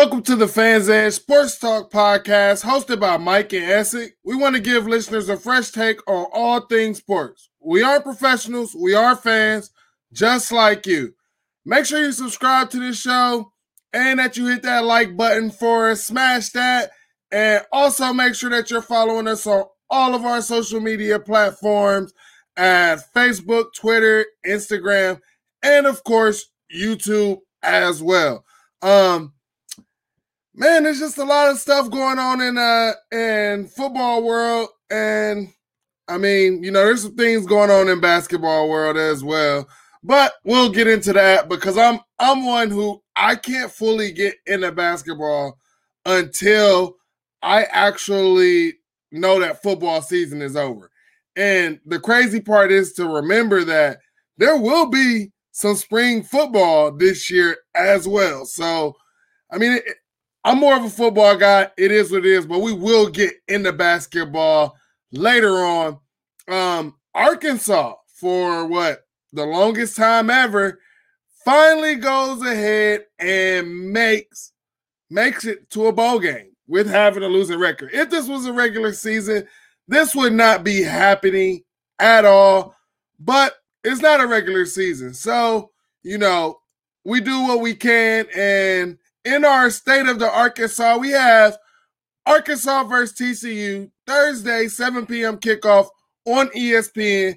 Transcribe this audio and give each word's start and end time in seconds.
Welcome 0.00 0.22
to 0.22 0.34
the 0.34 0.48
Fans 0.48 0.88
Edge 0.88 1.12
Sports 1.12 1.58
Talk 1.58 1.90
podcast 1.90 2.64
hosted 2.64 3.00
by 3.00 3.18
Mike 3.18 3.52
and 3.52 3.66
Essick. 3.66 4.12
We 4.24 4.34
want 4.34 4.56
to 4.56 4.62
give 4.62 4.86
listeners 4.86 5.28
a 5.28 5.36
fresh 5.36 5.72
take 5.72 6.00
on 6.08 6.26
all 6.32 6.62
things 6.62 6.96
sports. 6.96 7.50
We 7.60 7.82
are 7.82 8.00
professionals, 8.00 8.74
we 8.74 8.94
are 8.94 9.14
fans, 9.14 9.70
just 10.10 10.52
like 10.52 10.86
you. 10.86 11.12
Make 11.66 11.84
sure 11.84 12.02
you 12.02 12.12
subscribe 12.12 12.70
to 12.70 12.80
this 12.80 12.98
show 12.98 13.52
and 13.92 14.18
that 14.18 14.38
you 14.38 14.46
hit 14.46 14.62
that 14.62 14.86
like 14.86 15.18
button 15.18 15.50
for 15.50 15.90
us. 15.90 16.06
Smash 16.06 16.48
that. 16.52 16.92
And 17.30 17.62
also 17.70 18.14
make 18.14 18.34
sure 18.34 18.48
that 18.48 18.70
you're 18.70 18.80
following 18.80 19.28
us 19.28 19.46
on 19.46 19.64
all 19.90 20.14
of 20.14 20.24
our 20.24 20.40
social 20.40 20.80
media 20.80 21.18
platforms 21.18 22.14
at 22.56 23.00
Facebook, 23.14 23.74
Twitter, 23.74 24.24
Instagram, 24.46 25.20
and 25.62 25.86
of 25.86 26.02
course, 26.04 26.46
YouTube 26.74 27.40
as 27.62 28.02
well. 28.02 28.46
Um, 28.80 29.34
man, 30.60 30.84
there's 30.84 31.00
just 31.00 31.16
a 31.16 31.24
lot 31.24 31.50
of 31.50 31.58
stuff 31.58 31.90
going 31.90 32.18
on 32.18 32.40
in 32.42 32.58
uh 32.58 32.92
in 33.10 33.66
football 33.66 34.22
world, 34.22 34.68
and 34.90 35.48
I 36.06 36.18
mean, 36.18 36.62
you 36.62 36.70
know, 36.70 36.84
there's 36.84 37.02
some 37.02 37.16
things 37.16 37.46
going 37.46 37.70
on 37.70 37.88
in 37.88 38.00
basketball 38.00 38.68
world 38.68 38.96
as 38.96 39.24
well. 39.24 39.66
But 40.02 40.34
we'll 40.44 40.70
get 40.70 40.86
into 40.86 41.12
that 41.14 41.48
because 41.48 41.76
I'm 41.78 42.00
I'm 42.18 42.46
one 42.46 42.70
who 42.70 43.02
I 43.16 43.36
can't 43.36 43.72
fully 43.72 44.12
get 44.12 44.34
into 44.46 44.70
basketball 44.70 45.58
until 46.04 46.96
I 47.42 47.64
actually 47.64 48.74
know 49.12 49.40
that 49.40 49.62
football 49.62 50.02
season 50.02 50.42
is 50.42 50.56
over. 50.56 50.90
And 51.36 51.80
the 51.86 52.00
crazy 52.00 52.40
part 52.40 52.70
is 52.70 52.92
to 52.94 53.06
remember 53.06 53.64
that 53.64 53.98
there 54.36 54.58
will 54.58 54.90
be 54.90 55.32
some 55.52 55.74
spring 55.74 56.22
football 56.22 56.92
this 56.92 57.30
year 57.30 57.56
as 57.74 58.06
well. 58.06 58.44
So, 58.44 58.94
I 59.50 59.58
mean, 59.58 59.80
I'm 60.44 60.58
more 60.58 60.76
of 60.76 60.84
a 60.84 60.90
football 60.90 61.36
guy. 61.36 61.70
It 61.76 61.92
is 61.92 62.10
what 62.10 62.24
it 62.24 62.32
is, 62.32 62.46
but 62.46 62.60
we 62.60 62.72
will 62.72 63.08
get 63.08 63.34
into 63.48 63.72
basketball 63.72 64.76
later 65.12 65.58
on. 65.58 65.98
Um, 66.48 66.94
Arkansas, 67.14 67.94
for 68.14 68.66
what 68.66 69.06
the 69.32 69.44
longest 69.44 69.96
time 69.96 70.30
ever, 70.30 70.80
finally 71.44 71.96
goes 71.96 72.42
ahead 72.42 73.06
and 73.18 73.92
makes 73.92 74.52
makes 75.10 75.44
it 75.44 75.68
to 75.70 75.86
a 75.86 75.92
bowl 75.92 76.18
game 76.18 76.52
with 76.68 76.88
having 76.88 77.22
a 77.22 77.28
losing 77.28 77.58
record. 77.58 77.90
If 77.92 78.10
this 78.10 78.28
was 78.28 78.46
a 78.46 78.52
regular 78.52 78.92
season, 78.92 79.46
this 79.88 80.14
would 80.14 80.32
not 80.32 80.62
be 80.62 80.82
happening 80.82 81.62
at 81.98 82.24
all. 82.24 82.76
But 83.18 83.54
it's 83.82 84.00
not 84.00 84.20
a 84.20 84.26
regular 84.26 84.64
season. 84.66 85.12
So, 85.12 85.72
you 86.02 86.16
know, 86.16 86.60
we 87.04 87.20
do 87.20 87.42
what 87.42 87.60
we 87.60 87.74
can 87.74 88.26
and 88.36 88.98
in 89.24 89.44
our 89.44 89.70
state 89.70 90.06
of 90.06 90.18
the 90.18 90.30
Arkansas, 90.30 90.96
we 90.96 91.10
have 91.10 91.56
Arkansas 92.26 92.84
versus 92.84 93.16
TCU 93.18 93.90
Thursday, 94.06 94.68
7 94.68 95.06
p.m. 95.06 95.38
kickoff 95.38 95.88
on 96.26 96.48
ESPN. 96.48 97.36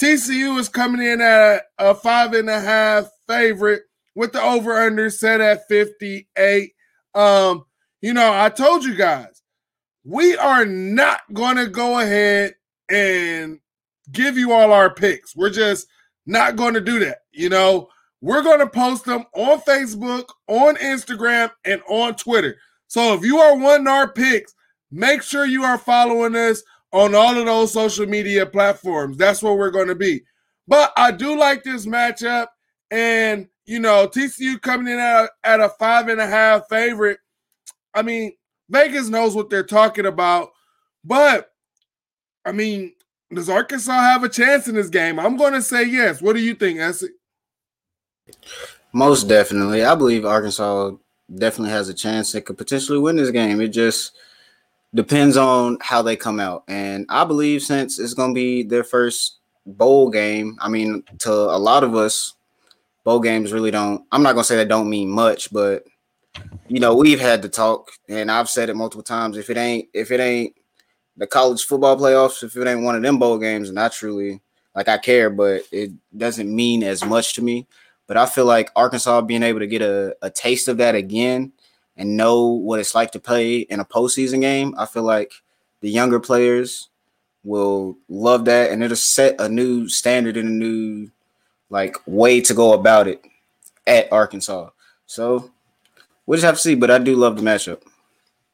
TCU 0.00 0.58
is 0.58 0.68
coming 0.68 1.06
in 1.06 1.20
at 1.20 1.62
a 1.78 1.94
five 1.94 2.32
and 2.32 2.50
a 2.50 2.60
half 2.60 3.08
favorite 3.28 3.82
with 4.14 4.32
the 4.32 4.42
over 4.42 4.72
under 4.74 5.10
set 5.10 5.40
at 5.40 5.66
58. 5.68 6.72
Um, 7.14 7.64
you 8.00 8.12
know, 8.12 8.32
I 8.32 8.48
told 8.48 8.84
you 8.84 8.94
guys, 8.94 9.42
we 10.04 10.36
are 10.36 10.64
not 10.64 11.20
going 11.32 11.56
to 11.56 11.66
go 11.66 12.00
ahead 12.00 12.54
and 12.90 13.60
give 14.12 14.36
you 14.36 14.52
all 14.52 14.72
our 14.72 14.92
picks. 14.92 15.34
We're 15.34 15.50
just 15.50 15.86
not 16.26 16.56
going 16.56 16.74
to 16.74 16.80
do 16.80 16.98
that. 17.00 17.18
You 17.32 17.48
know, 17.48 17.88
we're 18.24 18.42
going 18.42 18.60
to 18.60 18.66
post 18.66 19.04
them 19.04 19.22
on 19.34 19.60
Facebook, 19.60 20.24
on 20.48 20.76
Instagram, 20.76 21.50
and 21.66 21.82
on 21.86 22.14
Twitter. 22.14 22.56
So 22.86 23.12
if 23.12 23.22
you 23.22 23.36
are 23.36 23.54
wanting 23.54 23.86
our 23.86 24.10
picks, 24.10 24.54
make 24.90 25.22
sure 25.22 25.44
you 25.44 25.62
are 25.62 25.76
following 25.76 26.34
us 26.34 26.62
on 26.90 27.14
all 27.14 27.36
of 27.36 27.44
those 27.44 27.74
social 27.74 28.06
media 28.06 28.46
platforms. 28.46 29.18
That's 29.18 29.42
where 29.42 29.52
we're 29.52 29.70
going 29.70 29.88
to 29.88 29.94
be. 29.94 30.22
But 30.66 30.94
I 30.96 31.10
do 31.10 31.38
like 31.38 31.64
this 31.64 31.84
matchup. 31.84 32.46
And, 32.90 33.46
you 33.66 33.78
know, 33.78 34.08
TCU 34.08 34.58
coming 34.58 34.90
in 34.90 34.98
at 34.98 35.24
a, 35.24 35.28
at 35.44 35.60
a 35.60 35.68
five 35.68 36.08
and 36.08 36.18
a 36.18 36.26
half 36.26 36.66
favorite. 36.70 37.18
I 37.92 38.00
mean, 38.00 38.32
Vegas 38.70 39.10
knows 39.10 39.36
what 39.36 39.50
they're 39.50 39.62
talking 39.62 40.06
about. 40.06 40.48
But, 41.04 41.50
I 42.46 42.52
mean, 42.52 42.94
does 43.34 43.50
Arkansas 43.50 43.92
have 43.92 44.24
a 44.24 44.30
chance 44.30 44.66
in 44.66 44.76
this 44.76 44.88
game? 44.88 45.18
I'm 45.18 45.36
going 45.36 45.52
to 45.52 45.60
say 45.60 45.84
yes. 45.84 46.22
What 46.22 46.36
do 46.36 46.40
you 46.40 46.54
think, 46.54 46.78
Essie? 46.78 47.08
Most 48.92 49.28
definitely. 49.28 49.84
I 49.84 49.94
believe 49.94 50.24
Arkansas 50.24 50.92
definitely 51.34 51.70
has 51.70 51.88
a 51.88 51.94
chance 51.94 52.32
they 52.32 52.40
could 52.40 52.58
potentially 52.58 52.98
win 52.98 53.16
this 53.16 53.30
game. 53.30 53.60
It 53.60 53.68
just 53.68 54.12
depends 54.94 55.36
on 55.36 55.78
how 55.80 56.02
they 56.02 56.16
come 56.16 56.38
out. 56.38 56.64
And 56.68 57.06
I 57.08 57.24
believe 57.24 57.62
since 57.62 57.98
it's 57.98 58.14
going 58.14 58.30
to 58.30 58.34
be 58.34 58.62
their 58.62 58.84
first 58.84 59.38
bowl 59.66 60.10
game, 60.10 60.56
I 60.60 60.68
mean, 60.68 61.02
to 61.20 61.32
a 61.32 61.58
lot 61.58 61.84
of 61.84 61.94
us, 61.96 62.34
bowl 63.02 63.20
games 63.20 63.52
really 63.52 63.70
don't, 63.70 64.04
I'm 64.12 64.22
not 64.22 64.32
going 64.32 64.44
to 64.44 64.48
say 64.48 64.56
that 64.56 64.68
don't 64.68 64.88
mean 64.88 65.10
much, 65.10 65.52
but 65.52 65.84
you 66.68 66.80
know, 66.80 66.94
we've 66.96 67.20
had 67.20 67.42
to 67.42 67.48
talk 67.48 67.90
and 68.08 68.30
I've 68.30 68.48
said 68.48 68.68
it 68.68 68.76
multiple 68.76 69.02
times. 69.02 69.36
If 69.36 69.50
it 69.50 69.56
ain't, 69.56 69.88
if 69.92 70.10
it 70.10 70.20
ain't 70.20 70.54
the 71.16 71.26
college 71.26 71.64
football 71.64 71.96
playoffs, 71.96 72.42
if 72.42 72.56
it 72.56 72.66
ain't 72.66 72.82
one 72.82 72.96
of 72.96 73.02
them 73.02 73.18
bowl 73.18 73.38
games, 73.38 73.68
and 73.68 73.78
I 73.78 73.88
truly 73.88 74.40
like 74.74 74.88
I 74.88 74.98
care, 74.98 75.30
but 75.30 75.62
it 75.70 75.92
doesn't 76.16 76.54
mean 76.54 76.82
as 76.82 77.04
much 77.04 77.34
to 77.34 77.42
me. 77.42 77.66
But 78.06 78.16
I 78.16 78.26
feel 78.26 78.44
like 78.44 78.70
Arkansas 78.76 79.22
being 79.22 79.42
able 79.42 79.60
to 79.60 79.66
get 79.66 79.82
a, 79.82 80.16
a 80.20 80.30
taste 80.30 80.68
of 80.68 80.76
that 80.78 80.94
again 80.94 81.52
and 81.96 82.16
know 82.16 82.46
what 82.46 82.80
it's 82.80 82.94
like 82.94 83.12
to 83.12 83.20
play 83.20 83.58
in 83.58 83.80
a 83.80 83.84
postseason 83.84 84.40
game, 84.40 84.74
I 84.76 84.86
feel 84.86 85.04
like 85.04 85.32
the 85.80 85.90
younger 85.90 86.20
players 86.20 86.88
will 87.44 87.96
love 88.08 88.46
that 88.46 88.70
and 88.70 88.82
it'll 88.82 88.96
set 88.96 89.40
a 89.40 89.48
new 89.48 89.88
standard 89.88 90.36
and 90.36 90.48
a 90.48 90.52
new 90.52 91.10
like 91.70 91.96
way 92.06 92.40
to 92.40 92.54
go 92.54 92.72
about 92.72 93.08
it 93.08 93.24
at 93.86 94.12
Arkansas. 94.12 94.70
So 95.06 95.50
we'll 96.26 96.36
just 96.36 96.46
have 96.46 96.56
to 96.56 96.60
see, 96.60 96.74
but 96.74 96.90
I 96.90 96.98
do 96.98 97.16
love 97.16 97.36
the 97.36 97.42
matchup. 97.42 97.82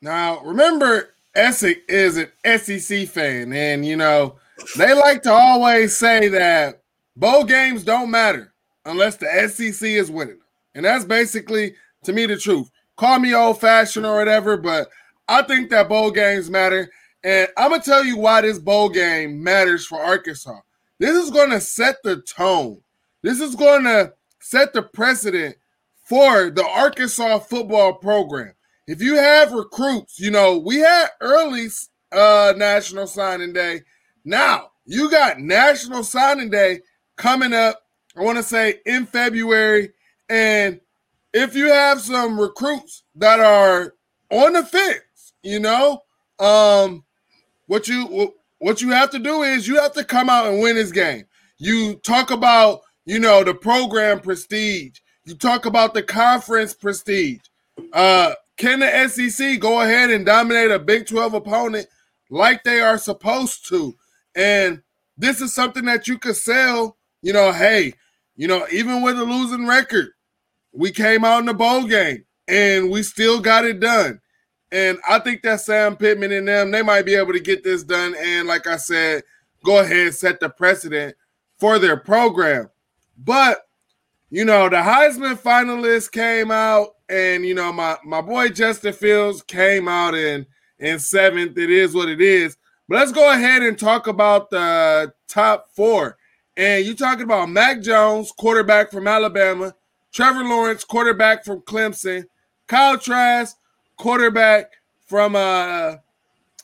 Now, 0.00 0.40
remember, 0.40 1.14
Essick 1.36 1.82
is 1.88 2.16
an 2.16 2.28
SEC 2.58 3.06
fan, 3.08 3.52
and 3.52 3.84
you 3.84 3.96
know, 3.96 4.36
they 4.76 4.94
like 4.94 5.22
to 5.24 5.32
always 5.32 5.96
say 5.96 6.28
that 6.28 6.82
bowl 7.16 7.44
games 7.44 7.84
don't 7.84 8.10
matter 8.10 8.52
unless 8.84 9.16
the 9.16 9.48
SEC 9.48 9.88
is 9.88 10.10
winning. 10.10 10.40
And 10.74 10.84
that's 10.84 11.04
basically, 11.04 11.74
to 12.04 12.12
me, 12.12 12.26
the 12.26 12.36
truth. 12.36 12.70
Call 12.96 13.18
me 13.18 13.34
old 13.34 13.60
fashioned 13.60 14.06
or 14.06 14.16
whatever, 14.16 14.56
but 14.56 14.88
I 15.28 15.42
think 15.42 15.70
that 15.70 15.88
bowl 15.88 16.10
games 16.10 16.50
matter. 16.50 16.90
And 17.22 17.48
I'm 17.56 17.70
going 17.70 17.80
to 17.80 17.90
tell 17.90 18.04
you 18.04 18.16
why 18.16 18.40
this 18.40 18.58
bowl 18.58 18.88
game 18.88 19.42
matters 19.42 19.86
for 19.86 20.00
Arkansas. 20.00 20.60
This 20.98 21.16
is 21.16 21.30
going 21.30 21.50
to 21.50 21.60
set 21.60 21.96
the 22.04 22.20
tone. 22.22 22.80
This 23.22 23.40
is 23.40 23.54
going 23.54 23.84
to 23.84 24.12
set 24.40 24.72
the 24.72 24.82
precedent 24.82 25.56
for 26.02 26.50
the 26.50 26.66
Arkansas 26.66 27.38
football 27.40 27.94
program. 27.94 28.54
If 28.86 29.00
you 29.00 29.16
have 29.16 29.52
recruits, 29.52 30.18
you 30.18 30.30
know, 30.30 30.58
we 30.58 30.78
had 30.78 31.06
early 31.20 31.68
uh, 32.12 32.54
National 32.56 33.06
Signing 33.06 33.52
Day. 33.52 33.82
Now 34.24 34.70
you 34.84 35.10
got 35.10 35.38
National 35.38 36.02
Signing 36.02 36.50
Day 36.50 36.80
coming 37.16 37.52
up 37.52 37.80
I 38.20 38.22
want 38.22 38.36
to 38.36 38.42
say 38.42 38.80
in 38.84 39.06
February. 39.06 39.92
And 40.28 40.78
if 41.32 41.56
you 41.56 41.68
have 41.68 42.02
some 42.02 42.38
recruits 42.38 43.04
that 43.14 43.40
are 43.40 43.94
on 44.30 44.52
the 44.52 44.62
fence, 44.62 45.32
you 45.42 45.58
know, 45.58 46.02
um, 46.38 47.04
what 47.66 47.88
you 47.88 48.34
what 48.58 48.82
you 48.82 48.90
have 48.90 49.10
to 49.12 49.18
do 49.18 49.42
is 49.42 49.66
you 49.66 49.80
have 49.80 49.94
to 49.94 50.04
come 50.04 50.28
out 50.28 50.46
and 50.46 50.60
win 50.60 50.76
this 50.76 50.92
game. 50.92 51.24
You 51.56 51.94
talk 51.94 52.30
about, 52.30 52.80
you 53.06 53.18
know, 53.18 53.42
the 53.42 53.54
program 53.54 54.20
prestige. 54.20 54.98
You 55.24 55.34
talk 55.34 55.64
about 55.64 55.94
the 55.94 56.02
conference 56.02 56.74
prestige. 56.74 57.40
Uh, 57.94 58.34
can 58.58 58.80
the 58.80 59.08
SEC 59.08 59.58
go 59.60 59.80
ahead 59.80 60.10
and 60.10 60.26
dominate 60.26 60.70
a 60.70 60.78
Big 60.78 61.06
12 61.06 61.32
opponent 61.32 61.86
like 62.28 62.64
they 62.64 62.80
are 62.80 62.98
supposed 62.98 63.66
to? 63.68 63.96
And 64.34 64.82
this 65.16 65.40
is 65.40 65.54
something 65.54 65.86
that 65.86 66.06
you 66.06 66.18
could 66.18 66.36
sell 66.36 66.98
you 67.22 67.32
know, 67.32 67.52
hey, 67.52 67.94
you 68.40 68.48
know, 68.48 68.66
even 68.72 69.02
with 69.02 69.18
a 69.18 69.22
losing 69.22 69.66
record, 69.66 70.12
we 70.72 70.90
came 70.92 71.26
out 71.26 71.40
in 71.40 71.44
the 71.44 71.52
bowl 71.52 71.84
game 71.84 72.24
and 72.48 72.90
we 72.90 73.02
still 73.02 73.38
got 73.38 73.66
it 73.66 73.80
done. 73.80 74.18
And 74.72 74.96
I 75.06 75.18
think 75.18 75.42
that 75.42 75.60
Sam 75.60 75.94
Pittman 75.94 76.32
and 76.32 76.48
them, 76.48 76.70
they 76.70 76.80
might 76.80 77.04
be 77.04 77.16
able 77.16 77.34
to 77.34 77.40
get 77.40 77.62
this 77.62 77.82
done. 77.82 78.14
And 78.18 78.48
like 78.48 78.66
I 78.66 78.78
said, 78.78 79.24
go 79.62 79.80
ahead 79.80 80.06
and 80.06 80.14
set 80.14 80.40
the 80.40 80.48
precedent 80.48 81.16
for 81.58 81.78
their 81.78 81.98
program. 81.98 82.70
But 83.18 83.58
you 84.30 84.46
know, 84.46 84.70
the 84.70 84.76
Heisman 84.76 85.36
finalists 85.38 86.10
came 86.10 86.50
out, 86.50 86.94
and 87.10 87.44
you 87.44 87.54
know, 87.54 87.74
my 87.74 87.98
my 88.06 88.22
boy 88.22 88.48
Justin 88.48 88.94
Fields 88.94 89.42
came 89.42 89.86
out 89.86 90.14
in 90.14 90.46
in 90.78 90.98
seventh. 90.98 91.58
It 91.58 91.68
is 91.68 91.94
what 91.94 92.08
it 92.08 92.22
is. 92.22 92.56
But 92.88 93.00
let's 93.00 93.12
go 93.12 93.32
ahead 93.34 93.62
and 93.62 93.78
talk 93.78 94.06
about 94.06 94.48
the 94.48 95.12
top 95.28 95.66
four. 95.74 96.16
And 96.60 96.84
you're 96.84 96.94
talking 96.94 97.24
about 97.24 97.48
Mac 97.48 97.80
Jones, 97.80 98.32
quarterback 98.32 98.90
from 98.90 99.06
Alabama, 99.06 99.74
Trevor 100.12 100.44
Lawrence, 100.44 100.84
quarterback 100.84 101.42
from 101.42 101.62
Clemson, 101.62 102.24
Kyle 102.66 102.98
Trask, 102.98 103.56
quarterback 103.96 104.70
from 105.06 105.36
uh, 105.36 105.96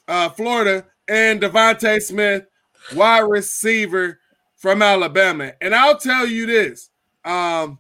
uh, 0.07 0.29
Florida, 0.29 0.85
and 1.09 1.41
DeVonta 1.41 2.03
Smith, 2.03 2.45
wide 2.95 3.21
receiver 3.21 4.21
from 4.55 4.83
Alabama. 4.83 5.53
And 5.63 5.75
I'll 5.75 5.97
tell 5.97 6.27
you 6.27 6.45
this. 6.45 6.91
Um, 7.25 7.79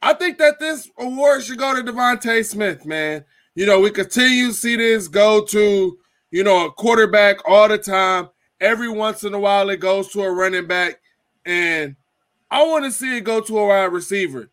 I 0.00 0.14
think 0.14 0.38
that 0.38 0.58
this 0.58 0.88
award 0.98 1.42
should 1.42 1.58
go 1.58 1.76
to 1.76 1.82
DeVonta 1.82 2.42
Smith, 2.42 2.86
man. 2.86 3.22
You 3.54 3.66
know, 3.66 3.80
we 3.80 3.90
continue 3.90 4.46
to 4.46 4.54
see 4.54 4.76
this 4.76 5.08
go 5.08 5.44
to, 5.44 5.98
you 6.30 6.42
know, 6.42 6.64
a 6.64 6.72
quarterback 6.72 7.46
all 7.46 7.68
the 7.68 7.76
time. 7.76 8.30
Every 8.62 8.88
once 8.88 9.24
in 9.24 9.34
a 9.34 9.38
while, 9.38 9.68
it 9.68 9.80
goes 9.80 10.08
to 10.12 10.22
a 10.22 10.32
running 10.32 10.66
back. 10.66 11.00
And 11.44 11.96
I 12.50 12.64
want 12.64 12.84
to 12.84 12.92
see 12.92 13.16
it 13.16 13.24
go 13.24 13.40
to 13.40 13.58
a 13.58 13.66
wide 13.66 13.84
receiver. 13.84 14.50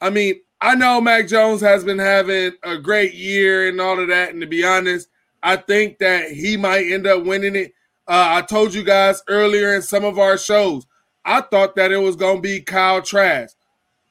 I 0.00 0.10
mean, 0.10 0.40
I 0.60 0.74
know 0.74 1.00
Mac 1.00 1.26
Jones 1.28 1.60
has 1.62 1.84
been 1.84 1.98
having 1.98 2.52
a 2.62 2.76
great 2.76 3.14
year 3.14 3.68
and 3.68 3.80
all 3.80 3.98
of 3.98 4.08
that. 4.08 4.30
And 4.30 4.40
to 4.40 4.46
be 4.46 4.64
honest, 4.64 5.08
I 5.42 5.56
think 5.56 5.98
that 5.98 6.30
he 6.30 6.56
might 6.56 6.90
end 6.90 7.06
up 7.06 7.24
winning 7.24 7.56
it. 7.56 7.72
Uh, 8.06 8.38
I 8.38 8.42
told 8.42 8.74
you 8.74 8.82
guys 8.82 9.22
earlier 9.28 9.74
in 9.74 9.82
some 9.82 10.04
of 10.04 10.18
our 10.18 10.36
shows, 10.36 10.86
I 11.24 11.42
thought 11.42 11.76
that 11.76 11.92
it 11.92 11.98
was 11.98 12.16
going 12.16 12.36
to 12.36 12.42
be 12.42 12.60
Kyle 12.60 13.02
Trask. 13.02 13.56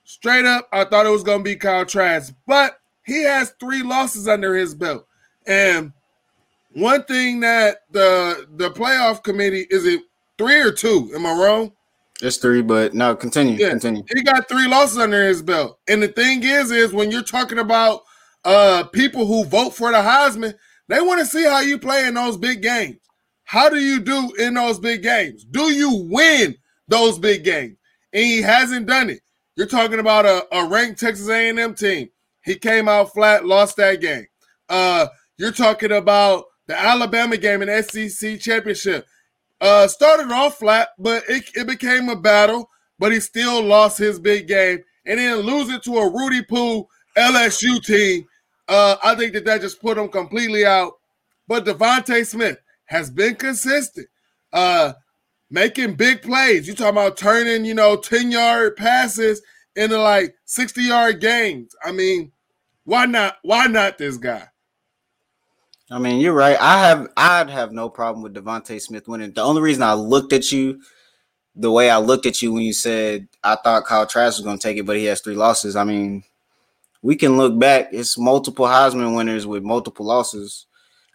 Straight 0.04 0.46
up, 0.46 0.68
I 0.72 0.86
thought 0.86 1.06
it 1.06 1.12
was 1.12 1.24
going 1.24 1.40
to 1.40 1.44
be 1.44 1.56
Kyle 1.56 1.86
Trask, 1.86 2.34
but 2.48 2.80
he 3.04 3.24
has 3.24 3.54
three 3.60 3.84
losses 3.84 4.28
under 4.28 4.56
his 4.56 4.74
belt. 4.74 5.06
And 5.46 5.94
one 6.74 7.04
thing 7.04 7.42
that 7.42 7.84
the 7.92 8.48
the 8.56 8.70
playoff 8.72 9.24
committee 9.24 9.68
is 9.70 9.86
it 9.86 10.02
three 10.38 10.62
or 10.62 10.72
two? 10.72 11.12
Am 11.14 11.26
I 11.26 11.34
wrong? 11.34 11.74
It's 12.22 12.38
three, 12.38 12.62
but 12.62 12.94
no, 12.94 13.16
continue. 13.16 13.56
Yeah, 13.58 13.70
continue. 13.70 14.04
He 14.14 14.22
got 14.24 14.50
three 14.50 14.68
losses 14.68 14.98
under 14.98 15.26
his 15.26 15.42
belt. 15.42 15.80
And 15.88 16.04
the 16.04 16.10
thing 16.10 16.44
is, 16.44 16.72
is 16.72 16.94
when 16.94 17.12
you're 17.12 17.24
talking 17.24 17.60
about 17.60 18.02
uh 18.46 18.84
people 18.94 19.26
who 19.26 19.46
vote 19.46 19.72
for 19.72 19.92
the 19.92 19.98
Heisman, 19.98 20.54
they 20.88 21.02
want 21.02 21.20
to 21.20 21.26
see 21.26 21.44
how 21.44 21.60
you 21.60 21.78
play 21.78 22.08
in 22.08 22.16
those 22.16 22.38
big 22.38 22.62
games. 22.62 22.98
How 23.44 23.70
do 23.70 23.80
you 23.80 24.00
do 24.00 24.32
in 24.38 24.54
those 24.54 24.80
big 24.80 25.02
games? 25.02 25.44
Do 25.44 25.72
you 25.72 26.08
win 26.10 26.56
those 26.88 27.18
big 27.18 27.44
games? 27.44 27.78
And 28.14 28.24
he 28.24 28.42
hasn't 28.42 28.86
done 28.86 29.10
it. 29.10 29.22
You're 29.56 29.68
talking 29.68 30.00
about 30.00 30.26
a, 30.26 30.46
a 30.56 30.68
ranked 30.68 31.00
Texas 31.00 31.28
A&M 31.30 31.74
team. 31.76 32.10
He 32.44 32.56
came 32.56 32.88
out 32.88 33.14
flat, 33.14 33.46
lost 33.46 33.78
that 33.78 34.02
game. 34.02 34.26
Uh, 34.70 35.08
you're 35.38 35.52
talking 35.52 35.92
about 35.92 36.46
the 36.68 36.80
Alabama 36.80 37.38
game 37.38 37.62
in 37.62 37.84
SEC 37.84 38.40
championship. 38.40 39.06
Uh, 39.62 39.88
started 39.88 40.32
off 40.32 40.58
flat, 40.58 40.90
but 40.98 41.24
it, 41.28 41.44
it 41.56 41.68
became 41.68 42.10
a 42.10 42.16
battle. 42.16 42.70
But 42.98 43.14
he 43.14 43.20
still 43.20 43.64
lost 43.64 43.98
his 43.98 44.20
big 44.20 44.48
game, 44.48 44.80
and 45.06 45.20
then 45.20 45.38
losing 45.38 45.80
to 45.82 45.98
a 45.98 46.12
Rudy 46.12 46.44
Poo 46.44 46.86
LSU 47.18 47.82
team. 47.84 48.26
Uh, 48.68 48.98
I 49.04 49.16
think 49.16 49.34
that 49.34 49.46
that 49.46 49.62
just 49.62 49.82
put 49.82 49.98
him 49.98 50.10
completely 50.10 50.66
out. 50.66 50.94
But 51.48 51.66
DeVonta 51.66 52.26
Smith 52.26 52.60
has 52.86 53.10
been 53.10 53.36
consistent, 53.36 54.08
uh, 54.54 54.94
making 55.50 55.96
big 55.96 56.22
plays. 56.22 56.68
You 56.68 56.74
talking 56.74 56.90
about 56.90 57.18
turning, 57.18 57.66
you 57.66 57.74
know, 57.74 57.96
ten 57.96 58.32
yard 58.32 58.76
passes 58.76 59.42
into 59.76 59.98
like 59.98 60.36
sixty 60.46 60.84
yard 60.84 61.22
games. 61.22 61.74
I 61.84 61.92
mean, 61.92 62.34
why 62.84 63.06
not? 63.06 63.38
Why 63.44 63.68
not 63.68 63.98
this 63.98 64.18
guy? 64.18 64.48
I 65.92 66.00
mean, 66.00 66.20
you're 66.20 66.34
right. 66.34 66.58
I 66.60 66.88
have 66.88 67.08
I'd 67.18 67.50
have 67.50 67.72
no 67.72 67.90
problem 67.90 68.22
with 68.22 68.36
DeVonta 68.36 68.80
Smith 68.80 69.08
winning. 69.08 69.32
The 69.32 69.42
only 69.42 69.62
reason 69.62 69.84
I 69.84 69.94
looked 69.94 70.34
at 70.34 70.52
you 70.52 70.82
the 71.60 71.72
way 71.72 71.90
I 71.90 71.98
looked 71.98 72.26
at 72.26 72.42
you 72.42 72.54
when 72.54 72.64
you 72.64 72.74
said 72.74 73.28
I 73.44 73.56
thought 73.56 73.86
Kyle 73.86 74.06
Trask 74.06 74.38
was 74.38 74.46
going 74.46 74.58
to 74.58 74.64
take 74.64 74.78
it, 74.78 74.86
but 74.86 74.96
he 74.96 75.06
has 75.06 75.22
three 75.22 75.36
losses. 75.36 75.76
I 75.76 75.84
mean, 75.84 76.24
we 77.02 77.16
can 77.16 77.38
look 77.38 77.58
back. 77.60 77.90
It's 77.92 78.18
multiple 78.18 78.66
Heisman 78.66 79.16
winners 79.16 79.46
with 79.46 79.64
multiple 79.64 80.06
losses. 80.06 80.68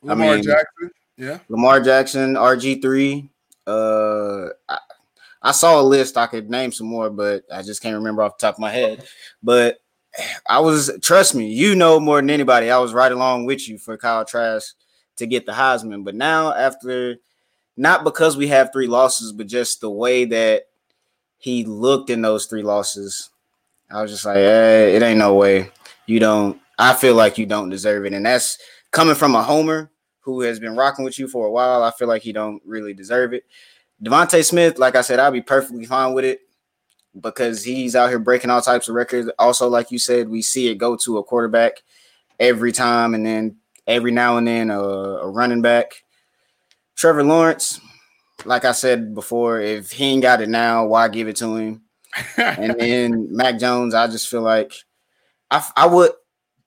Lamar 0.03 0.29
I 0.29 0.35
mean, 0.35 0.44
Jackson, 0.44 0.91
yeah, 1.17 1.38
Lamar 1.49 1.81
Jackson, 1.81 2.35
RG 2.35 2.82
three. 2.82 3.31
Uh, 3.67 4.49
I, 4.69 4.79
I 5.41 5.53
saw 5.53 5.81
a 5.81 5.82
list. 5.82 6.19
I 6.19 6.27
could 6.27 6.50
name 6.50 6.73
some 6.73 6.87
more, 6.88 7.09
but 7.09 7.44
I 7.50 7.62
just 7.62 7.82
can't 7.82 7.97
remember 7.97 8.23
off 8.23 8.37
the 8.38 8.47
top 8.47 8.56
of 8.56 8.61
my 8.61 8.70
head. 8.70 9.05
But 9.43 9.79
I 10.49 10.61
was 10.61 10.91
trust 11.03 11.35
me, 11.35 11.49
you 11.49 11.75
know 11.75 11.99
more 11.99 12.21
than 12.21 12.31
anybody. 12.31 12.71
I 12.71 12.79
was 12.79 12.93
right 12.93 13.11
along 13.11 13.47
with 13.47 13.69
you 13.69 13.79
for 13.79 13.97
Kyle 13.97 14.25
Trask 14.25 14.75
to 15.17 15.27
get 15.27 15.47
the 15.47 15.53
Heisman. 15.53 16.05
But 16.05 16.15
now 16.15 16.53
after 16.53 17.17
not 17.77 18.05
because 18.05 18.37
we 18.37 18.49
have 18.49 18.73
three 18.73 18.87
losses, 18.87 19.33
but 19.33 19.47
just 19.47 19.81
the 19.81 19.91
way 19.91 20.25
that 20.27 20.65
he 21.39 21.65
looked 21.65 22.11
in 22.11 22.23
those 22.23 22.47
three 22.47 22.63
losses, 22.63 23.31
I 23.91 24.03
was 24.03 24.11
just 24.11 24.25
like, 24.25 24.37
hey, 24.37 24.95
it 24.95 25.03
ain't 25.03 25.19
no 25.19 25.35
way. 25.35 25.71
You 26.07 26.21
don't 26.21 26.61
I 26.79 26.95
feel 26.95 27.15
like 27.15 27.39
you 27.39 27.47
don't 27.47 27.71
deserve 27.71 28.07
it. 28.07 28.13
And 28.13 28.27
that's 28.27 28.59
coming 28.91 29.15
from 29.15 29.35
a 29.35 29.43
homer 29.43 29.91
who 30.21 30.41
has 30.43 30.59
been 30.59 30.77
rocking 30.77 31.05
with 31.05 31.19
you 31.19 31.29
for 31.29 31.47
a 31.47 31.51
while. 31.51 31.83
I 31.83 31.91
feel 31.91 32.09
like 32.09 32.25
you 32.25 32.33
don't 32.33 32.63
really 32.65 32.95
deserve 32.95 33.33
it. 33.33 33.45
DeVonta 34.03 34.45
Smith, 34.45 34.79
like 34.79 34.97
I 34.97 35.03
said, 35.03 35.19
I'll 35.19 35.31
be 35.31 35.43
perfectly 35.43 35.85
fine 35.85 36.15
with 36.15 36.25
it 36.25 36.41
because 37.21 37.63
he's 37.63 37.95
out 37.95 38.09
here 38.09 38.19
breaking 38.19 38.51
all 38.51 38.61
types 38.61 38.89
of 38.89 38.95
records. 38.95 39.31
Also, 39.39 39.69
like 39.69 39.91
you 39.91 39.99
said, 39.99 40.29
we 40.29 40.43
see 40.43 40.69
it 40.69 40.77
go 40.77 40.97
to 40.97 41.19
a 41.19 41.25
quarterback 41.25 41.83
every 42.39 42.73
time, 42.73 43.15
and 43.15 43.25
then 43.25 43.57
every 43.87 44.11
now 44.11 44.37
and 44.37 44.47
then 44.47 44.71
a, 44.71 44.81
a 44.81 45.29
running 45.29 45.63
back. 45.63 46.05
Trevor 46.97 47.25
Lawrence, 47.25 47.81
like 48.45 48.65
I 48.65 48.73
said 48.73 49.15
before, 49.15 49.61
if 49.61 49.91
he 49.91 50.05
ain't 50.07 50.23
got 50.23 50.41
it 50.41 50.49
now, 50.49 50.87
why 50.87 51.09
give 51.09 51.29
it 51.29 51.37
to 51.37 51.57
him? 51.57 51.83
and 52.37 52.75
then 52.79 53.35
Mac 53.35 53.59
Jones, 53.59 53.95
I 53.95 54.07
just 54.07 54.29
feel 54.29 54.43
like 54.43 54.73
I, 55.51 55.65
I 55.77 55.87
would. 55.87 56.13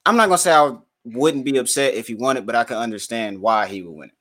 I'm 0.05 0.15
not 0.15 0.27
gonna 0.27 0.37
say 0.37 0.53
I 0.53 0.75
wouldn't 1.03 1.45
be 1.45 1.57
upset 1.57 1.93
if 1.93 2.07
he 2.07 2.15
won 2.15 2.37
it, 2.37 2.45
but 2.45 2.55
I 2.55 2.63
can 2.63 2.77
understand 2.77 3.41
why 3.41 3.67
he 3.67 3.81
would 3.81 3.93
win 3.93 4.09
it. 4.09 4.15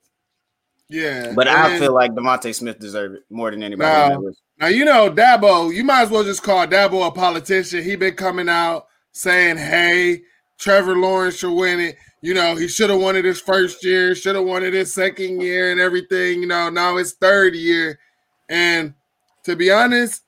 Yeah, 0.89 1.33
but 1.35 1.47
I 1.47 1.77
feel 1.79 1.93
like 1.93 2.11
DeVonta 2.11 2.53
Smith 2.55 2.79
deserved 2.79 3.15
it 3.15 3.23
more 3.29 3.51
than 3.51 3.63
anybody. 3.63 3.89
Now, 3.89 4.31
now 4.59 4.67
you 4.67 4.85
know 4.85 5.09
Dabo. 5.09 5.73
You 5.73 5.83
might 5.83 6.03
as 6.03 6.09
well 6.09 6.23
just 6.23 6.43
call 6.43 6.65
Dabo 6.67 7.07
a 7.07 7.11
politician. 7.11 7.83
He 7.83 7.95
been 7.95 8.15
coming 8.15 8.49
out 8.49 8.87
saying, 9.11 9.57
"Hey, 9.57 10.21
Trevor 10.57 10.95
Lawrence 10.97 11.37
should 11.37 11.55
win 11.55 11.79
it." 11.79 11.97
You 12.21 12.33
know, 12.33 12.55
he 12.55 12.67
should 12.67 12.89
have 12.89 12.99
won 12.99 13.15
it 13.15 13.25
his 13.25 13.39
first 13.39 13.83
year, 13.85 14.15
should 14.15 14.35
have 14.35 14.45
won 14.45 14.63
it 14.63 14.73
his 14.73 14.93
second 14.93 15.41
year, 15.41 15.71
and 15.71 15.79
everything. 15.79 16.41
You 16.41 16.47
know, 16.47 16.69
now 16.69 16.97
it's 16.97 17.13
third 17.13 17.55
year, 17.55 17.99
and 18.49 18.93
to 19.43 19.55
be 19.55 19.71
honest, 19.71 20.23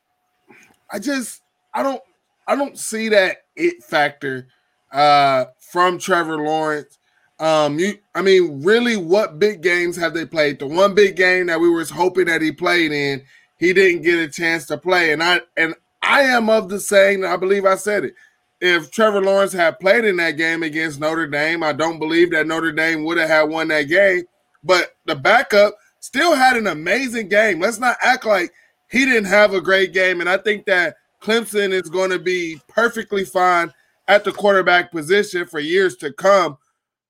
I 0.91 1.00
just 1.00 1.41
I 1.74 1.83
don't 1.83 2.01
I 2.48 2.55
don't 2.55 2.77
see 2.77 3.09
that 3.09 3.38
it 3.55 3.83
factor 3.83 4.48
uh 4.91 5.45
from 5.59 6.00
Trevor 6.00 6.38
Lawrence. 6.38 6.98
Um, 7.39 7.79
you, 7.79 7.98
I 8.13 8.21
mean, 8.21 8.63
really, 8.63 8.98
what 8.98 9.39
big 9.39 9.62
games 9.62 9.95
have 9.95 10.13
they 10.13 10.25
played? 10.25 10.59
The 10.59 10.67
one 10.67 10.93
big 10.93 11.15
game 11.15 11.48
that 11.48 11.59
we 11.59 11.69
were 11.69 11.86
hoping 11.86 12.25
that 12.25 12.41
he 12.41 12.51
played 12.51 12.91
in, 12.91 13.24
he 13.60 13.74
didn't 13.74 14.01
get 14.01 14.20
a 14.20 14.28
chance 14.28 14.66
to 14.68 14.78
play. 14.78 15.12
And 15.12 15.22
I 15.22 15.42
and 15.56 15.75
I 16.01 16.22
am 16.22 16.50
of 16.50 16.70
the 16.70 16.80
saying, 16.80 17.24
I 17.24 17.38
believe 17.38 17.66
I 17.66 17.75
said 17.75 18.06
it. 18.06 18.16
If 18.62 18.92
Trevor 18.92 19.22
Lawrence 19.22 19.54
had 19.54 19.80
played 19.80 20.04
in 20.04 20.18
that 20.18 20.32
game 20.32 20.63
against 20.63 21.00
Notre 21.00 21.28
Dame, 21.28 21.63
I 21.63 21.72
don't 21.72 22.00
believe 22.00 22.32
that 22.32 22.48
Notre 22.48 22.72
Dame 22.72 23.04
would 23.06 23.18
have 23.18 23.30
had 23.30 23.44
won 23.44 23.68
that 23.70 23.84
game. 23.84 24.24
But 24.63 24.96
the 25.06 25.16
backup 25.16 25.75
still 26.00 26.36
had 26.36 26.58
an 26.58 26.68
amazing 26.68 27.30
game. 27.30 27.60
Let's 27.60 27.80
not 27.80 27.98
act 28.01 28.25
like 28.25 28.51
he 28.89 29.06
didn't 29.06 29.25
have 29.25 29.54
a 29.54 29.62
great 29.62 29.94
game. 29.94 30.20
And 30.20 30.30
I 30.30 30.38
think 30.38 30.66
that 30.66 30.96
Clemson 31.22 31.72
is 31.72 31.89
going 31.89 32.10
to 32.10 32.20
be 32.20 32.60
perfectly 32.68 33.24
fine 33.24 33.72
at 34.10 34.24
the 34.24 34.32
quarterback 34.32 34.92
position 34.92 35.46
for 35.46 35.60
years 35.60 35.96
to 35.98 36.12
come 36.12 36.58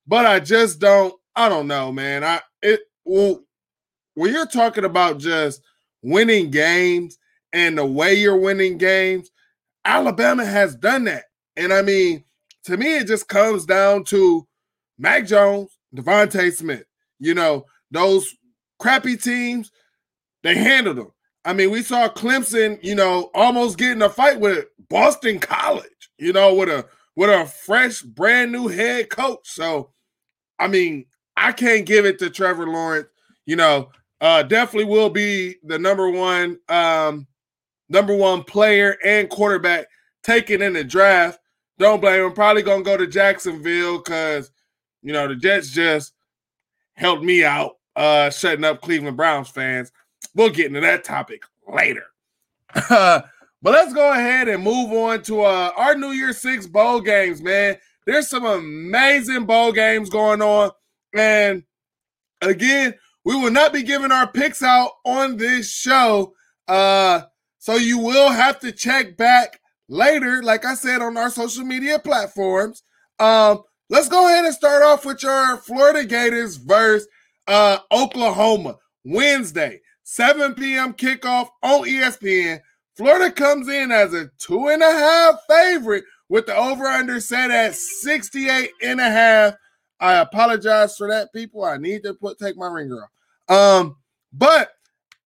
but 0.09 0.25
I 0.25 0.39
just 0.39 0.79
don't. 0.79 1.13
I 1.35 1.47
don't 1.47 1.67
know, 1.67 1.91
man. 1.91 2.23
I 2.23 2.41
it 2.61 2.81
well 3.05 3.41
when 4.15 4.33
you're 4.33 4.47
talking 4.47 4.83
about 4.83 5.19
just 5.19 5.61
winning 6.01 6.51
games 6.51 7.17
and 7.53 7.77
the 7.77 7.85
way 7.85 8.13
you're 8.13 8.37
winning 8.37 8.77
games, 8.77 9.31
Alabama 9.85 10.45
has 10.45 10.75
done 10.75 11.05
that. 11.05 11.25
And 11.55 11.73
I 11.73 11.81
mean, 11.81 12.23
to 12.65 12.77
me, 12.77 12.97
it 12.97 13.07
just 13.07 13.27
comes 13.27 13.65
down 13.65 14.03
to 14.05 14.47
Mac 14.97 15.25
Jones, 15.25 15.77
DeVonta 15.95 16.53
Smith. 16.53 16.83
You 17.19 17.33
know, 17.33 17.65
those 17.91 18.35
crappy 18.79 19.17
teams, 19.17 19.71
they 20.43 20.55
handled 20.55 20.97
them. 20.97 21.11
I 21.45 21.53
mean, 21.53 21.71
we 21.71 21.81
saw 21.81 22.09
Clemson, 22.09 22.83
you 22.83 22.95
know, 22.95 23.31
almost 23.33 23.77
getting 23.77 24.01
a 24.01 24.09
fight 24.09 24.39
with 24.39 24.65
Boston 24.89 25.39
College, 25.39 26.09
you 26.17 26.33
know, 26.33 26.53
with 26.53 26.69
a 26.69 26.85
with 27.15 27.29
a 27.29 27.45
fresh, 27.45 28.01
brand 28.01 28.51
new 28.51 28.67
head 28.67 29.09
coach. 29.09 29.39
So 29.43 29.91
I 30.59 30.67
mean, 30.67 31.05
I 31.35 31.51
can't 31.53 31.85
give 31.85 32.05
it 32.05 32.19
to 32.19 32.29
Trevor 32.29 32.67
Lawrence. 32.67 33.07
You 33.45 33.55
know, 33.55 33.89
uh, 34.21 34.43
definitely 34.43 34.91
will 34.91 35.09
be 35.09 35.55
the 35.63 35.79
number 35.79 36.09
one, 36.09 36.59
um, 36.67 37.27
number 37.89 38.15
one 38.15 38.43
player 38.43 38.97
and 39.03 39.29
quarterback 39.29 39.87
taken 40.23 40.61
in 40.61 40.73
the 40.73 40.83
draft. 40.83 41.39
Don't 41.77 42.01
blame 42.01 42.25
him. 42.25 42.33
Probably 42.33 42.61
gonna 42.61 42.83
go 42.83 42.97
to 42.97 43.07
Jacksonville 43.07 43.99
because 43.99 44.51
you 45.01 45.13
know 45.13 45.27
the 45.27 45.35
Jets 45.35 45.69
just 45.69 46.13
helped 46.93 47.23
me 47.23 47.43
out, 47.43 47.77
uh, 47.95 48.29
shutting 48.29 48.65
up 48.65 48.81
Cleveland 48.81 49.15
Browns 49.15 49.49
fans. 49.49 49.91
We'll 50.35 50.49
get 50.49 50.67
into 50.67 50.81
that 50.81 51.05
topic 51.05 51.43
later. 51.67 52.03
but 52.89 53.23
let's 53.63 53.93
go 53.93 54.11
ahead 54.11 54.49
and 54.49 54.61
move 54.61 54.91
on 54.91 55.21
to 55.23 55.41
uh, 55.41 55.71
our 55.77 55.95
New 55.95 56.11
Year 56.11 56.33
Six 56.33 56.67
bowl 56.67 56.99
games, 56.99 57.41
man. 57.41 57.77
There's 58.05 58.27
some 58.27 58.45
amazing 58.45 59.45
bowl 59.45 59.71
games 59.71 60.09
going 60.09 60.41
on. 60.41 60.71
And 61.13 61.63
again, 62.41 62.95
we 63.29 63.35
will 63.35 63.51
not 63.51 63.71
be 63.71 63.83
giving 63.83 64.11
our 64.11 64.25
picks 64.25 64.63
out 64.63 64.89
on 65.05 65.37
this 65.37 65.71
show. 65.71 66.33
Uh, 66.67 67.21
so 67.59 67.75
you 67.75 67.99
will 67.99 68.31
have 68.31 68.59
to 68.61 68.71
check 68.71 69.17
back 69.17 69.59
later, 69.87 70.41
like 70.41 70.65
I 70.65 70.73
said, 70.73 71.03
on 71.03 71.15
our 71.15 71.29
social 71.29 71.63
media 71.63 71.99
platforms. 71.99 72.81
Um, 73.19 73.61
let's 73.87 74.09
go 74.09 74.27
ahead 74.27 74.45
and 74.45 74.53
start 74.55 74.81
off 74.81 75.05
with 75.05 75.21
your 75.21 75.57
Florida 75.57 76.05
Gators 76.05 76.57
versus 76.57 77.07
uh, 77.47 77.77
Oklahoma 77.91 78.77
Wednesday, 79.05 79.79
7 80.01 80.55
p.m. 80.55 80.93
kickoff 80.93 81.49
on 81.61 81.83
ESPN. 81.83 82.61
Florida 82.97 83.31
comes 83.31 83.67
in 83.69 83.91
as 83.91 84.11
a 84.15 84.31
two 84.39 84.69
and 84.69 84.81
a 84.81 84.91
half 84.91 85.35
favorite 85.47 86.03
with 86.29 86.47
the 86.47 86.55
over 86.55 86.87
under 86.87 87.19
set 87.19 87.51
at 87.51 87.75
68 87.75 88.71
and 88.81 88.99
a 88.99 89.11
half. 89.11 89.53
I 89.99 90.15
apologize 90.15 90.97
for 90.97 91.07
that, 91.09 91.31
people. 91.31 91.63
I 91.63 91.77
need 91.77 92.01
to 92.05 92.15
put 92.15 92.39
take 92.39 92.57
my 92.57 92.65
ringer 92.65 93.03
off. 93.03 93.09
Um, 93.49 93.97
but 94.31 94.71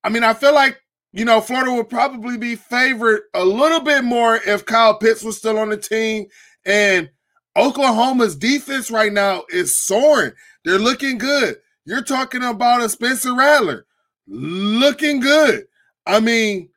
I 0.03 0.09
mean, 0.09 0.23
I 0.23 0.33
feel 0.33 0.53
like 0.53 0.79
you 1.13 1.25
know, 1.25 1.39
Florida 1.41 1.71
would 1.71 1.89
probably 1.89 2.37
be 2.37 2.55
favored 2.55 3.21
a 3.35 3.45
little 3.45 3.79
bit 3.79 4.03
more 4.03 4.37
if 4.37 4.65
Kyle 4.65 4.97
Pitts 4.97 5.23
was 5.23 5.37
still 5.37 5.59
on 5.59 5.69
the 5.69 5.77
team. 5.77 6.25
And 6.65 7.09
Oklahoma's 7.55 8.35
defense 8.35 8.89
right 8.89 9.13
now 9.13 9.43
is 9.49 9.75
soaring. 9.75 10.31
They're 10.65 10.79
looking 10.79 11.19
good. 11.19 11.57
You're 11.85 12.03
talking 12.03 12.43
about 12.43 12.81
a 12.81 12.89
Spencer 12.89 13.35
Rattler 13.35 13.85
looking 14.27 15.19
good. 15.19 15.65
I 16.07 16.19
mean, 16.19 16.69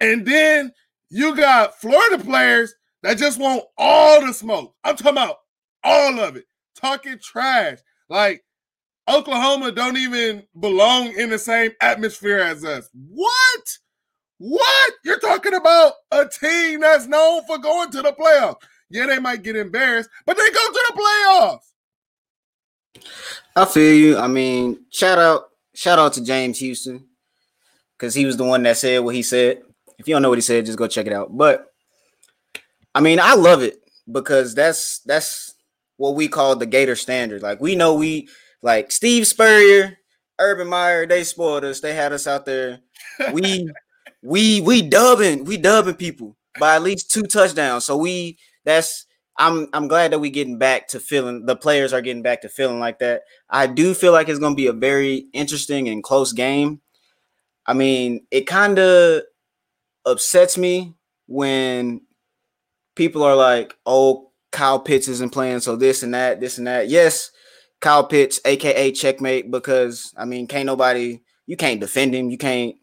and 0.00 0.24
then 0.24 0.72
you 1.10 1.36
got 1.36 1.78
Florida 1.78 2.18
players 2.18 2.74
that 3.02 3.18
just 3.18 3.38
want 3.38 3.64
all 3.76 4.24
the 4.24 4.32
smoke. 4.32 4.74
I'm 4.84 4.96
talking 4.96 5.12
about 5.12 5.36
all 5.84 6.18
of 6.18 6.36
it, 6.36 6.46
talking 6.74 7.18
trash. 7.18 7.78
Like 8.08 8.42
Oklahoma 9.08 9.72
don't 9.72 9.96
even 9.96 10.44
belong 10.60 11.08
in 11.18 11.30
the 11.30 11.38
same 11.38 11.72
atmosphere 11.80 12.38
as 12.38 12.64
us. 12.64 12.88
What? 13.08 13.78
What? 14.38 14.92
You're 15.04 15.18
talking 15.18 15.54
about 15.54 15.94
a 16.10 16.26
team 16.26 16.80
that's 16.80 17.06
known 17.06 17.44
for 17.46 17.58
going 17.58 17.90
to 17.90 18.02
the 18.02 18.12
playoffs. 18.12 18.56
Yeah, 18.90 19.06
they 19.06 19.18
might 19.18 19.42
get 19.42 19.56
embarrassed, 19.56 20.10
but 20.26 20.36
they 20.36 20.50
go 20.50 20.52
to 20.52 20.84
the 20.88 21.02
playoffs. 21.02 23.02
I 23.56 23.64
feel 23.64 23.94
you. 23.94 24.18
I 24.18 24.28
mean, 24.28 24.84
shout 24.90 25.18
out, 25.18 25.48
shout 25.74 25.98
out 25.98 26.12
to 26.14 26.24
James 26.24 26.58
Houston 26.58 27.06
because 27.96 28.14
he 28.14 28.26
was 28.26 28.36
the 28.36 28.44
one 28.44 28.62
that 28.64 28.76
said 28.76 29.00
what 29.00 29.14
he 29.14 29.22
said. 29.22 29.62
If 29.98 30.08
you 30.08 30.14
don't 30.14 30.22
know 30.22 30.28
what 30.28 30.38
he 30.38 30.42
said, 30.42 30.66
just 30.66 30.78
go 30.78 30.86
check 30.86 31.06
it 31.06 31.12
out. 31.12 31.36
But 31.36 31.66
I 32.94 33.00
mean, 33.00 33.20
I 33.20 33.34
love 33.34 33.62
it 33.62 33.80
because 34.10 34.54
that's 34.54 35.00
that's 35.00 35.54
what 35.96 36.14
we 36.14 36.28
call 36.28 36.56
the 36.56 36.66
Gator 36.66 36.96
standard. 36.96 37.42
Like 37.42 37.60
we 37.60 37.76
know 37.76 37.94
we 37.94 38.28
like 38.62 38.92
Steve 38.92 39.26
Spurrier, 39.26 39.98
Urban 40.38 40.68
Meyer, 40.68 41.06
they 41.06 41.24
spoiled 41.24 41.64
us. 41.64 41.80
They 41.80 41.94
had 41.94 42.12
us 42.12 42.26
out 42.26 42.46
there. 42.46 42.80
We 43.32 43.70
we 44.22 44.60
we 44.60 44.82
dubbing, 44.82 45.44
we 45.44 45.56
dubbing 45.56 45.94
people 45.94 46.36
by 46.58 46.76
at 46.76 46.82
least 46.82 47.10
two 47.10 47.22
touchdowns. 47.22 47.84
So 47.84 47.96
we 47.96 48.38
that's 48.64 49.06
I'm 49.38 49.68
I'm 49.72 49.88
glad 49.88 50.12
that 50.12 50.18
we 50.18 50.30
getting 50.30 50.58
back 50.58 50.88
to 50.88 51.00
feeling 51.00 51.46
the 51.46 51.56
players 51.56 51.92
are 51.92 52.00
getting 52.00 52.22
back 52.22 52.42
to 52.42 52.48
feeling 52.48 52.80
like 52.80 52.98
that. 53.00 53.22
I 53.48 53.66
do 53.66 53.94
feel 53.94 54.12
like 54.12 54.28
it's 54.28 54.38
gonna 54.38 54.54
be 54.54 54.66
a 54.66 54.72
very 54.72 55.26
interesting 55.32 55.88
and 55.88 56.02
close 56.02 56.32
game. 56.32 56.80
I 57.66 57.74
mean, 57.74 58.26
it 58.30 58.46
kind 58.46 58.78
of 58.78 59.22
upsets 60.04 60.58
me 60.58 60.94
when 61.26 62.02
people 62.96 63.22
are 63.22 63.36
like, 63.36 63.74
"Oh, 63.86 64.32
Kyle 64.50 64.80
Pitts 64.80 65.08
isn't 65.08 65.32
playing, 65.32 65.60
so 65.60 65.76
this 65.76 66.02
and 66.02 66.14
that, 66.14 66.40
this 66.40 66.58
and 66.58 66.66
that." 66.66 66.88
Yes, 66.88 67.30
Kyle 67.82 68.04
Pitts, 68.04 68.40
aka 68.46 68.92
checkmate, 68.92 69.50
because 69.50 70.14
I 70.16 70.24
mean, 70.24 70.46
can't 70.46 70.66
nobody 70.66 71.20
you 71.46 71.56
can't 71.56 71.80
defend 71.80 72.14
him. 72.14 72.30
You 72.30 72.38
can't. 72.38 72.76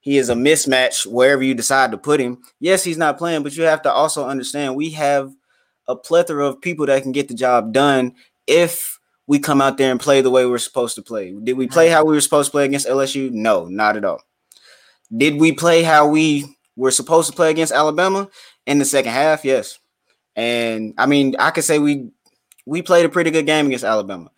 He 0.00 0.18
is 0.18 0.28
a 0.28 0.34
mismatch 0.34 1.06
wherever 1.06 1.42
you 1.42 1.54
decide 1.54 1.90
to 1.90 1.98
put 1.98 2.20
him. 2.20 2.42
Yes, 2.60 2.84
he's 2.84 2.98
not 2.98 3.18
playing, 3.18 3.42
but 3.42 3.56
you 3.56 3.64
have 3.64 3.82
to 3.82 3.92
also 3.92 4.28
understand 4.28 4.76
we 4.76 4.90
have 4.90 5.32
a 5.88 5.96
plethora 5.96 6.46
of 6.46 6.60
people 6.60 6.86
that 6.86 7.02
can 7.02 7.12
get 7.12 7.28
the 7.28 7.34
job 7.34 7.72
done 7.72 8.14
if 8.46 9.00
we 9.26 9.38
come 9.38 9.62
out 9.62 9.78
there 9.78 9.90
and 9.90 9.98
play 9.98 10.20
the 10.20 10.30
way 10.30 10.44
we're 10.44 10.58
supposed 10.58 10.94
to 10.96 11.02
play. 11.02 11.34
Did 11.42 11.56
we 11.56 11.66
play 11.66 11.88
how 11.88 12.04
we 12.04 12.14
were 12.14 12.20
supposed 12.20 12.48
to 12.48 12.52
play 12.52 12.66
against 12.66 12.86
LSU? 12.86 13.30
No, 13.30 13.66
not 13.66 13.96
at 13.96 14.04
all. 14.04 14.20
Did 15.16 15.40
we 15.40 15.52
play 15.52 15.82
how 15.82 16.06
we 16.06 16.44
were 16.76 16.90
supposed 16.90 17.30
to 17.30 17.36
play 17.36 17.50
against 17.50 17.72
Alabama 17.72 18.28
in 18.66 18.78
the 18.78 18.84
second 18.84 19.12
half? 19.12 19.44
Yes. 19.44 19.78
And 20.36 20.92
I 20.98 21.06
mean, 21.06 21.36
I 21.38 21.50
could 21.50 21.64
say 21.64 21.78
we 21.78 22.10
we 22.66 22.82
played 22.82 23.06
a 23.06 23.10
pretty 23.10 23.30
good 23.30 23.46
game 23.46 23.66
against 23.66 23.84
Alabama. 23.84 24.30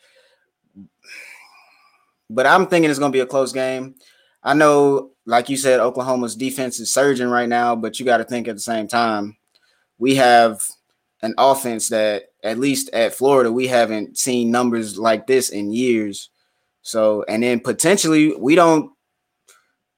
But 2.29 2.47
I'm 2.47 2.67
thinking 2.67 2.91
it's 2.91 2.99
going 2.99 3.13
to 3.13 3.17
be 3.17 3.21
a 3.21 3.27
close 3.27 3.53
game. 3.53 3.95
I 4.43 4.55
know, 4.55 5.11
like 5.27 5.49
you 5.49 5.57
said, 5.57 5.81
Oklahoma's 5.81 6.37
defense 6.37 6.81
is 6.81 6.93
surging 6.93 7.29
right 7.29 7.49
now, 7.49 7.75
but 7.77 7.99
you 7.99 8.07
got 8.07 8.19
to 8.19 8.25
think 8.25 8.49
at 8.49 8.55
the 8.55 8.61
same 8.61 8.89
time, 8.89 9.37
we 9.99 10.17
have 10.17 10.63
an 11.23 11.35
offense 11.39 11.89
that, 11.89 12.25
at 12.43 12.59
least 12.59 12.91
at 12.93 13.15
Florida, 13.15 13.51
we 13.51 13.67
haven't 13.67 14.19
seen 14.19 14.51
numbers 14.53 14.99
like 14.99 15.27
this 15.27 15.51
in 15.51 15.73
years. 15.73 16.31
So, 16.83 17.25
and 17.29 17.43
then 17.43 17.59
potentially 17.59 18.37
we 18.37 18.55
don't, 18.55 18.93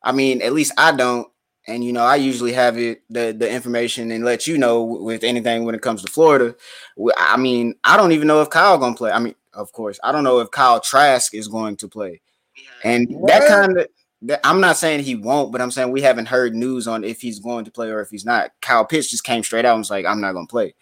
I 0.02 0.12
mean, 0.12 0.40
at 0.40 0.54
least 0.54 0.72
I 0.78 0.92
don't. 0.92 1.28
And 1.66 1.84
you 1.84 1.92
know, 1.92 2.04
I 2.04 2.16
usually 2.16 2.54
have 2.54 2.78
it 2.78 3.02
the 3.10 3.36
the 3.38 3.50
information 3.50 4.10
and 4.10 4.24
let 4.24 4.46
you 4.46 4.56
know 4.56 4.82
with 4.84 5.22
anything 5.22 5.66
when 5.66 5.74
it 5.74 5.82
comes 5.82 6.02
to 6.02 6.10
Florida. 6.10 6.54
I 7.18 7.36
mean, 7.36 7.74
I 7.84 7.98
don't 7.98 8.12
even 8.12 8.26
know 8.26 8.40
if 8.40 8.48
Kyle 8.48 8.78
gonna 8.78 8.96
play. 8.96 9.10
I 9.12 9.18
mean, 9.18 9.34
of 9.58 9.72
course. 9.72 9.98
I 10.02 10.12
don't 10.12 10.24
know 10.24 10.38
if 10.38 10.50
Kyle 10.50 10.80
Trask 10.80 11.34
is 11.34 11.48
going 11.48 11.76
to 11.76 11.88
play. 11.88 12.20
And 12.84 13.08
what? 13.10 13.28
that 13.28 13.48
kind 13.48 13.78
of 13.78 13.86
I'm 14.42 14.60
not 14.60 14.76
saying 14.76 15.04
he 15.04 15.14
won't, 15.14 15.52
but 15.52 15.60
I'm 15.60 15.70
saying 15.70 15.92
we 15.92 16.02
haven't 16.02 16.26
heard 16.26 16.54
news 16.54 16.88
on 16.88 17.04
if 17.04 17.20
he's 17.20 17.38
going 17.38 17.64
to 17.66 17.70
play 17.70 17.88
or 17.90 18.00
if 18.00 18.10
he's 18.10 18.24
not. 18.24 18.50
Kyle 18.60 18.84
Pitts 18.84 19.10
just 19.10 19.22
came 19.22 19.44
straight 19.44 19.64
out 19.64 19.74
and 19.74 19.80
was 19.80 19.90
like, 19.90 20.06
I'm 20.06 20.20
not 20.20 20.32
gonna 20.32 20.46
play. 20.46 20.74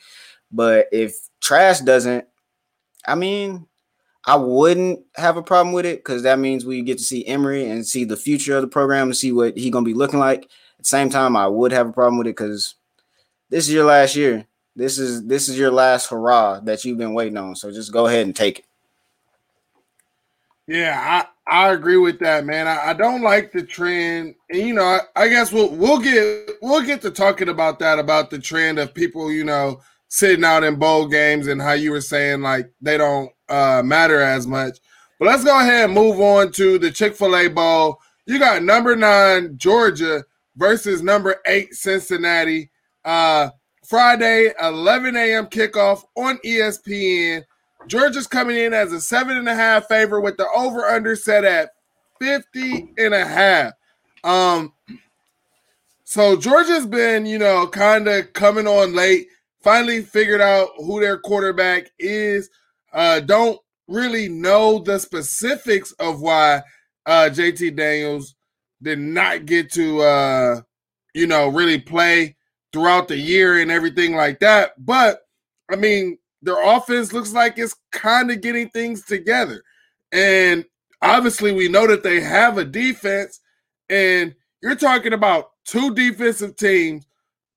But 0.51 0.87
if 0.91 1.15
Trask 1.41 1.85
doesn't, 1.85 2.27
I 3.07 3.15
mean, 3.15 3.67
I 4.25 4.37
wouldn't 4.37 5.01
have 5.17 5.37
a 5.37 5.43
problem 5.43 5.75
with 5.75 5.85
it 5.85 5.99
because 5.99 6.23
that 6.23 6.39
means 6.39 6.65
we 6.65 6.83
get 6.83 6.99
to 6.99 7.05
see 7.05 7.27
Emory 7.27 7.69
and 7.69 7.87
see 7.87 8.05
the 8.05 8.17
future 8.17 8.57
of 8.57 8.63
the 8.63 8.69
program 8.69 9.09
and 9.09 9.17
see 9.17 9.33
what 9.33 9.57
he's 9.57 9.71
gonna 9.71 9.85
be 9.85 9.95
looking 9.95 10.19
like. 10.19 10.45
At 10.45 10.79
the 10.79 10.85
same 10.85 11.11
time, 11.11 11.37
I 11.37 11.47
would 11.47 11.73
have 11.73 11.89
a 11.89 11.93
problem 11.93 12.19
with 12.19 12.29
it 12.29 12.37
because 12.37 12.75
this 13.51 13.69
is 13.69 13.75
your 13.75 13.85
last 13.85 14.17
year. 14.17 14.47
This 14.75 14.99
is 14.99 15.25
this 15.27 15.49
is 15.49 15.59
your 15.59 15.71
last 15.71 16.09
hurrah 16.09 16.61
that 16.61 16.85
you've 16.85 16.99
been 16.99 17.15
waiting 17.15 17.37
on. 17.37 17.55
So 17.55 17.71
just 17.71 17.93
go 17.93 18.07
ahead 18.07 18.27
and 18.27 18.35
take 18.35 18.61
it. 18.61 18.66
Yeah, 20.67 21.25
I, 21.47 21.69
I 21.69 21.73
agree 21.73 21.97
with 21.97 22.19
that, 22.21 22.45
man. 22.45 22.67
I, 22.67 22.89
I 22.89 22.93
don't 22.93 23.23
like 23.23 23.53
the 23.53 23.63
trend, 23.63 24.35
and 24.51 24.61
you 24.61 24.75
know, 24.75 24.83
I, 24.83 25.01
I, 25.15 25.29
guess 25.29 25.53
we'll 25.53 25.71
we'll 25.71 26.01
get 26.01 26.51
we'll 26.61 26.83
get 26.83 27.01
to 27.03 27.11
talking 27.13 27.49
about 27.49 27.79
that 27.79 28.01
about 28.01 28.31
the 28.31 28.39
trend 28.41 28.81
of 28.81 28.93
people, 28.93 29.33
you 29.33 29.45
know, 29.45 29.81
sitting 30.09 30.45
out 30.45 30.65
in 30.65 30.77
bowl 30.77 31.07
games 31.07 31.47
and 31.47 31.63
how 31.63 31.73
you 31.73 31.93
were 31.93 32.01
saying 32.01 32.43
like 32.43 32.71
they 32.81 32.99
don't 32.99 33.31
uh, 33.49 33.81
matter 33.85 34.21
as 34.21 34.47
much. 34.47 34.79
But 35.21 35.27
let's 35.27 35.45
go 35.45 35.59
ahead 35.59 35.85
and 35.85 35.95
move 35.95 36.21
on 36.21 36.51
to 36.53 36.79
the 36.79 36.91
Chick 36.91 37.15
Fil 37.15 37.37
A 37.37 37.49
Bowl. 37.49 38.01
You 38.27 38.41
got 38.41 38.65
number 38.65 38.97
nine 38.97 39.57
Georgia 39.57 40.25
versus 40.57 41.01
number 41.01 41.37
eight 41.47 41.75
Cincinnati. 41.75 42.71
Uh, 43.05 43.51
Friday, 43.85 44.53
11 44.61 45.17
a.m. 45.17 45.47
kickoff 45.47 46.03
on 46.17 46.39
ESPN. 46.39 47.45
Georgia's 47.87 48.27
coming 48.27 48.57
in 48.57 48.73
as 48.73 48.93
a 48.93 49.01
seven 49.01 49.37
and 49.37 49.49
a 49.49 49.55
half 49.55 49.87
favorite 49.89 50.23
with 50.23 50.37
the 50.37 50.49
over 50.55 50.85
under 50.85 51.15
set 51.17 51.45
at 51.45 51.71
50 52.21 52.95
and 52.99 53.15
a 53.15 53.25
half. 53.25 53.73
Um, 54.25 54.73
so 56.05 56.37
Georgia's 56.37 56.87
been, 56.87 57.27
you 57.27 57.39
know, 57.39 57.67
kind 57.67 58.09
of 58.09 58.33
coming 58.33 58.67
on 58.67 58.95
late, 58.95 59.29
finally 59.63 60.03
figured 60.03 60.41
out 60.41 60.69
who 60.79 61.01
their 61.01 61.19
quarterback 61.19 61.91
is. 61.99 62.51
Uh, 62.93 63.21
don't 63.21 63.59
really 63.89 64.29
know 64.29 64.79
the 64.79 64.99
specifics 64.99 65.93
of 65.93 66.21
why 66.21 66.63
uh, 67.07 67.29
JT 67.33 67.77
Daniels 67.77 68.35
did 68.83 68.99
not 68.99 69.47
get 69.47 69.73
to, 69.73 70.01
uh, 70.03 70.61
you 71.15 71.27
know, 71.27 71.49
really 71.49 71.79
play 71.79 72.37
throughout 72.73 73.09
the 73.09 73.17
year 73.17 73.59
and 73.61 73.71
everything 73.71 74.15
like 74.15 74.41
that. 74.41 74.73
But 74.85 75.21
I 75.71 75.77
mean, 75.77 76.19
their 76.43 76.63
offense 76.63 77.13
looks 77.13 77.33
like 77.33 77.59
it's 77.59 77.75
kind 77.93 78.31
of 78.31 78.41
getting 78.41 78.69
things 78.71 79.05
together. 79.05 79.63
And 80.13 80.65
obviously, 81.03 81.53
we 81.53 81.69
know 81.69 81.87
that 81.87 82.03
they 82.03 82.21
have 82.21 82.59
a 82.59 82.65
defense, 82.65 83.41
and 83.89 84.35
you're 84.63 84.77
talking 84.77 85.13
about 85.13 85.51
two 85.65 85.95
defensive 85.95 86.57
teams 86.57 87.07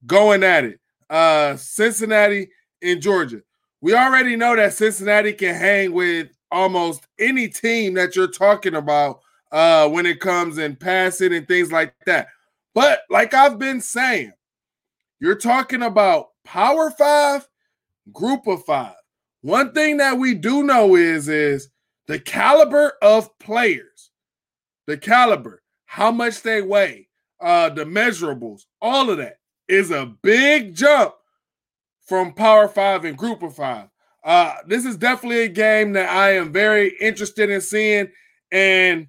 going 0.05 0.43
at 0.43 0.63
it 0.63 0.79
uh, 1.09 1.55
Cincinnati 1.55 2.50
and 2.81 3.01
Georgia. 3.01 3.41
We 3.81 3.93
already 3.93 4.36
know 4.36 4.55
that 4.55 4.74
Cincinnati 4.74 5.33
can 5.33 5.55
hang 5.55 5.93
with 5.93 6.29
almost 6.51 7.07
any 7.19 7.48
team 7.48 7.93
that 7.95 8.15
you're 8.15 8.27
talking 8.27 8.75
about 8.75 9.21
uh, 9.51 9.88
when 9.89 10.05
it 10.05 10.19
comes 10.19 10.57
in 10.57 10.75
passing 10.75 11.33
and 11.33 11.48
things 11.48 11.71
like 11.71 11.93
that. 12.05 12.27
But 12.75 13.01
like 13.09 13.33
I've 13.33 13.57
been 13.57 13.81
saying, 13.81 14.33
you're 15.19 15.36
talking 15.36 15.81
about 15.81 16.29
Power 16.43 16.91
Five 16.91 17.48
group 18.13 18.47
of 18.47 18.63
five. 18.65 18.95
One 19.41 19.71
thing 19.73 19.97
that 19.97 20.17
we 20.17 20.33
do 20.35 20.63
know 20.63 20.95
is 20.95 21.27
is 21.27 21.69
the 22.07 22.19
caliber 22.19 22.93
of 23.01 23.37
players, 23.39 24.11
the 24.87 24.97
caliber, 24.97 25.61
how 25.85 26.11
much 26.11 26.41
they 26.41 26.61
weigh, 26.61 27.07
uh, 27.39 27.69
the 27.69 27.85
measurables, 27.85 28.63
all 28.81 29.09
of 29.09 29.17
that 29.17 29.37
is 29.67 29.91
a 29.91 30.13
big 30.23 30.75
jump 30.75 31.13
from 32.05 32.33
Power 32.33 32.67
Five 32.67 33.05
and 33.05 33.17
Group 33.17 33.43
of 33.43 33.55
Five. 33.55 33.87
Uh, 34.23 34.55
this 34.67 34.83
is 34.83 34.97
definitely 34.97 35.43
a 35.43 35.47
game 35.47 35.93
that 35.93 36.09
I 36.09 36.35
am 36.35 36.51
very 36.51 36.97
interested 36.99 37.49
in 37.49 37.61
seeing, 37.61 38.09
and 38.51 39.07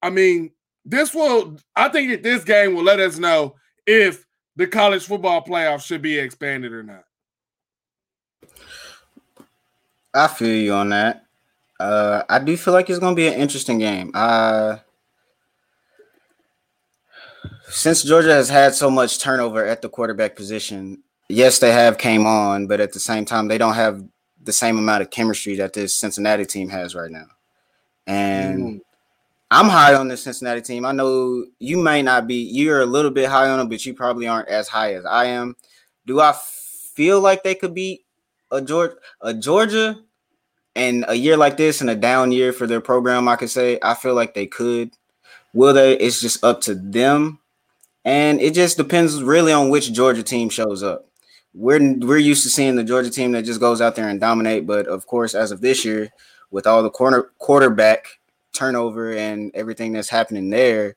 I 0.00 0.08
mean, 0.08 0.52
this 0.84 1.14
will. 1.14 1.58
I 1.76 1.88
think 1.88 2.10
that 2.10 2.22
this 2.22 2.44
game 2.44 2.74
will 2.74 2.84
let 2.84 3.00
us 3.00 3.18
know 3.18 3.56
if 3.86 4.24
the 4.56 4.66
college 4.66 5.04
football 5.04 5.44
playoff 5.44 5.84
should 5.84 6.00
be 6.00 6.18
expanded 6.18 6.72
or 6.72 6.82
not. 6.82 7.04
I 10.14 10.26
feel 10.28 10.56
you 10.56 10.72
on 10.72 10.90
that. 10.90 11.24
Uh, 11.78 12.22
I 12.28 12.38
do 12.38 12.56
feel 12.56 12.74
like 12.74 12.90
it's 12.90 12.98
going 12.98 13.14
to 13.14 13.16
be 13.16 13.28
an 13.28 13.34
interesting 13.34 13.78
game. 13.78 14.10
Uh, 14.12 14.76
since 17.68 18.02
Georgia 18.02 18.34
has 18.34 18.48
had 18.48 18.74
so 18.74 18.90
much 18.90 19.18
turnover 19.18 19.64
at 19.64 19.80
the 19.80 19.88
quarterback 19.88 20.36
position, 20.36 21.02
yes, 21.28 21.58
they 21.58 21.72
have 21.72 21.96
came 21.96 22.26
on, 22.26 22.66
but 22.66 22.80
at 22.80 22.92
the 22.92 23.00
same 23.00 23.24
time, 23.24 23.48
they 23.48 23.58
don't 23.58 23.74
have 23.74 24.04
the 24.42 24.52
same 24.52 24.78
amount 24.78 25.02
of 25.02 25.10
chemistry 25.10 25.56
that 25.56 25.72
this 25.72 25.94
Cincinnati 25.94 26.44
team 26.44 26.68
has 26.68 26.94
right 26.94 27.10
now. 27.10 27.26
And 28.06 28.62
mm. 28.62 28.80
I'm 29.50 29.68
high 29.68 29.94
on 29.94 30.08
this 30.08 30.22
Cincinnati 30.22 30.60
team. 30.60 30.84
I 30.84 30.92
know 30.92 31.44
you 31.58 31.78
may 31.78 32.02
not 32.02 32.26
be. 32.26 32.36
You're 32.36 32.82
a 32.82 32.86
little 32.86 33.10
bit 33.10 33.28
high 33.28 33.48
on 33.48 33.58
them, 33.58 33.68
but 33.68 33.84
you 33.86 33.94
probably 33.94 34.26
aren't 34.28 34.48
as 34.48 34.68
high 34.68 34.94
as 34.94 35.04
I 35.04 35.26
am. 35.26 35.56
Do 36.06 36.20
I 36.20 36.34
feel 36.94 37.20
like 37.20 37.42
they 37.42 37.54
could 37.54 37.74
beat 37.74 38.04
a 38.50 38.60
Georgia, 38.60 38.96
a 39.20 39.34
Georgia, 39.34 39.98
and 40.76 41.04
a 41.08 41.14
year 41.14 41.36
like 41.36 41.56
this 41.56 41.80
and 41.80 41.90
a 41.90 41.94
down 41.94 42.32
year 42.32 42.52
for 42.52 42.66
their 42.66 42.80
program? 42.80 43.28
I 43.28 43.36
could 43.36 43.50
say 43.50 43.78
I 43.82 43.94
feel 43.94 44.14
like 44.14 44.34
they 44.34 44.46
could. 44.46 44.92
Will 45.52 45.74
they? 45.74 45.94
It's 45.94 46.20
just 46.20 46.44
up 46.44 46.60
to 46.62 46.74
them, 46.74 47.40
and 48.04 48.40
it 48.40 48.54
just 48.54 48.76
depends 48.76 49.22
really 49.22 49.52
on 49.52 49.68
which 49.68 49.92
Georgia 49.92 50.22
team 50.22 50.48
shows 50.48 50.82
up. 50.82 51.06
We're 51.54 51.94
we're 51.98 52.18
used 52.18 52.44
to 52.44 52.50
seeing 52.50 52.76
the 52.76 52.84
Georgia 52.84 53.10
team 53.10 53.32
that 53.32 53.44
just 53.44 53.60
goes 53.60 53.80
out 53.80 53.96
there 53.96 54.08
and 54.08 54.20
dominate, 54.20 54.66
but 54.66 54.86
of 54.86 55.06
course, 55.06 55.34
as 55.34 55.50
of 55.50 55.60
this 55.60 55.84
year, 55.84 56.10
with 56.50 56.66
all 56.66 56.82
the 56.82 56.90
corner 56.90 57.30
quarterback 57.38 58.06
turnover 58.52 59.12
and 59.12 59.50
everything 59.54 59.92
that's 59.92 60.08
happening 60.08 60.50
there, 60.50 60.96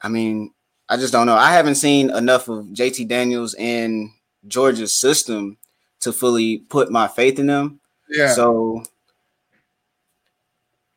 I 0.00 0.08
mean, 0.08 0.52
I 0.88 0.96
just 0.96 1.12
don't 1.12 1.26
know. 1.26 1.36
I 1.36 1.52
haven't 1.52 1.76
seen 1.76 2.10
enough 2.10 2.48
of 2.48 2.66
JT 2.66 3.06
Daniels 3.06 3.54
in 3.54 4.12
Georgia's 4.48 4.94
system 4.94 5.56
to 6.00 6.12
fully 6.12 6.58
put 6.58 6.90
my 6.90 7.08
faith 7.08 7.38
in 7.38 7.46
them. 7.46 7.80
Yeah. 8.08 8.32
So 8.32 8.82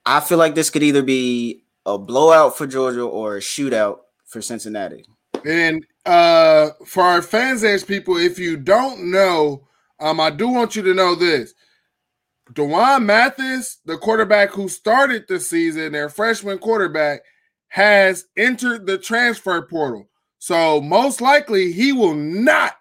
I 0.05 0.19
feel 0.19 0.37
like 0.37 0.55
this 0.55 0.69
could 0.69 0.83
either 0.83 1.03
be 1.03 1.63
a 1.85 1.97
blowout 1.97 2.57
for 2.57 2.67
Georgia 2.67 3.03
or 3.03 3.37
a 3.37 3.41
shootout 3.41 3.99
for 4.25 4.41
Cincinnati. 4.41 5.05
And 5.45 5.85
uh 6.05 6.69
for 6.85 7.03
our 7.03 7.21
fans 7.21 7.63
as 7.63 7.83
people, 7.83 8.17
if 8.17 8.39
you 8.39 8.57
don't 8.57 9.11
know, 9.11 9.67
um, 9.99 10.19
I 10.19 10.29
do 10.29 10.47
want 10.47 10.75
you 10.75 10.81
to 10.83 10.93
know 10.93 11.15
this. 11.15 11.53
D'Wan 12.51 13.05
Mathis, 13.05 13.77
the 13.85 13.97
quarterback 13.97 14.51
who 14.51 14.67
started 14.67 15.25
the 15.27 15.39
season, 15.39 15.93
their 15.93 16.09
freshman 16.09 16.59
quarterback, 16.59 17.21
has 17.69 18.25
entered 18.37 18.85
the 18.85 18.97
transfer 18.97 19.61
portal. 19.61 20.07
So 20.39 20.81
most 20.81 21.21
likely 21.21 21.71
he 21.71 21.93
will 21.93 22.15
not 22.15 22.75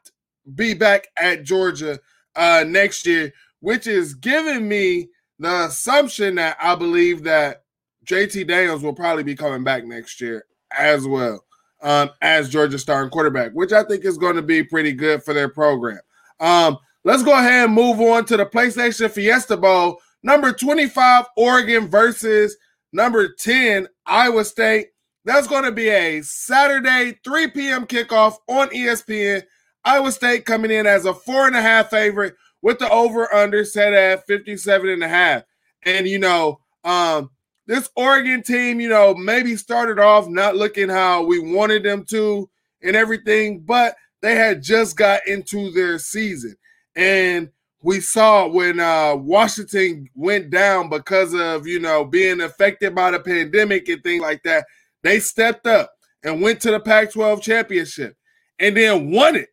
be 0.56 0.74
back 0.74 1.06
at 1.16 1.44
Georgia 1.44 2.00
uh, 2.36 2.64
next 2.66 3.06
year, 3.06 3.32
which 3.60 3.86
is 3.86 4.14
giving 4.14 4.68
me 4.68 5.08
the 5.38 5.66
assumption 5.66 6.36
that 6.36 6.56
I 6.60 6.74
believe 6.74 7.24
that 7.24 7.64
JT 8.06 8.46
Daniels 8.48 8.82
will 8.82 8.94
probably 8.94 9.22
be 9.22 9.34
coming 9.34 9.64
back 9.64 9.84
next 9.84 10.20
year 10.20 10.44
as 10.76 11.06
well 11.06 11.44
um, 11.82 12.10
as 12.20 12.48
Georgia 12.48 12.78
starting 12.78 13.10
quarterback, 13.10 13.52
which 13.52 13.72
I 13.72 13.82
think 13.84 14.04
is 14.04 14.18
going 14.18 14.36
to 14.36 14.42
be 14.42 14.62
pretty 14.62 14.92
good 14.92 15.22
for 15.22 15.34
their 15.34 15.48
program. 15.48 16.00
Um, 16.40 16.78
Let's 17.04 17.24
go 17.24 17.36
ahead 17.36 17.64
and 17.64 17.74
move 17.74 18.00
on 18.00 18.24
to 18.26 18.36
the 18.36 18.46
PlayStation 18.46 19.10
Fiesta 19.10 19.56
Bowl. 19.56 19.98
Number 20.22 20.52
25, 20.52 21.24
Oregon 21.36 21.88
versus 21.88 22.56
number 22.92 23.34
10, 23.34 23.88
Iowa 24.06 24.44
State. 24.44 24.88
That's 25.24 25.48
going 25.48 25.64
to 25.64 25.72
be 25.72 25.88
a 25.88 26.22
Saturday, 26.22 27.18
3 27.24 27.48
p.m. 27.48 27.86
kickoff 27.86 28.36
on 28.46 28.68
ESPN. 28.68 29.42
Iowa 29.84 30.12
State 30.12 30.44
coming 30.44 30.70
in 30.70 30.86
as 30.86 31.04
a 31.04 31.14
four 31.14 31.46
and 31.46 31.56
a 31.56 31.62
half 31.62 31.90
favorite 31.90 32.34
with 32.62 32.78
the 32.78 32.88
over 32.90 33.32
under 33.34 33.64
set 33.64 33.92
at 33.92 34.26
57 34.26 34.88
and 34.88 35.02
a 35.02 35.08
half. 35.08 35.42
And, 35.84 36.06
you 36.06 36.18
know, 36.18 36.60
um, 36.84 37.30
this 37.66 37.90
Oregon 37.96 38.42
team, 38.42 38.80
you 38.80 38.88
know, 38.88 39.14
maybe 39.14 39.56
started 39.56 39.98
off 39.98 40.28
not 40.28 40.56
looking 40.56 40.88
how 40.88 41.24
we 41.24 41.38
wanted 41.38 41.82
them 41.82 42.04
to 42.10 42.48
and 42.82 42.96
everything, 42.96 43.60
but 43.60 43.96
they 44.20 44.36
had 44.36 44.62
just 44.62 44.96
got 44.96 45.26
into 45.26 45.70
their 45.72 45.98
season. 45.98 46.54
And 46.94 47.50
we 47.82 48.00
saw 48.00 48.46
when 48.46 48.80
uh, 48.80 49.16
Washington 49.16 50.08
went 50.14 50.50
down 50.50 50.88
because 50.88 51.34
of 51.34 51.66
you 51.66 51.80
know 51.80 52.04
being 52.04 52.40
affected 52.40 52.94
by 52.94 53.10
the 53.10 53.20
pandemic 53.20 53.88
and 53.88 54.02
things 54.02 54.22
like 54.22 54.42
that. 54.44 54.66
They 55.02 55.18
stepped 55.18 55.66
up 55.66 55.92
and 56.22 56.40
went 56.40 56.60
to 56.60 56.70
the 56.70 56.78
Pac-12 56.78 57.42
championship 57.42 58.16
and 58.60 58.76
then 58.76 59.10
won 59.10 59.34
it. 59.34 59.48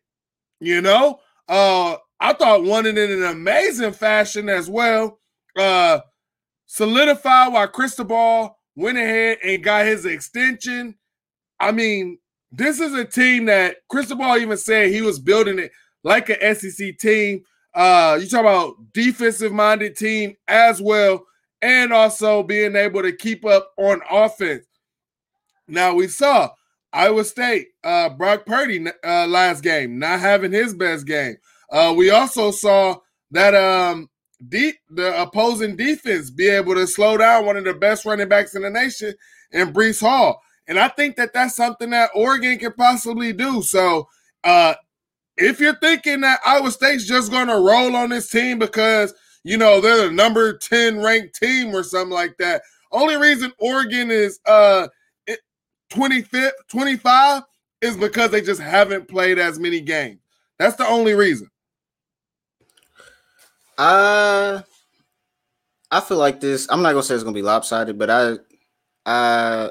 You 0.60 0.82
know, 0.82 1.20
uh, 1.48 1.96
I 2.20 2.34
thought 2.34 2.64
won 2.64 2.86
it 2.86 2.98
in 2.98 3.10
an 3.10 3.24
amazing 3.24 3.92
fashion 3.92 4.48
as 4.48 4.68
well. 4.68 5.18
Uh, 5.56 6.00
solidified 6.66 7.52
why 7.52 7.66
Cristobal 7.66 8.56
went 8.76 8.98
ahead 8.98 9.38
and 9.44 9.62
got 9.64 9.86
his 9.86 10.06
extension. 10.06 10.96
I 11.60 11.72
mean, 11.72 12.18
this 12.52 12.80
is 12.80 12.94
a 12.94 13.04
team 13.04 13.46
that 13.46 13.76
Cristobal 13.88 14.36
even 14.36 14.56
said 14.58 14.90
he 14.90 15.02
was 15.02 15.18
building 15.18 15.58
it 15.58 15.72
like 16.04 16.28
an 16.30 16.54
SEC 16.54 16.98
team. 16.98 17.42
Uh, 17.74 18.18
you 18.20 18.28
talk 18.28 18.40
about 18.40 18.74
defensive 18.92 19.52
minded 19.52 19.96
team 19.96 20.36
as 20.48 20.80
well, 20.82 21.24
and 21.62 21.92
also 21.92 22.42
being 22.42 22.76
able 22.76 23.02
to 23.02 23.12
keep 23.12 23.44
up 23.44 23.72
on 23.78 24.00
offense. 24.10 24.66
Now 25.68 25.94
we 25.94 26.08
saw 26.08 26.50
Iowa 26.92 27.24
State, 27.24 27.68
uh, 27.84 28.08
Brock 28.10 28.46
Purdy 28.46 28.84
uh, 29.04 29.26
last 29.26 29.62
game, 29.62 29.98
not 29.98 30.20
having 30.20 30.52
his 30.52 30.74
best 30.74 31.06
game. 31.06 31.36
Uh, 31.70 31.94
we 31.96 32.10
also 32.10 32.50
saw 32.50 32.96
that 33.30 33.54
um, 33.54 34.10
de- 34.48 34.78
the 34.90 35.20
opposing 35.20 35.76
defense 35.76 36.30
be 36.30 36.48
able 36.48 36.74
to 36.74 36.86
slow 36.86 37.16
down 37.16 37.46
one 37.46 37.56
of 37.56 37.64
the 37.64 37.74
best 37.74 38.04
running 38.04 38.28
backs 38.28 38.54
in 38.54 38.62
the 38.62 38.70
nation, 38.70 39.14
and 39.52 39.74
Breece 39.74 40.00
Hall. 40.00 40.42
And 40.66 40.78
I 40.78 40.88
think 40.88 41.16
that 41.16 41.32
that's 41.32 41.56
something 41.56 41.90
that 41.90 42.10
Oregon 42.14 42.58
can 42.58 42.72
possibly 42.72 43.32
do. 43.32 43.62
So 43.62 44.08
uh, 44.44 44.74
if 45.36 45.58
you're 45.58 45.78
thinking 45.78 46.20
that 46.20 46.40
Iowa 46.44 46.70
State's 46.70 47.06
just 47.06 47.30
going 47.30 47.48
to 47.48 47.54
roll 47.54 47.96
on 47.96 48.10
this 48.10 48.30
team 48.30 48.58
because, 48.58 49.14
you 49.42 49.56
know, 49.56 49.80
they're 49.80 50.08
the 50.08 50.12
number 50.12 50.56
10 50.56 51.02
ranked 51.02 51.34
team 51.34 51.74
or 51.74 51.82
something 51.82 52.14
like 52.14 52.36
that, 52.38 52.62
only 52.92 53.16
reason 53.16 53.52
Oregon 53.58 54.10
is 54.10 54.40
uh 54.46 54.88
25th, 55.90 56.52
25 56.70 57.42
is 57.82 57.96
because 57.96 58.30
they 58.30 58.40
just 58.40 58.60
haven't 58.60 59.08
played 59.08 59.38
as 59.38 59.58
many 59.58 59.80
games. 59.80 60.20
That's 60.58 60.76
the 60.76 60.86
only 60.86 61.14
reason. 61.14 61.50
Uh 63.78 64.62
I 65.90 66.00
feel 66.00 66.18
like 66.18 66.40
this. 66.40 66.68
I'm 66.70 66.82
not 66.82 66.92
gonna 66.92 67.02
say 67.02 67.14
it's 67.14 67.24
gonna 67.24 67.34
be 67.34 67.42
lopsided, 67.42 67.98
but 67.98 68.10
I 68.10 68.36
uh 69.06 69.70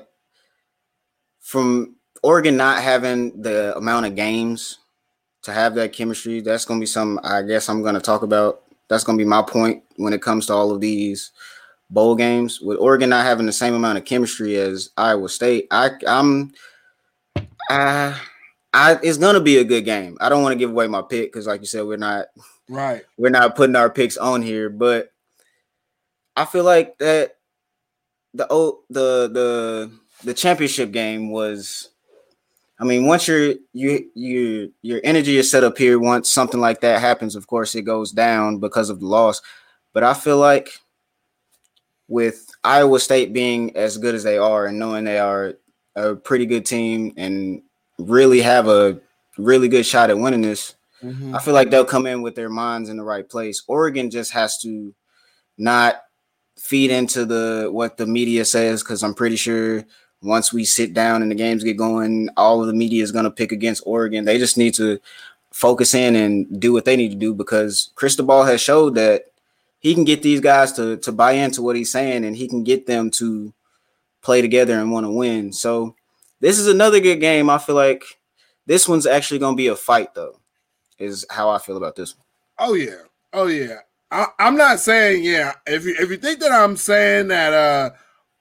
from 1.39 1.95
Oregon 2.23 2.57
not 2.57 2.81
having 2.83 3.41
the 3.41 3.75
amount 3.77 4.05
of 4.07 4.15
games 4.15 4.79
to 5.43 5.53
have 5.53 5.75
that 5.75 5.93
chemistry, 5.93 6.41
that's 6.41 6.65
to 6.79 6.83
be 6.83 6.87
something 6.87 7.23
I 7.25 7.41
guess 7.43 7.69
I'm 7.69 7.81
to 7.95 8.01
talk 8.01 8.23
about. 8.23 8.63
That's 8.89 9.03
to 9.17 9.23
be 9.23 9.27
my 9.27 9.41
point 9.43 9.83
when 9.97 10.13
it 10.13 10.21
comes 10.21 10.47
to 10.47 10.53
all 10.53 10.71
of 10.71 10.81
these 10.81 11.31
bowl 11.89 12.15
games. 12.15 12.61
With 12.61 12.77
Oregon 12.77 13.09
not 13.09 13.25
having 13.25 13.45
the 13.45 13.51
same 13.51 13.73
amount 13.73 13.97
of 13.97 14.05
chemistry 14.05 14.55
as 14.57 14.89
Iowa 14.97 15.29
State, 15.29 15.67
I, 15.71 15.91
I'm, 16.07 16.53
I, 17.69 18.19
I, 18.73 18.99
it's 19.01 19.17
going 19.17 19.35
to 19.35 19.41
be 19.41 19.57
a 19.57 19.63
good 19.63 19.85
game. 19.85 20.17
I 20.21 20.29
don't 20.29 20.43
want 20.43 20.53
to 20.53 20.59
give 20.59 20.69
away 20.69 20.87
my 20.87 21.01
pick 21.01 21.31
because, 21.31 21.47
like 21.47 21.61
you 21.61 21.67
said, 21.67 21.85
we're 21.85 21.97
not 21.97 22.27
right. 22.67 23.03
We're 23.17 23.29
not 23.29 23.55
putting 23.55 23.75
our 23.75 23.89
picks 23.89 24.17
on 24.17 24.41
here, 24.41 24.69
but 24.69 25.11
I 26.35 26.45
feel 26.45 26.63
like 26.63 26.97
that 26.99 27.37
the 28.33 28.47
oh 28.49 28.81
the 28.89 29.27
the 29.27 29.91
the 30.23 30.33
championship 30.33 30.91
game 30.91 31.31
was 31.31 31.89
I 32.79 32.85
mean, 32.85 33.07
once 33.07 33.27
your 33.27 33.55
you 33.73 34.09
you 34.13 34.73
your 34.81 35.01
energy 35.03 35.37
is 35.37 35.51
set 35.51 35.65
up 35.65 35.77
here, 35.77 35.99
once 35.99 36.31
something 36.31 36.61
like 36.61 36.79
that 36.81 37.01
happens, 37.01 37.35
of 37.35 37.45
course 37.47 37.75
it 37.75 37.81
goes 37.81 38.11
down 38.11 38.59
because 38.59 38.89
of 38.89 39.01
the 39.01 39.05
loss. 39.05 39.41
But 39.93 40.03
I 40.03 40.13
feel 40.13 40.37
like 40.37 40.69
with 42.09 42.49
Iowa 42.63 42.99
State 42.99 43.31
being 43.31 43.75
as 43.77 43.97
good 43.97 44.15
as 44.15 44.23
they 44.23 44.37
are 44.37 44.65
and 44.65 44.77
knowing 44.77 45.05
they 45.05 45.19
are 45.19 45.53
a 45.95 46.15
pretty 46.15 46.45
good 46.45 46.65
team 46.65 47.13
and 47.15 47.61
really 47.97 48.41
have 48.41 48.67
a 48.67 48.99
really 49.37 49.67
good 49.69 49.85
shot 49.85 50.09
at 50.09 50.17
winning 50.17 50.41
this, 50.41 50.75
mm-hmm. 51.01 51.35
I 51.35 51.39
feel 51.39 51.53
like 51.53 51.69
they'll 51.69 51.85
come 51.85 52.07
in 52.07 52.21
with 52.21 52.35
their 52.35 52.49
minds 52.49 52.89
in 52.89 52.97
the 52.97 53.03
right 53.03 53.27
place. 53.29 53.63
Oregon 53.67 54.09
just 54.09 54.31
has 54.31 54.57
to 54.63 54.93
not 55.57 56.01
feed 56.57 56.91
into 56.91 57.25
the 57.25 57.69
what 57.71 57.95
the 57.97 58.05
media 58.05 58.43
says 58.43 58.83
because 58.83 59.03
I'm 59.03 59.13
pretty 59.13 59.37
sure 59.37 59.85
once 60.21 60.51
we 60.51 60.65
sit 60.65 60.93
down 60.93 61.21
and 61.21 61.31
the 61.31 61.35
games 61.35 61.63
get 61.63 61.77
going, 61.77 62.27
all 62.35 62.59
of 62.59 62.67
the 62.67 62.73
media 62.73 63.03
is 63.03 63.11
going 63.11 63.23
to 63.23 63.31
pick 63.31 63.51
against 63.51 63.83
Oregon. 63.85 64.25
They 64.25 64.37
just 64.37 64.57
need 64.57 64.73
to 64.73 64.99
focus 65.51 65.93
in 65.93 66.15
and 66.15 66.59
do 66.59 66.73
what 66.73 66.85
they 66.85 66.95
need 66.95 67.09
to 67.09 67.15
do 67.15 67.33
because 67.33 67.91
Cristobal 67.95 68.43
has 68.43 68.61
showed 68.61 68.95
that 68.95 69.28
he 69.79 69.93
can 69.93 70.03
get 70.03 70.21
these 70.21 70.39
guys 70.39 70.73
to 70.73 70.97
to 70.97 71.11
buy 71.11 71.33
into 71.33 71.61
what 71.61 71.75
he's 71.75 71.91
saying 71.91 72.25
and 72.25 72.35
he 72.35 72.47
can 72.47 72.63
get 72.63 72.85
them 72.85 73.09
to 73.11 73.53
play 74.21 74.41
together 74.41 74.79
and 74.79 74.91
want 74.91 75.05
to 75.05 75.11
win. 75.11 75.51
So 75.53 75.95
this 76.39 76.59
is 76.59 76.67
another 76.67 76.99
good 76.99 77.19
game. 77.19 77.49
I 77.49 77.57
feel 77.57 77.75
like 77.75 78.03
this 78.65 78.87
one's 78.87 79.07
actually 79.07 79.39
going 79.39 79.55
to 79.55 79.61
be 79.61 79.67
a 79.67 79.75
fight 79.75 80.13
though. 80.13 80.39
Is 80.97 81.25
how 81.29 81.49
I 81.49 81.59
feel 81.59 81.77
about 81.77 81.95
this 81.95 82.15
one. 82.15 82.25
Oh 82.59 82.73
yeah. 82.73 83.03
Oh 83.31 83.47
yeah. 83.47 83.79
I, 84.11 84.27
am 84.39 84.57
not 84.57 84.79
saying 84.79 85.23
yeah. 85.23 85.53
If 85.65 85.85
you 85.85 85.95
if 85.97 86.09
you 86.09 86.17
think 86.17 86.39
that 86.41 86.51
I'm 86.51 86.75
saying 86.75 87.29
that 87.29 87.53
uh 87.53 87.91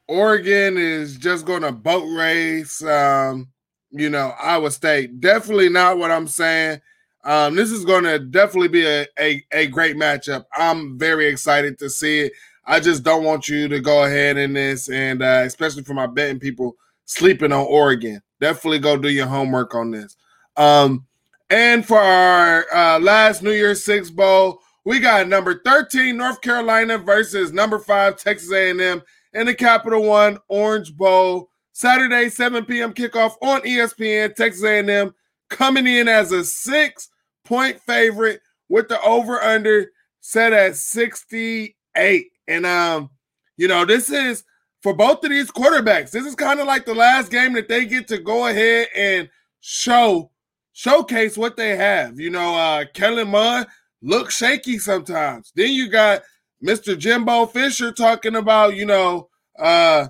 Oregon 0.08 0.78
is 0.78 1.16
just 1.16 1.44
going 1.44 1.60
to 1.62 1.70
boat 1.70 2.06
race, 2.16 2.82
um, 2.82 3.48
you 3.90 4.08
know, 4.08 4.32
Iowa 4.40 4.70
State, 4.70 5.20
definitely 5.20 5.68
not 5.68 5.98
what 5.98 6.10
I'm 6.10 6.26
saying. 6.26 6.80
Um, 7.28 7.54
this 7.54 7.70
is 7.70 7.84
going 7.84 8.04
to 8.04 8.18
definitely 8.18 8.68
be 8.68 8.86
a, 8.86 9.06
a, 9.20 9.44
a 9.52 9.66
great 9.66 9.96
matchup. 9.96 10.46
I'm 10.56 10.98
very 10.98 11.26
excited 11.26 11.78
to 11.78 11.90
see 11.90 12.20
it. 12.20 12.32
I 12.64 12.80
just 12.80 13.02
don't 13.02 13.22
want 13.22 13.48
you 13.48 13.68
to 13.68 13.80
go 13.80 14.04
ahead 14.04 14.38
in 14.38 14.54
this, 14.54 14.88
and 14.88 15.22
uh, 15.22 15.42
especially 15.44 15.82
for 15.82 15.92
my 15.92 16.06
betting 16.06 16.40
people 16.40 16.74
sleeping 17.04 17.52
on 17.52 17.66
Oregon. 17.66 18.22
Definitely 18.40 18.78
go 18.78 18.96
do 18.96 19.10
your 19.10 19.26
homework 19.26 19.74
on 19.74 19.90
this. 19.90 20.16
Um, 20.56 21.04
and 21.50 21.84
for 21.84 21.98
our 21.98 22.64
uh, 22.74 22.98
last 22.98 23.42
New 23.42 23.52
Year's 23.52 23.84
Six 23.84 24.08
Bowl, 24.08 24.62
we 24.86 24.98
got 24.98 25.28
number 25.28 25.60
13 25.66 26.16
North 26.16 26.40
Carolina 26.40 26.96
versus 26.96 27.52
number 27.52 27.78
five 27.78 28.16
Texas 28.16 28.50
A&M 28.50 29.02
in 29.34 29.46
the 29.46 29.54
Capital 29.54 30.02
One 30.02 30.38
Orange 30.48 30.96
Bowl. 30.96 31.50
Saturday, 31.72 32.30
7 32.30 32.64
p.m. 32.64 32.94
kickoff 32.94 33.34
on 33.42 33.60
ESPN. 33.60 34.34
Texas 34.34 34.64
A&M 34.64 35.14
coming 35.50 35.86
in 35.86 36.08
as 36.08 36.32
a 36.32 36.42
six 36.42 37.10
point 37.48 37.80
favorite 37.80 38.40
with 38.68 38.88
the 38.88 39.00
over 39.02 39.42
under 39.42 39.90
set 40.20 40.52
at 40.52 40.76
68. 40.76 42.26
And 42.46 42.66
um, 42.66 43.10
you 43.56 43.66
know, 43.68 43.84
this 43.84 44.10
is 44.10 44.44
for 44.82 44.94
both 44.94 45.24
of 45.24 45.30
these 45.30 45.50
quarterbacks. 45.50 46.10
This 46.10 46.26
is 46.26 46.34
kind 46.34 46.60
of 46.60 46.66
like 46.66 46.84
the 46.84 46.94
last 46.94 47.30
game 47.30 47.54
that 47.54 47.68
they 47.68 47.84
get 47.86 48.06
to 48.08 48.18
go 48.18 48.46
ahead 48.46 48.88
and 48.94 49.28
show 49.60 50.30
showcase 50.72 51.36
what 51.36 51.56
they 51.56 51.76
have. 51.76 52.20
You 52.20 52.30
know, 52.30 52.54
uh 52.54 52.84
Kellen 52.94 53.28
Mond 53.28 53.66
looks 54.02 54.36
shaky 54.36 54.78
sometimes. 54.78 55.52
Then 55.56 55.72
you 55.72 55.88
got 55.88 56.22
Mr. 56.64 56.96
Jimbo 56.96 57.46
Fisher 57.46 57.92
talking 57.92 58.36
about, 58.36 58.76
you 58.76 58.86
know, 58.86 59.28
uh 59.58 60.08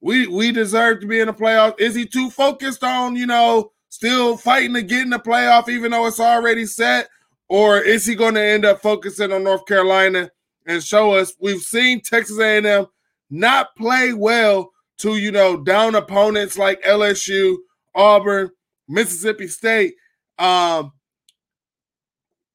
we 0.00 0.26
we 0.28 0.52
deserve 0.52 1.00
to 1.00 1.06
be 1.06 1.18
in 1.18 1.26
the 1.26 1.32
playoffs. 1.32 1.80
Is 1.80 1.94
he 1.94 2.06
too 2.06 2.30
focused 2.30 2.84
on, 2.84 3.16
you 3.16 3.26
know, 3.26 3.72
still 3.98 4.36
fighting 4.36 4.74
to 4.74 4.82
get 4.82 5.02
in 5.02 5.10
the 5.10 5.18
playoff, 5.18 5.68
even 5.68 5.90
though 5.90 6.06
it's 6.06 6.20
already 6.20 6.64
set? 6.64 7.08
Or 7.48 7.80
is 7.80 8.06
he 8.06 8.14
going 8.14 8.34
to 8.34 8.40
end 8.40 8.64
up 8.64 8.80
focusing 8.80 9.32
on 9.32 9.42
North 9.42 9.66
Carolina 9.66 10.30
and 10.66 10.84
show 10.84 11.14
us 11.14 11.34
we've 11.40 11.62
seen 11.62 12.00
Texas 12.00 12.38
A&M 12.38 12.86
not 13.28 13.74
play 13.76 14.12
well 14.12 14.70
to 14.98 15.16
you 15.16 15.32
know 15.32 15.56
down 15.56 15.96
opponents 15.96 16.56
like 16.56 16.80
LSU, 16.82 17.56
Auburn, 17.96 18.50
Mississippi 18.86 19.48
State. 19.48 19.94
Um, 20.38 20.92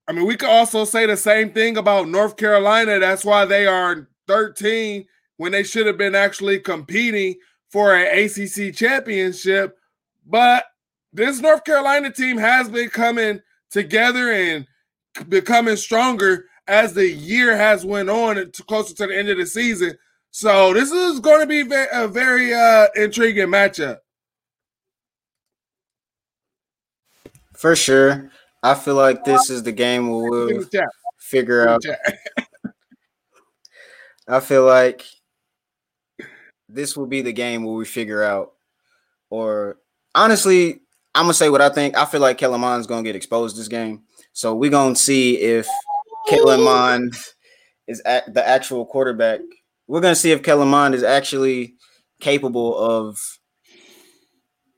I 0.08 0.14
mean, 0.14 0.26
we 0.26 0.38
could 0.38 0.50
also 0.50 0.86
say 0.86 1.06
the 1.06 1.18
same 1.18 1.52
thing 1.52 1.76
about 1.76 2.08
North 2.08 2.38
Carolina. 2.38 3.00
That's 3.00 3.26
why 3.26 3.44
they 3.44 3.68
are 3.68 4.08
13 4.28 5.06
when 5.36 5.52
they 5.52 5.64
should 5.64 5.88
have 5.88 5.98
been 5.98 6.16
actually 6.16 6.60
competing 6.60 7.36
for 7.70 7.94
an 7.94 8.18
ACC 8.18 8.74
championship. 8.74 9.78
But 10.26 10.64
this 11.14 11.40
North 11.40 11.64
Carolina 11.64 12.12
team 12.12 12.38
has 12.38 12.68
been 12.68 12.90
coming 12.90 13.42
together 13.70 14.32
and 14.32 14.68
becoming 15.30 15.76
stronger 15.76 16.46
as 16.68 16.94
the 16.94 17.08
year 17.08 17.56
has 17.56 17.86
went 17.86 18.10
on 18.10 18.38
and 18.38 18.54
closer 18.68 18.96
to 18.96 19.08
the 19.08 19.18
end 19.18 19.30
of 19.30 19.38
the 19.38 19.46
season. 19.46 19.98
So 20.32 20.74
this 20.74 20.92
is 20.92 21.20
going 21.20 21.42
to 21.42 21.48
be 21.48 21.62
a 21.92 22.08
very 22.08 22.54
uh, 22.54 22.88
intriguing 22.96 23.48
matchup. 23.48 24.00
For 27.54 27.76
sure. 27.76 28.32
I 28.64 28.76
feel 28.76 28.96
like 28.96 29.26
this 29.26 29.50
is 29.50 29.64
the 29.64 29.72
game 29.72 30.10
where 30.10 30.30
we'll 30.30 30.66
figure 31.20 31.68
out. 31.68 31.84
I 34.28 34.40
feel 34.40 34.66
like 34.66 35.04
this 36.70 36.96
will 36.96 37.08
be 37.08 37.22
the 37.22 37.34
game 37.34 37.64
where 37.64 37.76
we 37.76 37.86
figure 37.86 38.24
out, 38.24 38.54
or 39.30 39.78
honestly, 40.16 40.83
I'm 41.16 41.24
gonna 41.24 41.34
say 41.34 41.50
what 41.50 41.62
I 41.62 41.70
think. 41.70 41.98
I 41.98 42.06
feel 42.06 42.22
like 42.22 42.38
Kellen 42.38 42.62
gonna 42.62 43.04
get 43.04 43.16
exposed 43.16 43.58
this 43.58 43.68
game, 43.68 44.04
so 44.34 44.56
we're 44.56 44.72
gonna 44.72 44.96
see 44.96 45.40
if 45.40 45.68
Kellen 46.28 47.12
is 47.88 48.02
at 48.06 48.34
the 48.34 48.48
actual 48.48 48.86
quarterback. 48.86 49.42
We're 49.88 50.02
gonna 50.02 50.16
see 50.16 50.32
if 50.32 50.42
Kellen 50.42 50.94
is 50.94 51.04
actually 51.04 51.76
capable 52.20 52.78
of 52.78 53.20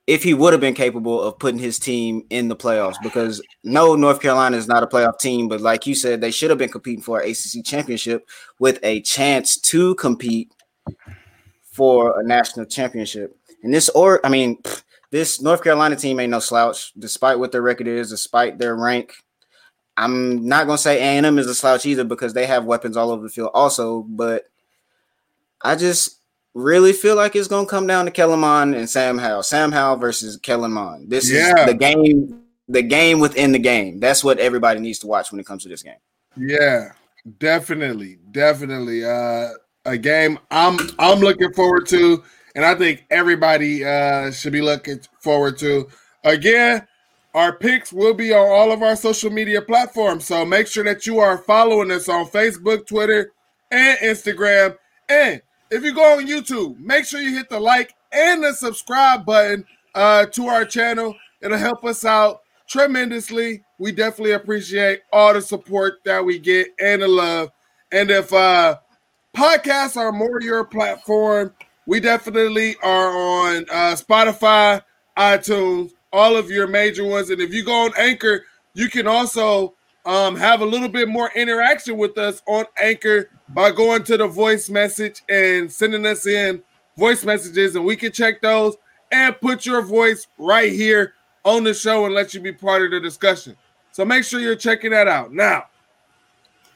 if 0.08 0.24
he 0.24 0.34
would 0.34 0.54
have 0.54 0.62
been 0.62 0.74
capable 0.74 1.22
of 1.22 1.40
putting 1.40 1.60
his 1.60 1.80
team 1.80 2.24
in 2.30 2.48
the 2.48 2.56
playoffs 2.56 2.96
because 3.02 3.42
no 3.64 3.96
north 3.96 4.20
carolina 4.22 4.58
is 4.58 4.68
not 4.68 4.84
a 4.84 4.88
playoff 4.88 5.20
team 5.20 5.48
but 5.48 5.62
like 5.62 5.88
you 5.88 5.96
said 5.96 6.22
they 6.22 6.32
should 6.32 6.50
have 6.50 6.60
been 6.60 6.70
competing 6.70 7.02
for 7.02 7.20
an 7.20 7.30
acc 7.30 7.64
championship 7.64 8.28
with 8.60 8.80
a 8.84 9.02
chance 9.02 9.58
to 9.58 9.96
compete 9.96 10.52
for 11.72 12.20
a 12.20 12.24
national 12.24 12.66
championship 12.66 13.36
and 13.64 13.74
this 13.74 13.90
or 13.90 14.24
i 14.26 14.30
mean 14.30 14.58
this 15.16 15.42
north 15.42 15.64
carolina 15.64 15.96
team 15.96 16.20
ain't 16.20 16.32
no 16.32 16.40
slouch 16.40 16.92
despite 17.00 17.40
what 17.40 17.52
their 17.52 17.62
record 17.62 17.88
is 17.88 18.10
despite 18.10 18.58
their 18.58 18.76
rank 18.76 19.14
I'm 19.98 20.46
not 20.46 20.66
gonna 20.66 20.78
say 20.78 21.00
A&M 21.00 21.40
is 21.40 21.48
a 21.48 21.56
slouch 21.56 21.86
either 21.86 22.04
because 22.04 22.34
they 22.34 22.46
have 22.46 22.66
weapons 22.66 22.98
all 22.98 23.12
over 23.12 23.24
the 23.24 23.30
field 23.30 23.52
also, 23.54 24.04
but 24.04 24.44
I 25.62 25.76
just 25.76 26.20
really 26.54 26.94
feel 26.94 27.16
like 27.16 27.36
it's 27.36 27.48
gonna 27.48 27.68
come 27.68 27.88
down 27.88 28.06
to 28.06 28.12
Kellen 28.12 28.42
Mond 28.42 28.76
and 28.76 28.90
Sam 28.90 29.18
Howell. 29.18 29.44
Sam 29.44 29.72
Howell 29.72 29.98
versus 29.98 30.38
Kellen 30.38 30.74
Mond. 30.74 31.10
This 31.10 31.32
yeah. 31.32 31.62
is 31.62 31.66
the 31.68 31.74
game, 31.74 32.42
the 32.68 32.82
game 32.82 33.20
within 33.20 33.54
the 33.54 33.60
game. 33.60 34.00
That's 34.00 34.24
what 34.24 34.38
everybody 34.40 34.80
needs 34.82 35.00
to 35.00 35.08
watch 35.08 35.32
when 35.32 35.40
it 35.40 35.46
comes 35.46 35.64
to 35.64 35.70
this 35.70 35.84
game. 35.84 35.96
Yeah, 36.36 36.90
definitely, 37.38 38.20
definitely. 38.32 39.06
Uh 39.06 39.50
a 39.86 39.98
game 39.98 40.40
I'm 40.52 40.78
I'm 41.00 41.20
looking 41.20 41.54
forward 41.54 41.86
to, 41.88 42.24
and 42.56 42.66
I 42.66 42.76
think 42.76 43.06
everybody 43.10 43.86
uh 43.86 44.32
should 44.32 44.54
be 44.54 44.62
looking 44.62 45.02
forward 45.20 45.58
to. 45.60 45.88
Again, 46.24 46.88
our 47.36 47.52
picks 47.54 47.92
will 47.92 48.14
be 48.14 48.34
on 48.34 48.48
all 48.48 48.72
of 48.72 48.82
our 48.82 48.96
social 48.96 49.30
media 49.30 49.62
platforms. 49.62 50.26
So 50.26 50.46
make 50.46 50.68
sure 50.68 50.86
that 50.86 51.06
you 51.06 51.20
are 51.20 51.38
following 51.38 51.92
us 51.92 52.08
on 52.08 52.26
Facebook, 52.28 52.88
Twitter, 52.88 53.34
and 53.72 53.98
Instagram. 54.00 54.78
And 55.10 55.42
if 55.70 55.84
you 55.84 55.94
go 55.94 56.18
on 56.18 56.28
YouTube, 56.28 56.80
make 56.80 57.06
sure 57.06 57.20
you 57.20 57.36
hit 57.36 57.50
the 57.50 57.60
like 57.60 57.94
and 58.12 58.44
the 58.44 58.54
subscribe 58.54 59.26
button 59.26 59.66
uh, 59.94 60.28
to 60.28 60.48
our 60.48 60.64
channel. 60.64 61.14
It'll 61.42 61.58
help 61.58 61.84
us 61.84 62.06
out 62.06 62.42
tremendously. 62.68 63.64
We 63.78 63.92
definitely 63.92 64.32
appreciate 64.32 65.02
all 65.12 65.34
the 65.34 65.42
support 65.42 65.96
that 66.06 66.24
we 66.24 66.40
get 66.40 66.70
and 66.80 67.02
the 67.02 67.08
love. 67.08 67.52
And 67.92 68.10
if 68.10 68.32
uh, 68.32 68.78
podcasts 69.36 69.98
are 69.98 70.12
more 70.12 70.42
your 70.42 70.64
platform, 70.64 71.54
we 71.86 72.00
definitely 72.00 72.76
are 72.84 73.10
on 73.10 73.66
uh, 73.70 73.96
Spotify, 73.96 74.82
iTunes, 75.18 75.92
all 76.12 76.36
of 76.36 76.50
your 76.50 76.68
major 76.68 77.06
ones. 77.06 77.30
And 77.30 77.42
if 77.42 77.54
you 77.54 77.64
go 77.64 77.86
on 77.86 77.92
Anchor, 77.98 78.44
you 78.74 78.90
can 78.90 79.08
also 79.08 79.76
um, 80.06 80.36
have 80.36 80.62
a 80.62 80.66
little 80.66 80.90
bit 80.90 81.08
more 81.08 81.32
interaction 81.36 81.98
with 81.98 82.18
us 82.18 82.42
on 82.48 82.66
Anchor 82.82 83.30
by 83.50 83.72
going 83.72 84.04
to 84.04 84.18
the 84.18 84.28
voice 84.28 84.70
message 84.70 85.24
and 85.30 85.72
sending 85.72 86.06
us 86.06 86.26
in 86.26 86.62
voice 86.98 87.24
messages, 87.26 87.76
and 87.76 87.86
we 87.86 87.96
can 87.96 88.12
check 88.12 88.42
those 88.42 88.76
and 89.12 89.40
put 89.42 89.66
your 89.66 89.82
voice 89.82 90.28
right 90.38 90.72
here 90.72 91.14
on 91.44 91.64
the 91.64 91.74
show 91.74 92.06
and 92.06 92.14
let 92.14 92.34
you 92.34 92.40
be 92.40 92.52
part 92.52 92.82
of 92.82 92.92
the 92.92 93.00
discussion. 93.00 93.56
So 93.92 94.04
make 94.04 94.24
sure 94.24 94.40
you're 94.40 94.56
checking 94.56 94.92
that 94.92 95.08
out. 95.08 95.34
Now, 95.34 95.66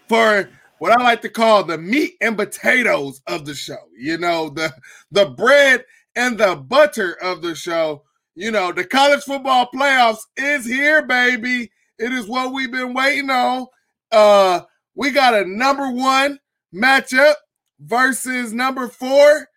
for 0.07 0.49
what 0.79 0.91
I 0.91 1.03
like 1.03 1.21
to 1.21 1.29
call 1.29 1.63
the 1.63 1.77
meat 1.77 2.15
and 2.21 2.37
potatoes 2.37 3.21
of 3.27 3.45
the 3.45 3.53
show, 3.53 3.77
you 3.97 4.17
know, 4.17 4.49
the 4.49 4.73
the 5.11 5.27
bread 5.27 5.85
and 6.15 6.37
the 6.37 6.55
butter 6.55 7.17
of 7.21 7.41
the 7.41 7.55
show 7.55 8.03
you 8.39 8.51
know, 8.51 8.71
the 8.71 8.85
college 8.85 9.23
football 9.23 9.67
playoffs 9.75 10.21
is 10.37 10.65
here, 10.65 11.05
baby. 11.05 11.69
It 11.97 12.13
is 12.13 12.25
what 12.25 12.53
we've 12.53 12.71
been 12.71 12.93
waiting 12.93 13.29
on. 13.29 13.67
Uh, 14.13 14.61
we 14.95 15.11
got 15.11 15.33
a 15.33 15.43
number 15.43 15.91
one 15.91 16.39
matchup 16.73 17.33
versus 17.81 18.53
number 18.53 18.87
four, 18.87 19.49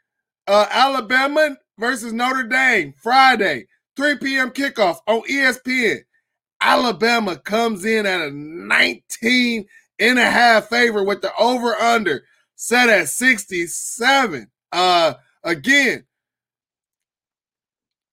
uh, 0.49 0.67
Alabama 0.69 1.57
versus 1.79 2.13
Notre 2.13 2.43
Dame, 2.43 2.93
Friday, 3.01 3.67
3 3.95 4.17
p.m. 4.17 4.51
kickoff 4.51 4.97
on 5.07 5.23
ESPN. 5.31 6.01
Alabama 6.61 7.37
comes 7.37 7.85
in 7.85 8.05
at 8.05 8.21
a 8.21 8.33
19 8.33 9.65
and 10.11 10.19
a 10.19 10.31
half 10.31 10.69
favor 10.69 11.03
with 11.05 11.23
the 11.23 11.33
over 11.39 11.75
under 11.77 12.25
set 12.57 12.89
at 12.89 13.09
67. 13.09 14.49
Uh 14.73 15.15
again, 15.45 16.05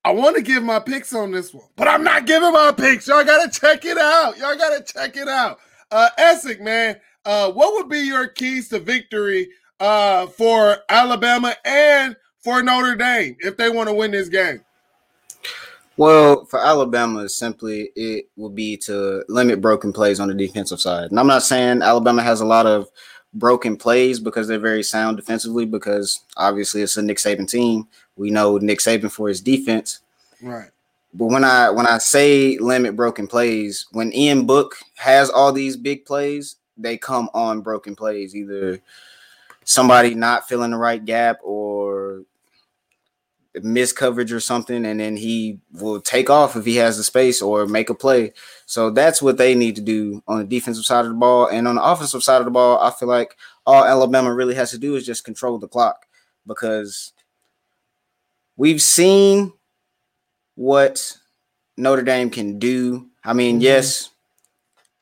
I 0.03 0.11
want 0.11 0.35
to 0.37 0.41
give 0.41 0.63
my 0.63 0.79
picks 0.79 1.13
on 1.13 1.31
this 1.31 1.53
one, 1.53 1.67
but 1.75 1.87
I'm 1.87 2.03
not 2.03 2.25
giving 2.25 2.53
my 2.53 2.71
picks. 2.71 3.07
Y'all 3.07 3.23
gotta 3.23 3.49
check 3.49 3.85
it 3.85 3.97
out. 3.97 4.37
Y'all 4.37 4.57
gotta 4.57 4.83
check 4.83 5.17
it 5.17 5.27
out. 5.27 5.59
Uh 5.91 6.09
Essick, 6.19 6.61
man, 6.61 6.99
uh, 7.25 7.51
what 7.51 7.73
would 7.73 7.89
be 7.89 7.99
your 7.99 8.27
keys 8.27 8.69
to 8.69 8.79
victory 8.79 9.49
uh 9.79 10.27
for 10.27 10.77
Alabama 10.89 11.55
and 11.65 12.15
for 12.43 12.61
Notre 12.63 12.95
Dame 12.95 13.35
if 13.39 13.57
they 13.57 13.69
want 13.69 13.89
to 13.89 13.95
win 13.95 14.11
this 14.11 14.29
game? 14.29 14.61
Well, 15.99 16.45
for 16.45 16.61
Alabama, 16.61 17.27
simply 17.27 17.91
it 17.93 18.29
will 18.37 18.49
be 18.49 18.77
to 18.77 19.25
limit 19.27 19.59
broken 19.59 19.91
plays 19.91 20.21
on 20.21 20.29
the 20.29 20.33
defensive 20.33 20.79
side. 20.79 21.11
And 21.11 21.19
I'm 21.19 21.27
not 21.27 21.43
saying 21.43 21.81
Alabama 21.81 22.23
has 22.23 22.39
a 22.39 22.45
lot 22.45 22.65
of 22.65 22.87
broken 23.33 23.75
plays 23.75 24.17
because 24.17 24.47
they're 24.47 24.59
very 24.59 24.81
sound 24.81 25.17
defensively, 25.17 25.65
because 25.65 26.23
obviously 26.37 26.83
it's 26.83 26.95
a 26.95 27.01
Nick 27.01 27.17
Saban 27.17 27.49
team. 27.49 27.85
We 28.15 28.31
know 28.31 28.57
Nick 28.59 28.79
Saban 28.79 29.11
for 29.11 29.27
his 29.27 29.41
defense. 29.41 29.99
Right. 30.41 30.69
But 31.13 31.25
when 31.25 31.43
I 31.43 31.69
when 31.69 31.85
I 31.85 31.97
say 31.97 32.57
limit 32.59 32.95
broken 32.95 33.27
plays, 33.27 33.85
when 33.91 34.13
Ian 34.13 34.45
Book 34.45 34.77
has 34.95 35.29
all 35.29 35.51
these 35.51 35.75
big 35.75 36.05
plays, 36.05 36.55
they 36.77 36.95
come 36.95 37.29
on 37.33 37.59
broken 37.59 37.93
plays, 37.93 38.33
either 38.37 38.79
somebody 39.65 40.15
not 40.15 40.47
filling 40.47 40.71
the 40.71 40.77
right 40.77 41.03
gap 41.03 41.39
or 41.43 42.23
miss 43.55 43.91
coverage 43.91 44.31
or 44.31 44.39
something, 44.39 44.85
and 44.85 44.99
then 44.99 45.17
he 45.17 45.59
will 45.73 45.99
take 45.99 46.29
off 46.29 46.55
if 46.55 46.65
he 46.65 46.75
has 46.75 46.97
the 46.97 47.03
space 47.03 47.41
or 47.41 47.65
make 47.65 47.89
a 47.89 47.95
play. 47.95 48.33
So 48.65 48.89
that's 48.89 49.21
what 49.21 49.37
they 49.37 49.55
need 49.55 49.75
to 49.77 49.81
do 49.81 50.21
on 50.27 50.37
the 50.39 50.43
defensive 50.43 50.85
side 50.85 51.05
of 51.05 51.11
the 51.11 51.17
ball. 51.17 51.47
And 51.47 51.67
on 51.67 51.75
the 51.75 51.83
offensive 51.83 52.23
side 52.23 52.39
of 52.39 52.45
the 52.45 52.51
ball, 52.51 52.79
I 52.79 52.91
feel 52.91 53.09
like 53.09 53.35
all 53.65 53.85
Alabama 53.85 54.33
really 54.33 54.55
has 54.55 54.71
to 54.71 54.77
do 54.77 54.95
is 54.95 55.05
just 55.05 55.23
control 55.23 55.57
the 55.57 55.67
clock 55.67 56.05
because 56.45 57.13
we've 58.55 58.81
seen 58.81 59.53
what 60.55 61.17
Notre 61.77 62.03
Dame 62.03 62.29
can 62.29 62.59
do. 62.59 63.07
I 63.23 63.33
mean, 63.33 63.55
mm-hmm. 63.55 63.63
yes, 63.63 64.11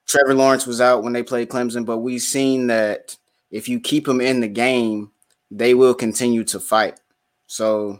Trevor 0.07 0.35
Lawrence 0.35 0.65
was 0.65 0.79
out 0.79 1.03
when 1.03 1.13
they 1.13 1.23
played 1.23 1.49
Clemson, 1.49 1.85
but 1.85 1.97
we've 1.97 2.21
seen 2.21 2.67
that 2.67 3.17
if 3.51 3.67
you 3.67 3.79
keep 3.79 4.05
them 4.05 4.21
in 4.21 4.39
the 4.39 4.47
game, 4.47 5.11
they 5.51 5.73
will 5.73 5.93
continue 5.93 6.43
to 6.45 6.59
fight. 6.59 6.99
So 7.47 7.99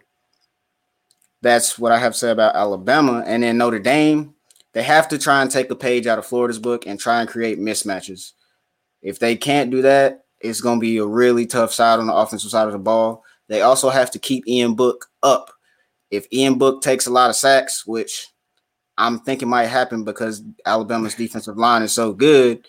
that's 1.42 1.78
what 1.78 1.92
I 1.92 2.00
have 2.00 2.16
say 2.16 2.32
about 2.32 2.56
Alabama. 2.56 3.24
And 3.26 3.44
then 3.44 3.58
Notre 3.58 3.80
Dame, 3.80 4.34
they 4.74 4.84
have 4.84 5.08
to 5.10 5.18
try 5.18 5.42
and 5.42 5.50
take 5.50 5.70
a 5.70 5.76
page 5.76 6.08
out 6.08 6.20
of 6.20 6.26
Florida's 6.26 6.60
book 6.60 6.86
and 6.86 7.00
try 7.00 7.22
and 7.22 7.30
create 7.30 7.60
mismatches. 7.60 8.34
If 9.02 9.20
they 9.20 9.36
can't 9.36 9.72
do 9.72 9.82
that, 9.84 10.26
it's 10.40 10.62
going 10.62 10.80
to 10.80 10.82
be 10.82 10.98
a 10.98 11.06
really 11.06 11.46
tough 11.46 11.74
side 11.74 12.00
on 12.00 12.08
the 12.08 12.14
offensive 12.14 12.52
side 12.52 12.68
of 12.68 12.74
the 12.74 12.80
ball. 12.80 13.24
They 13.48 13.62
also 13.62 13.90
have 13.90 14.12
to 14.12 14.20
keep 14.20 14.48
Ian 14.48 14.76
Book 14.76 15.08
up. 15.24 15.52
If 16.12 16.28
Ian 16.32 16.58
Book 16.58 16.82
takes 16.82 17.08
a 17.08 17.12
lot 17.12 17.30
of 17.30 17.36
sacks, 17.36 17.86
which 17.86 18.28
I'm 18.98 19.20
thinking 19.20 19.50
might 19.50 19.66
happen 19.66 20.04
because 20.04 20.44
Alabama's 20.66 21.16
defensive 21.16 21.58
line 21.58 21.84
is 21.84 21.94
so 21.94 22.14
good, 22.14 22.68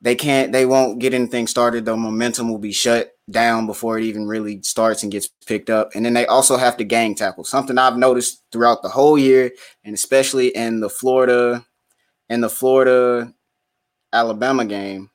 they 0.00 0.14
can't, 0.14 0.52
they 0.52 0.66
won't 0.66 0.98
get 0.98 1.14
anything 1.14 1.46
started. 1.46 1.84
The 1.84 1.96
momentum 1.96 2.50
will 2.50 2.58
be 2.58 2.72
shut 2.72 3.13
down 3.30 3.66
before 3.66 3.98
it 3.98 4.04
even 4.04 4.26
really 4.26 4.60
starts 4.62 5.02
and 5.02 5.12
gets 5.12 5.28
picked 5.46 5.70
up. 5.70 5.90
And 5.94 6.04
then 6.04 6.14
they 6.14 6.26
also 6.26 6.56
have 6.56 6.76
to 6.76 6.84
gang 6.84 7.14
tackle, 7.14 7.44
something 7.44 7.78
I've 7.78 7.96
noticed 7.96 8.42
throughout 8.52 8.82
the 8.82 8.88
whole 8.88 9.18
year, 9.18 9.50
and 9.84 9.94
especially 9.94 10.48
in 10.48 10.80
the 10.80 10.90
Florida, 10.90 11.64
in 12.28 12.40
the 12.40 12.50
Florida 12.50 13.32
Alabama 14.12 14.64
game. 14.64 15.10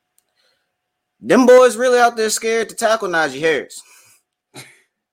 Them 1.22 1.46
boys 1.46 1.76
really 1.76 2.00
out 2.00 2.16
there 2.16 2.30
scared 2.30 2.70
to 2.70 2.76
tackle 2.76 3.10
Najee 3.10 3.40
Harris. 3.40 3.82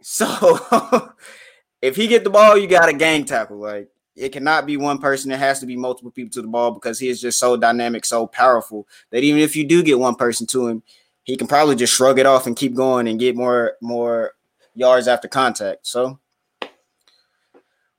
So 0.08 0.60
if 1.82 1.96
he 1.96 2.06
get 2.06 2.22
the 2.22 2.30
ball, 2.30 2.56
you 2.56 2.68
got 2.68 2.88
a 2.88 2.92
gang 2.92 3.24
tackle. 3.24 3.58
Like 3.58 3.88
it 4.14 4.28
cannot 4.28 4.64
be 4.64 4.76
one 4.76 4.98
person. 4.98 5.32
It 5.32 5.40
has 5.40 5.58
to 5.58 5.66
be 5.66 5.76
multiple 5.76 6.12
people 6.12 6.30
to 6.30 6.42
the 6.42 6.46
ball 6.46 6.70
because 6.70 7.00
he 7.00 7.08
is 7.08 7.20
just 7.20 7.40
so 7.40 7.56
dynamic, 7.56 8.04
so 8.04 8.28
powerful 8.28 8.86
that 9.10 9.24
even 9.24 9.40
if 9.40 9.56
you 9.56 9.66
do 9.66 9.82
get 9.82 9.98
one 9.98 10.14
person 10.14 10.46
to 10.48 10.68
him, 10.68 10.84
he 11.26 11.36
can 11.36 11.48
probably 11.48 11.74
just 11.74 11.92
shrug 11.92 12.18
it 12.18 12.24
off 12.24 12.46
and 12.46 12.56
keep 12.56 12.74
going 12.74 13.08
and 13.08 13.18
get 13.18 13.36
more 13.36 13.74
more 13.82 14.32
yards 14.74 15.08
after 15.08 15.28
contact. 15.28 15.86
So 15.86 16.18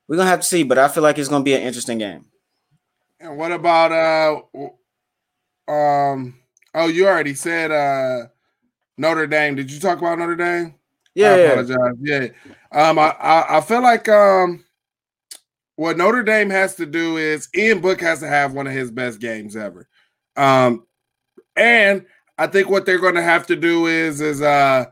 we're 0.08 0.16
gonna 0.16 0.30
have 0.30 0.40
to 0.40 0.48
see, 0.48 0.63
but 0.63 0.78
I 0.78 0.88
feel 0.88 1.04
like 1.04 1.18
it's 1.18 1.30
gonna 1.30 1.44
be 1.44 1.54
an 1.54 1.62
interesting 1.62 1.98
game. 2.00 2.26
And 3.20 3.38
what 3.38 3.52
about 3.52 3.92
uh 3.92 4.42
um 5.72 6.40
oh 6.74 6.88
you 6.88 7.06
already 7.06 7.34
said 7.36 7.70
uh 7.70 8.28
Notre 8.98 9.28
Dame. 9.28 9.56
Did 9.56 9.72
you 9.72 9.80
talk 9.80 10.00
about 10.00 10.18
Notre 10.18 10.36
Dame? 10.36 10.74
Yeah, 11.13 11.32
I 11.32 11.38
apologize. 11.38 11.96
Yeah. 12.00 12.28
Um 12.72 12.98
I, 12.98 13.10
I 13.10 13.58
I 13.58 13.62
feel 13.62 13.82
like 13.84 14.08
um 14.08 14.63
what 15.76 15.98
Notre 15.98 16.24
Dame 16.24 16.50
has 16.50 16.76
to 16.76 16.86
do 16.86 17.18
is 17.18 17.50
Ian 17.54 17.82
Book 17.82 18.00
has 18.00 18.22
to 18.22 18.28
have 18.28 18.54
one 18.54 18.68
of 18.68 18.74
his 18.74 18.90
best 18.90 19.20
games 19.20 19.58
ever. 19.58 19.90
Um 20.38 20.86
and 21.58 22.06
I 22.38 22.47
think 22.47 22.69
what 22.69 22.86
they're 22.86 23.00
going 23.00 23.15
to 23.15 23.23
have 23.23 23.47
to 23.47 23.56
do 23.56 23.88
is 23.88 24.21
is 24.21 24.41
uh 24.41 24.86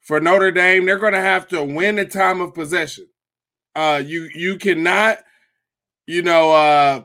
for 0.00 0.20
Notre 0.20 0.50
Dame, 0.50 0.86
they're 0.86 0.98
going 0.98 1.12
to 1.12 1.20
have 1.20 1.46
to 1.48 1.62
win 1.62 1.96
the 1.96 2.06
time 2.06 2.40
of 2.40 2.54
possession. 2.54 3.06
Uh 3.74 4.02
you 4.04 4.28
you 4.34 4.56
cannot 4.56 5.18
you 6.06 6.22
know 6.22 6.52
uh 6.52 7.02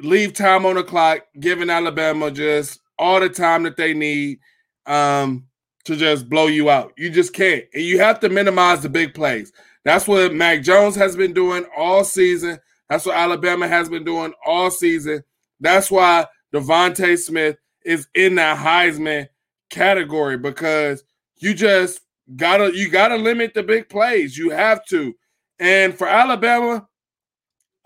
leave 0.00 0.32
time 0.32 0.66
on 0.66 0.76
the 0.76 0.84
clock, 0.84 1.20
giving 1.40 1.70
Alabama 1.70 2.30
just 2.30 2.80
all 2.98 3.20
the 3.20 3.28
time 3.28 3.62
that 3.64 3.76
they 3.76 3.94
need 3.94 4.38
um 4.86 5.46
to 5.84 5.96
just 5.96 6.28
blow 6.28 6.46
you 6.46 6.70
out. 6.70 6.92
You 6.98 7.10
just 7.10 7.32
can't. 7.32 7.64
And 7.72 7.82
you 7.82 7.98
have 8.00 8.20
to 8.20 8.28
minimize 8.28 8.82
the 8.82 8.88
big 8.90 9.14
plays. 9.14 9.52
That's 9.84 10.06
what 10.06 10.34
Mac 10.34 10.62
Jones 10.62 10.96
has 10.96 11.16
been 11.16 11.32
doing 11.32 11.64
all 11.76 12.04
season. 12.04 12.58
That's 12.90 13.06
what 13.06 13.16
Alabama 13.16 13.66
has 13.68 13.88
been 13.88 14.04
doing 14.04 14.34
all 14.46 14.70
season. 14.70 15.24
That's 15.60 15.90
why 15.90 16.26
DeVonta 16.54 17.18
Smith 17.18 17.56
is 17.88 18.06
in 18.14 18.34
that 18.34 18.58
Heisman 18.58 19.28
category 19.70 20.36
because 20.36 21.02
you 21.38 21.54
just 21.54 22.00
gotta 22.36 22.76
you 22.76 22.90
gotta 22.90 23.16
limit 23.16 23.54
the 23.54 23.62
big 23.62 23.88
plays. 23.88 24.36
You 24.36 24.50
have 24.50 24.84
to. 24.86 25.14
And 25.58 25.96
for 25.96 26.06
Alabama, 26.06 26.86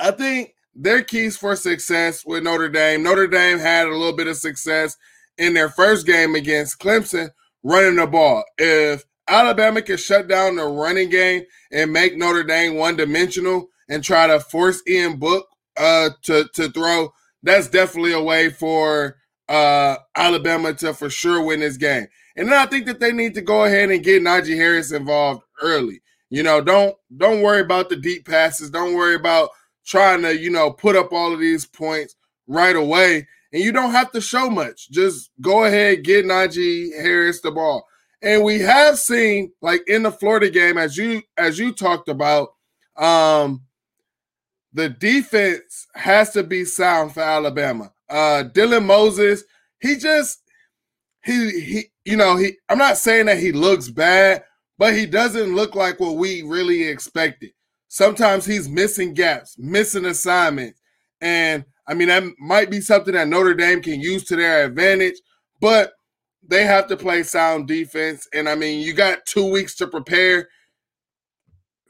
I 0.00 0.10
think 0.10 0.54
their 0.74 1.04
keys 1.04 1.36
for 1.36 1.54
success 1.54 2.26
with 2.26 2.42
Notre 2.42 2.68
Dame. 2.68 3.04
Notre 3.04 3.28
Dame 3.28 3.60
had 3.60 3.86
a 3.86 3.96
little 3.96 4.16
bit 4.16 4.26
of 4.26 4.36
success 4.36 4.96
in 5.38 5.54
their 5.54 5.68
first 5.68 6.04
game 6.04 6.34
against 6.34 6.80
Clemson 6.80 7.30
running 7.62 7.94
the 7.94 8.06
ball. 8.08 8.42
If 8.58 9.04
Alabama 9.28 9.82
can 9.82 9.98
shut 9.98 10.26
down 10.26 10.56
the 10.56 10.66
running 10.66 11.10
game 11.10 11.44
and 11.70 11.92
make 11.92 12.16
Notre 12.16 12.42
Dame 12.42 12.74
one 12.74 12.96
dimensional 12.96 13.68
and 13.88 14.02
try 14.02 14.26
to 14.26 14.40
force 14.40 14.82
Ian 14.88 15.20
Book 15.20 15.46
uh, 15.76 16.10
to 16.22 16.48
to 16.54 16.70
throw, 16.70 17.12
that's 17.44 17.68
definitely 17.68 18.14
a 18.14 18.22
way 18.22 18.50
for 18.50 19.16
uh, 19.52 19.98
Alabama 20.16 20.72
to 20.72 20.94
for 20.94 21.10
sure 21.10 21.44
win 21.44 21.60
this 21.60 21.76
game. 21.76 22.06
And 22.36 22.48
then 22.48 22.54
I 22.54 22.64
think 22.64 22.86
that 22.86 23.00
they 23.00 23.12
need 23.12 23.34
to 23.34 23.42
go 23.42 23.64
ahead 23.64 23.90
and 23.90 24.02
get 24.02 24.22
Najee 24.22 24.56
Harris 24.56 24.92
involved 24.92 25.42
early. 25.60 26.00
You 26.30 26.42
know, 26.42 26.62
don't 26.62 26.96
don't 27.18 27.42
worry 27.42 27.60
about 27.60 27.90
the 27.90 27.96
deep 27.96 28.26
passes. 28.26 28.70
Don't 28.70 28.94
worry 28.94 29.14
about 29.14 29.50
trying 29.84 30.22
to, 30.22 30.36
you 30.36 30.48
know, 30.48 30.72
put 30.72 30.96
up 30.96 31.12
all 31.12 31.34
of 31.34 31.40
these 31.40 31.66
points 31.66 32.16
right 32.46 32.74
away. 32.74 33.28
And 33.52 33.62
you 33.62 33.70
don't 33.70 33.90
have 33.90 34.10
to 34.12 34.22
show 34.22 34.48
much. 34.48 34.90
Just 34.90 35.30
go 35.42 35.64
ahead, 35.64 36.04
get 36.04 36.24
Najee 36.24 36.98
Harris 37.02 37.42
the 37.42 37.50
ball. 37.50 37.86
And 38.22 38.42
we 38.42 38.60
have 38.60 38.98
seen, 38.98 39.52
like 39.60 39.82
in 39.86 40.02
the 40.02 40.12
Florida 40.12 40.48
game, 40.48 40.78
as 40.78 40.96
you 40.96 41.20
as 41.36 41.58
you 41.58 41.74
talked 41.74 42.08
about, 42.08 42.54
um, 42.96 43.64
the 44.72 44.88
defense 44.88 45.86
has 45.94 46.30
to 46.30 46.42
be 46.42 46.64
sound 46.64 47.12
for 47.12 47.20
Alabama 47.20 47.91
uh 48.12 48.44
Dylan 48.54 48.84
Moses, 48.84 49.42
he 49.80 49.96
just 49.96 50.42
he 51.24 51.60
he 51.60 51.84
you 52.04 52.16
know, 52.16 52.36
he 52.36 52.56
I'm 52.68 52.78
not 52.78 52.98
saying 52.98 53.26
that 53.26 53.38
he 53.38 53.52
looks 53.52 53.88
bad, 53.88 54.44
but 54.78 54.94
he 54.94 55.06
doesn't 55.06 55.54
look 55.54 55.74
like 55.74 55.98
what 56.00 56.16
we 56.16 56.42
really 56.42 56.82
expected. 56.84 57.50
Sometimes 57.88 58.44
he's 58.44 58.68
missing 58.68 59.14
gaps, 59.14 59.56
missing 59.58 60.06
assignments. 60.06 60.80
And 61.20 61.64
I 61.86 61.94
mean, 61.94 62.08
that 62.08 62.24
might 62.38 62.70
be 62.70 62.80
something 62.80 63.14
that 63.14 63.28
Notre 63.28 63.54
Dame 63.54 63.82
can 63.82 64.00
use 64.00 64.24
to 64.24 64.36
their 64.36 64.64
advantage, 64.64 65.16
but 65.60 65.92
they 66.46 66.64
have 66.64 66.88
to 66.88 66.96
play 66.96 67.22
sound 67.22 67.68
defense. 67.68 68.26
And 68.32 68.48
I 68.48 68.54
mean, 68.54 68.80
you 68.80 68.92
got 68.94 69.26
two 69.26 69.50
weeks 69.50 69.76
to 69.76 69.86
prepare. 69.86 70.48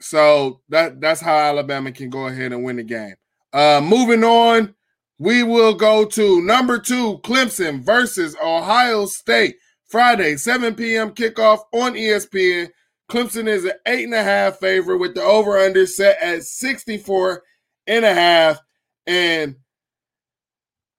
So 0.00 0.60
that 0.68 1.00
that's 1.00 1.20
how 1.20 1.36
Alabama 1.36 1.92
can 1.92 2.10
go 2.10 2.26
ahead 2.26 2.52
and 2.52 2.64
win 2.64 2.76
the 2.76 2.82
game. 2.82 3.14
Uh 3.52 3.80
moving 3.82 4.24
on, 4.24 4.74
we 5.22 5.44
will 5.44 5.72
go 5.72 6.04
to 6.04 6.42
number 6.42 6.80
two, 6.80 7.18
Clemson 7.18 7.84
versus 7.84 8.34
Ohio 8.42 9.06
State. 9.06 9.54
Friday, 9.86 10.36
7 10.36 10.74
p.m. 10.74 11.12
kickoff 11.12 11.60
on 11.72 11.94
ESPN. 11.94 12.70
Clemson 13.08 13.46
is 13.46 13.64
an 13.64 13.74
eight 13.86 14.02
and 14.02 14.14
a 14.14 14.22
half 14.22 14.58
favorite 14.58 14.98
with 14.98 15.14
the 15.14 15.22
over 15.22 15.58
under 15.58 15.86
set 15.86 16.20
at 16.20 16.42
64 16.42 17.44
and 17.86 18.04
a 18.04 18.12
half. 18.12 18.58
And 19.06 19.54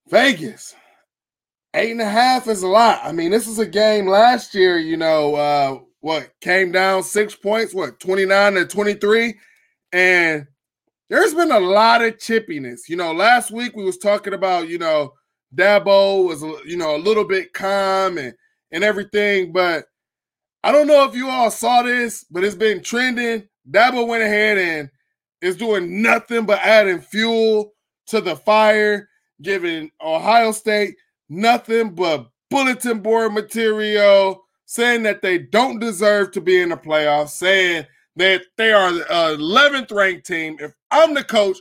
Vegas. 0.08 0.74
Eight 1.74 1.90
and 1.90 2.00
a 2.00 2.08
half 2.08 2.48
is 2.48 2.62
a 2.62 2.68
lot. 2.68 3.00
I 3.04 3.12
mean, 3.12 3.30
this 3.30 3.46
is 3.46 3.58
a 3.58 3.66
game 3.66 4.06
last 4.06 4.54
year, 4.54 4.78
you 4.78 4.96
know, 4.96 5.34
uh, 5.34 5.78
what 6.00 6.30
came 6.40 6.72
down 6.72 7.02
six 7.02 7.34
points, 7.34 7.74
what, 7.74 8.00
29 8.00 8.54
to 8.54 8.66
23. 8.66 9.34
And 9.92 10.46
there's 11.14 11.32
been 11.32 11.52
a 11.52 11.60
lot 11.60 12.02
of 12.02 12.16
chippiness. 12.16 12.88
You 12.88 12.96
know, 12.96 13.12
last 13.12 13.52
week 13.52 13.76
we 13.76 13.84
was 13.84 13.98
talking 13.98 14.34
about, 14.34 14.68
you 14.68 14.78
know, 14.78 15.12
Dabo 15.54 16.26
was, 16.26 16.42
you 16.66 16.76
know, 16.76 16.96
a 16.96 16.98
little 16.98 17.24
bit 17.24 17.52
calm 17.52 18.18
and, 18.18 18.34
and 18.72 18.82
everything. 18.82 19.52
But 19.52 19.84
I 20.64 20.72
don't 20.72 20.88
know 20.88 21.04
if 21.04 21.14
you 21.14 21.28
all 21.28 21.52
saw 21.52 21.82
this, 21.82 22.24
but 22.24 22.42
it's 22.42 22.56
been 22.56 22.82
trending. 22.82 23.46
Dabo 23.70 24.08
went 24.08 24.24
ahead 24.24 24.58
and 24.58 24.90
is 25.40 25.56
doing 25.56 26.02
nothing 26.02 26.46
but 26.46 26.58
adding 26.58 27.00
fuel 27.00 27.74
to 28.06 28.20
the 28.20 28.34
fire, 28.34 29.08
giving 29.40 29.92
Ohio 30.02 30.50
State 30.50 30.96
nothing 31.28 31.94
but 31.94 32.26
bulletin 32.50 32.98
board 32.98 33.32
material, 33.32 34.42
saying 34.66 35.04
that 35.04 35.22
they 35.22 35.38
don't 35.38 35.78
deserve 35.78 36.32
to 36.32 36.40
be 36.40 36.60
in 36.60 36.70
the 36.70 36.76
playoffs, 36.76 37.30
saying 37.30 37.86
that 38.16 38.42
they 38.56 38.72
are 38.72 38.92
the 38.92 39.04
11th 39.04 39.92
ranked 39.92 40.26
team. 40.26 40.56
If 40.60 40.72
I'm 40.90 41.14
the 41.14 41.24
coach, 41.24 41.58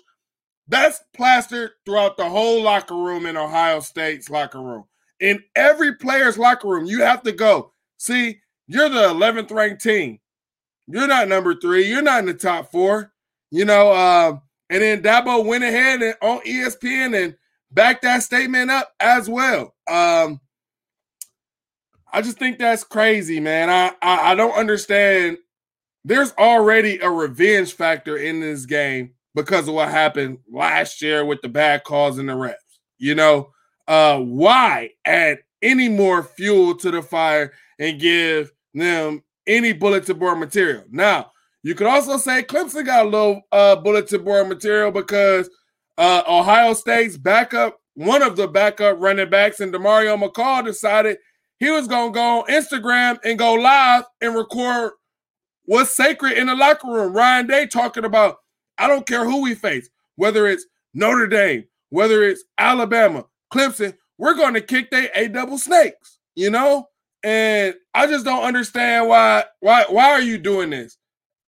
that's 0.68 1.02
plastered 1.16 1.72
throughout 1.86 2.18
the 2.18 2.30
whole 2.30 2.62
locker 2.62 2.96
room 2.96 3.26
in 3.26 3.36
Ohio 3.38 3.80
State's 3.80 4.30
locker 4.30 4.62
room. 4.62 4.86
In 5.20 5.44
every 5.56 5.96
player's 5.96 6.38
locker 6.38 6.68
room, 6.68 6.86
you 6.86 7.02
have 7.02 7.24
to 7.24 7.32
go. 7.32 7.74
See, 7.98 8.40
you're 8.68 8.90
the 8.90 9.10
11th 9.10 9.52
ranked 9.52 9.84
team. 9.84 10.20
You're 10.88 11.08
not 11.08 11.28
number 11.28 11.56
three. 11.56 11.88
You're 11.88 12.02
not 12.02 12.20
in 12.20 12.26
the 12.26 12.34
top 12.34 12.72
four. 12.72 13.12
You 13.52 13.66
know, 13.66 13.92
uh, 13.92 14.38
and 14.70 14.82
then 14.82 15.04
Dabo 15.04 15.46
went 15.46 15.64
ahead 15.64 16.02
and 16.02 16.16
on 16.22 16.40
ESPN 16.40 17.24
and 17.24 17.36
back 17.72 18.02
that 18.02 18.24
statement 18.24 18.72
up 18.72 18.92
as 19.00 19.30
well. 19.30 19.76
Um, 19.88 20.40
I 22.12 22.22
just 22.22 22.38
think 22.38 22.60
that's 22.60 22.84
crazy, 22.84 23.40
man. 23.40 23.70
I, 23.70 23.92
I, 24.02 24.32
I 24.32 24.36
don't 24.36 24.56
understand. 24.56 25.38
There's 26.06 26.34
already 26.34 27.00
a 27.00 27.10
revenge 27.10 27.74
factor 27.74 28.18
in 28.18 28.42
this 28.42 28.66
game 28.66 29.14
because 29.36 29.68
of 29.68 29.74
what 29.74 29.90
happened 29.90 30.40
last 30.52 31.02
year 31.02 31.24
with 31.24 31.42
the 31.42 31.50
bad 31.50 31.84
calls 31.84 32.18
and 32.18 32.28
the 32.28 32.34
refs. 32.34 32.56
You 32.98 33.16
know, 33.16 33.52
uh, 33.88 34.20
why 34.20 34.92
add 35.06 35.40
any 35.62 35.90
more 35.90 36.24
fuel 36.24 36.76
to 36.78 36.92
the 36.92 37.02
fire 37.02 37.54
and 37.80 38.00
give 38.00 38.52
them 38.74 39.24
any 39.48 39.74
bulletin 39.74 40.20
board 40.20 40.40
material? 40.40 40.84
Now, 40.92 41.32
you 41.64 41.76
could 41.76 41.88
also 41.88 42.18
say 42.18 42.44
Clemson 42.44 42.86
got 42.86 43.06
a 43.06 43.10
little 43.10 43.42
uh, 43.52 43.78
bulletin 43.78 44.24
board 44.24 44.50
material 44.50 44.92
because 44.92 45.50
uh, 45.98 46.24
Ohio 46.28 46.74
State's 46.74 47.18
backup, 47.18 47.78
one 47.94 48.22
of 48.22 48.36
the 48.36 48.48
backup 48.48 49.00
running 49.00 49.30
backs, 49.30 49.62
and 49.62 49.74
Demario 49.74 50.22
McCall 50.22 50.66
decided 50.66 51.18
he 51.60 51.70
was 51.70 51.88
going 51.88 52.12
to 52.12 52.18
go 52.18 52.40
on 52.40 52.48
Instagram 52.48 53.20
and 53.24 53.40
go 53.40 53.54
live 53.54 54.04
and 54.20 54.36
record 54.36 54.92
what's 55.66 55.96
sacred 55.96 56.34
in 56.34 56.48
the 56.48 56.56
locker 56.56 56.88
room. 56.88 57.14
Ryan 57.14 57.48
Day 57.48 57.68
talking 57.68 58.06
about, 58.06 58.38
I 58.78 58.88
don't 58.88 59.06
care 59.06 59.26
who 59.26 59.42
we 59.42 59.56
face, 59.56 59.90
whether 60.16 60.48
it's 60.48 60.66
Notre 60.94 61.28
Dame, 61.28 61.66
whether 61.90 62.24
it's 62.24 62.44
Alabama, 62.58 63.26
Clemson, 63.54 63.96
we're 64.18 64.36
going 64.36 64.54
to 64.54 64.62
kick 64.62 64.92
they 64.92 65.10
A 65.16 65.28
double 65.28 65.58
snakes, 65.58 66.20
you 66.36 66.50
know? 66.50 66.88
And 67.24 67.76
I 67.94 68.08
just 68.08 68.26
don't 68.26 68.44
understand 68.44 69.08
why 69.08 69.46
why 69.62 69.86
why 69.90 70.12
are 70.12 70.22
you 70.22 70.38
doing 70.38 70.72
this? 70.72 70.98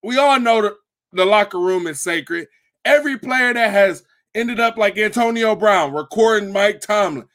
We 0.03 0.17
all 0.17 0.39
know 0.39 0.61
that 0.61 0.73
the 1.11 1.25
locker 1.25 1.59
room 1.59 1.85
is 1.87 2.01
sacred. 2.01 2.47
Every 2.85 3.17
player 3.17 3.53
that 3.53 3.71
has 3.71 4.03
ended 4.33 4.59
up 4.59 4.77
like 4.77 4.97
Antonio 4.97 5.55
Brown 5.55 5.93
recording 5.93 6.53
Mike 6.53 6.79
Tomlin, 6.79 7.27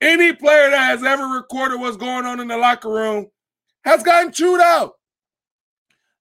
any 0.00 0.32
player 0.32 0.70
that 0.70 0.90
has 0.90 1.04
ever 1.04 1.24
recorded 1.26 1.80
what's 1.80 1.96
going 1.96 2.24
on 2.24 2.40
in 2.40 2.48
the 2.48 2.56
locker 2.56 2.90
room 2.90 3.26
has 3.84 4.02
gotten 4.02 4.32
chewed 4.32 4.60
out. 4.60 4.94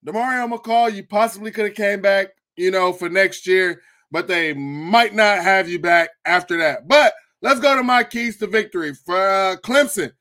Demario 0.05 0.51
McCall, 0.51 0.93
you 0.93 1.03
possibly 1.03 1.51
could 1.51 1.65
have 1.65 1.75
came 1.75 2.01
back, 2.01 2.27
you 2.55 2.71
know, 2.71 2.93
for 2.93 3.09
next 3.09 3.47
year, 3.47 3.81
but 4.11 4.27
they 4.27 4.53
might 4.53 5.15
not 5.15 5.39
have 5.39 5.67
you 5.67 5.79
back 5.79 6.09
after 6.25 6.57
that. 6.57 6.87
But 6.87 7.13
let's 7.41 7.59
go 7.59 7.75
to 7.75 7.83
my 7.83 8.03
keys 8.03 8.37
to 8.37 8.47
victory 8.47 8.93
for 8.93 9.17
uh, 9.17 9.55
Clemson. 9.63 10.11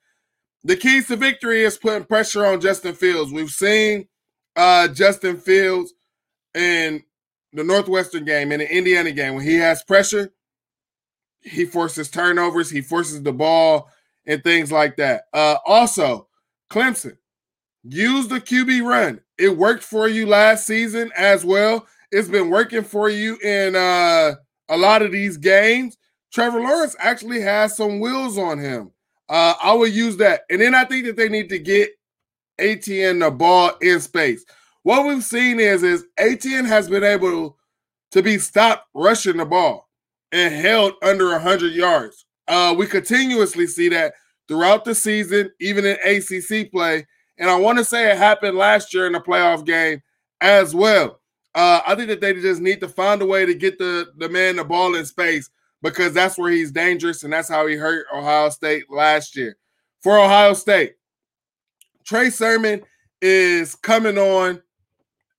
The 0.64 0.76
keys 0.76 1.08
to 1.08 1.16
victory 1.16 1.62
is 1.62 1.76
putting 1.76 2.04
pressure 2.04 2.46
on 2.46 2.60
Justin 2.60 2.94
Fields. 2.94 3.30
We've 3.30 3.50
seen 3.50 4.08
uh, 4.56 4.88
Justin 4.88 5.36
Fields 5.36 5.92
in 6.54 7.02
the 7.52 7.64
Northwestern 7.64 8.24
game, 8.24 8.52
in 8.52 8.60
the 8.60 8.74
Indiana 8.74 9.12
game, 9.12 9.34
when 9.34 9.44
he 9.44 9.56
has 9.56 9.82
pressure, 9.84 10.32
he 11.42 11.64
forces 11.66 12.10
turnovers, 12.10 12.70
he 12.70 12.80
forces 12.80 13.22
the 13.22 13.32
ball, 13.32 13.90
and 14.26 14.42
things 14.42 14.72
like 14.72 14.96
that. 14.96 15.24
Uh, 15.32 15.56
also, 15.66 16.28
Clemson, 16.70 17.18
use 17.82 18.28
the 18.28 18.40
QB 18.40 18.82
run. 18.82 19.20
It 19.38 19.56
worked 19.56 19.82
for 19.82 20.08
you 20.08 20.26
last 20.26 20.66
season 20.66 21.10
as 21.16 21.44
well. 21.44 21.86
It's 22.10 22.28
been 22.28 22.50
working 22.50 22.84
for 22.84 23.08
you 23.08 23.36
in 23.38 23.74
uh, 23.74 24.34
a 24.68 24.76
lot 24.76 25.02
of 25.02 25.12
these 25.12 25.36
games. 25.36 25.96
Trevor 26.32 26.60
Lawrence 26.60 26.96
actually 26.98 27.40
has 27.40 27.76
some 27.76 28.00
wheels 28.00 28.38
on 28.38 28.58
him. 28.58 28.90
Uh, 29.28 29.54
I 29.62 29.72
would 29.72 29.92
use 29.92 30.16
that. 30.18 30.42
And 30.50 30.60
then 30.60 30.74
I 30.74 30.84
think 30.84 31.06
that 31.06 31.16
they 31.16 31.28
need 31.28 31.48
to 31.48 31.58
get 31.58 31.90
Etienne 32.58 33.20
the 33.20 33.30
ball 33.30 33.72
in 33.80 34.00
space. 34.00 34.44
What 34.82 35.06
we've 35.06 35.24
seen 35.24 35.58
is 35.58 35.82
is 35.82 36.04
Etienne 36.18 36.66
has 36.66 36.88
been 36.88 37.04
able 37.04 37.56
to 38.12 38.22
be 38.22 38.38
stopped 38.38 38.86
rushing 38.94 39.38
the 39.38 39.44
ball 39.44 39.88
and 40.30 40.54
held 40.54 40.94
under 41.02 41.30
100 41.30 41.72
yards. 41.72 42.26
Uh, 42.46 42.74
we 42.76 42.86
continuously 42.86 43.66
see 43.66 43.88
that 43.88 44.14
throughout 44.46 44.84
the 44.84 44.94
season, 44.94 45.50
even 45.60 45.84
in 45.84 45.96
ACC 46.04 46.70
play. 46.70 47.06
And 47.38 47.50
I 47.50 47.56
want 47.56 47.78
to 47.78 47.84
say 47.84 48.10
it 48.10 48.16
happened 48.16 48.56
last 48.56 48.94
year 48.94 49.06
in 49.06 49.12
the 49.12 49.20
playoff 49.20 49.64
game 49.64 50.02
as 50.40 50.74
well. 50.74 51.20
Uh, 51.54 51.80
I 51.86 51.94
think 51.94 52.08
that 52.08 52.20
they 52.20 52.32
just 52.34 52.60
need 52.60 52.80
to 52.80 52.88
find 52.88 53.22
a 53.22 53.26
way 53.26 53.46
to 53.46 53.54
get 53.54 53.78
the, 53.78 54.12
the 54.18 54.28
man 54.28 54.56
the 54.56 54.64
ball 54.64 54.94
in 54.94 55.04
space 55.04 55.50
because 55.82 56.12
that's 56.12 56.38
where 56.38 56.50
he's 56.50 56.72
dangerous 56.72 57.22
and 57.22 57.32
that's 57.32 57.48
how 57.48 57.66
he 57.66 57.76
hurt 57.76 58.06
Ohio 58.12 58.48
State 58.50 58.84
last 58.90 59.36
year. 59.36 59.56
For 60.02 60.18
Ohio 60.18 60.54
State, 60.54 60.94
Trey 62.04 62.30
Sermon 62.30 62.82
is 63.20 63.74
coming 63.76 64.18
on 64.18 64.62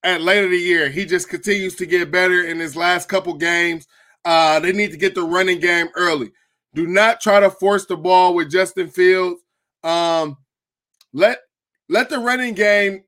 at 0.04 0.22
later 0.22 0.48
the 0.50 0.58
year. 0.58 0.90
He 0.90 1.06
just 1.06 1.30
continues 1.30 1.76
to 1.76 1.86
get 1.86 2.12
better 2.12 2.46
in 2.46 2.60
his 2.60 2.76
last 2.76 3.10
couple 3.10 3.34
games. 3.34 3.88
Uh, 4.24 4.60
they 4.60 4.72
need 4.72 4.92
to 4.92 4.98
get 4.98 5.16
the 5.16 5.24
running 5.24 5.60
game 5.60 5.88
early. 5.96 6.32
Do 6.74 6.88
not 6.88 7.22
try 7.22 7.40
to 7.40 7.50
force 7.50 7.86
the 7.86 7.98
ball 7.98 8.34
with 8.34 8.52
Justin 8.52 8.88
Fields. 8.88 9.42
Um, 9.84 10.38
let 11.14 11.40
let 11.90 12.10
the 12.10 12.20
running 12.20 12.54
game, 12.54 13.04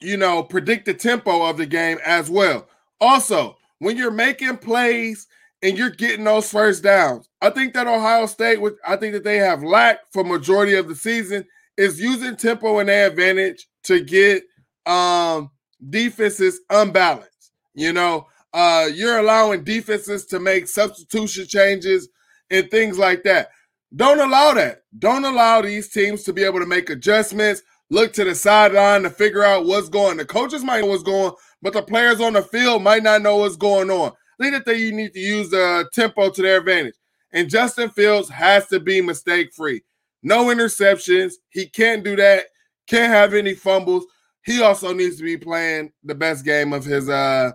you 0.00 0.16
know, 0.16 0.42
predict 0.42 0.86
the 0.86 0.94
tempo 0.94 1.44
of 1.44 1.56
the 1.56 1.66
game 1.66 1.98
as 2.04 2.30
well. 2.30 2.68
Also, 3.00 3.56
when 3.78 3.96
you're 3.96 4.10
making 4.10 4.56
plays 4.58 5.26
and 5.62 5.76
you're 5.76 5.90
getting 5.90 6.24
those 6.24 6.50
first 6.50 6.82
downs, 6.82 7.28
I 7.40 7.50
think 7.50 7.74
that 7.74 7.86
Ohio 7.86 8.26
State, 8.26 8.60
which 8.60 8.74
I 8.86 8.96
think 8.96 9.12
that 9.14 9.24
they 9.24 9.38
have 9.38 9.62
lacked 9.62 10.12
for 10.12 10.24
majority 10.24 10.74
of 10.74 10.88
the 10.88 10.94
season, 10.94 11.44
is 11.76 12.00
using 12.00 12.36
tempo 12.36 12.78
and 12.78 12.88
their 12.88 13.08
advantage 13.08 13.66
to 13.84 14.00
get 14.00 14.42
um, 14.86 15.50
defenses 15.88 16.60
unbalanced. 16.70 17.52
You 17.74 17.92
know, 17.92 18.26
uh, 18.52 18.88
you're 18.92 19.18
allowing 19.18 19.64
defenses 19.64 20.26
to 20.26 20.40
make 20.40 20.66
substitution 20.66 21.46
changes 21.46 22.08
and 22.50 22.70
things 22.70 22.98
like 22.98 23.22
that. 23.22 23.50
Don't 23.94 24.20
allow 24.20 24.54
that. 24.54 24.82
Don't 24.98 25.24
allow 25.24 25.62
these 25.62 25.88
teams 25.88 26.22
to 26.24 26.32
be 26.32 26.44
able 26.44 26.60
to 26.60 26.66
make 26.66 26.90
adjustments, 26.90 27.62
look 27.90 28.12
to 28.12 28.24
the 28.24 28.34
sideline 28.34 29.02
to 29.02 29.10
figure 29.10 29.42
out 29.42 29.66
what's 29.66 29.88
going. 29.88 30.16
The 30.16 30.24
coaches 30.24 30.62
might 30.62 30.80
know 30.80 30.86
what's 30.86 31.02
going, 31.02 31.32
but 31.60 31.72
the 31.72 31.82
players 31.82 32.20
on 32.20 32.34
the 32.34 32.42
field 32.42 32.82
might 32.82 33.02
not 33.02 33.22
know 33.22 33.38
what's 33.38 33.56
going 33.56 33.90
on. 33.90 34.12
Think 34.40 34.52
that 34.54 34.64
they 34.64 34.90
need 34.90 35.12
to 35.12 35.20
use 35.20 35.50
the 35.50 35.88
tempo 35.92 36.30
to 36.30 36.42
their 36.42 36.58
advantage. 36.58 36.94
And 37.32 37.50
Justin 37.50 37.90
Fields 37.90 38.28
has 38.28 38.66
to 38.68 38.80
be 38.80 39.00
mistake 39.00 39.52
free 39.54 39.82
no 40.22 40.46
interceptions. 40.46 41.34
He 41.50 41.66
can't 41.66 42.04
do 42.04 42.16
that. 42.16 42.46
Can't 42.86 43.12
have 43.12 43.34
any 43.34 43.54
fumbles. 43.54 44.06
He 44.44 44.62
also 44.62 44.92
needs 44.92 45.16
to 45.18 45.24
be 45.24 45.36
playing 45.36 45.92
the 46.04 46.14
best 46.14 46.44
game 46.44 46.72
of 46.72 46.84
his 46.84 47.08
uh 47.08 47.52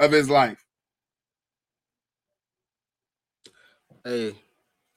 of 0.00 0.12
his 0.12 0.30
life. 0.30 0.62
Hey, 4.04 4.34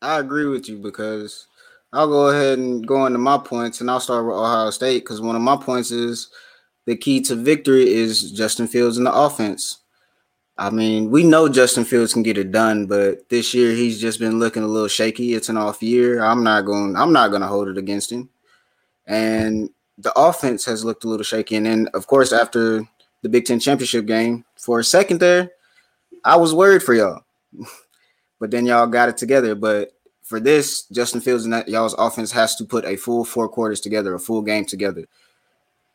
I 0.02 0.20
agree 0.20 0.46
with 0.46 0.70
you 0.70 0.78
because 0.78 1.48
I'll 1.92 2.08
go 2.08 2.30
ahead 2.30 2.60
and 2.60 2.86
go 2.88 3.06
into 3.06 3.20
my 3.20 3.38
points 3.38 3.82
and 3.82 3.90
I'll 3.90 4.00
start 4.00 4.26
with 4.26 4.36
Ohio 4.36 4.70
State 4.70 5.04
because 5.04 5.22
one 5.22 5.36
of 5.36 5.42
my 5.42 5.58
points 5.58 5.92
is 5.92 6.30
the 6.86 6.96
key 6.96 7.22
to 7.22 7.36
victory 7.36 7.94
is 7.94 8.32
Justin 8.32 8.68
Fields 8.68 8.98
in 8.98 9.04
the 9.04 9.14
offense. 9.14 9.80
I 10.58 10.70
mean, 10.70 11.10
we 11.10 11.24
know 11.24 11.48
Justin 11.48 11.86
Fields 11.86 12.14
can 12.14 12.24
get 12.24 12.38
it 12.38 12.52
done, 12.52 12.86
but 12.86 13.30
this 13.30 13.54
year 13.54 13.72
he's 13.72 14.00
just 14.00 14.20
been 14.20 14.40
looking 14.40 14.64
a 14.64 14.68
little 14.68 14.88
shaky. 14.90 15.34
It's 15.34 15.50
an 15.50 15.58
off 15.58 15.82
year. 15.82 16.22
I'm 16.22 16.44
not 16.44 16.66
going. 16.66 16.96
I'm 16.98 17.14
not 17.14 17.30
going 17.30 17.42
to 17.42 17.48
hold 17.48 17.70
it 17.70 17.78
against 17.78 18.12
him. 18.12 18.30
And 19.08 19.70
the 19.98 20.12
offense 20.18 20.66
has 20.66 20.84
looked 20.84 21.06
a 21.06 21.08
little 21.08 21.24
shaky. 21.24 21.56
And 21.56 21.66
then, 21.66 21.88
of 21.94 22.08
course, 22.08 22.34
after 22.34 22.84
the 23.22 23.30
Big 23.30 23.46
Ten 23.46 23.60
championship 23.60 24.06
game, 24.06 24.44
for 24.58 24.80
a 24.80 24.84
second 24.84 25.20
there, 25.20 25.52
I 26.26 26.36
was 26.36 26.54
worried 26.54 26.84
for 26.84 26.94
y'all. 26.94 27.24
but 28.40 28.52
then 28.52 28.66
y'all 28.66 28.88
got 28.88 29.10
it 29.10 29.18
together. 29.18 29.56
But 29.56 29.94
for 30.24 30.40
this, 30.40 30.84
Justin 30.92 31.22
Fields 31.22 31.46
and 31.46 31.68
y'all's 31.68 31.96
offense 31.98 32.32
has 32.32 32.56
to 32.58 32.66
put 32.66 32.86
a 32.86 32.96
full 32.96 33.26
four 33.26 33.50
quarters 33.50 33.82
together, 33.82 34.14
a 34.14 34.20
full 34.20 34.42
game 34.42 34.66
together, 34.66 35.06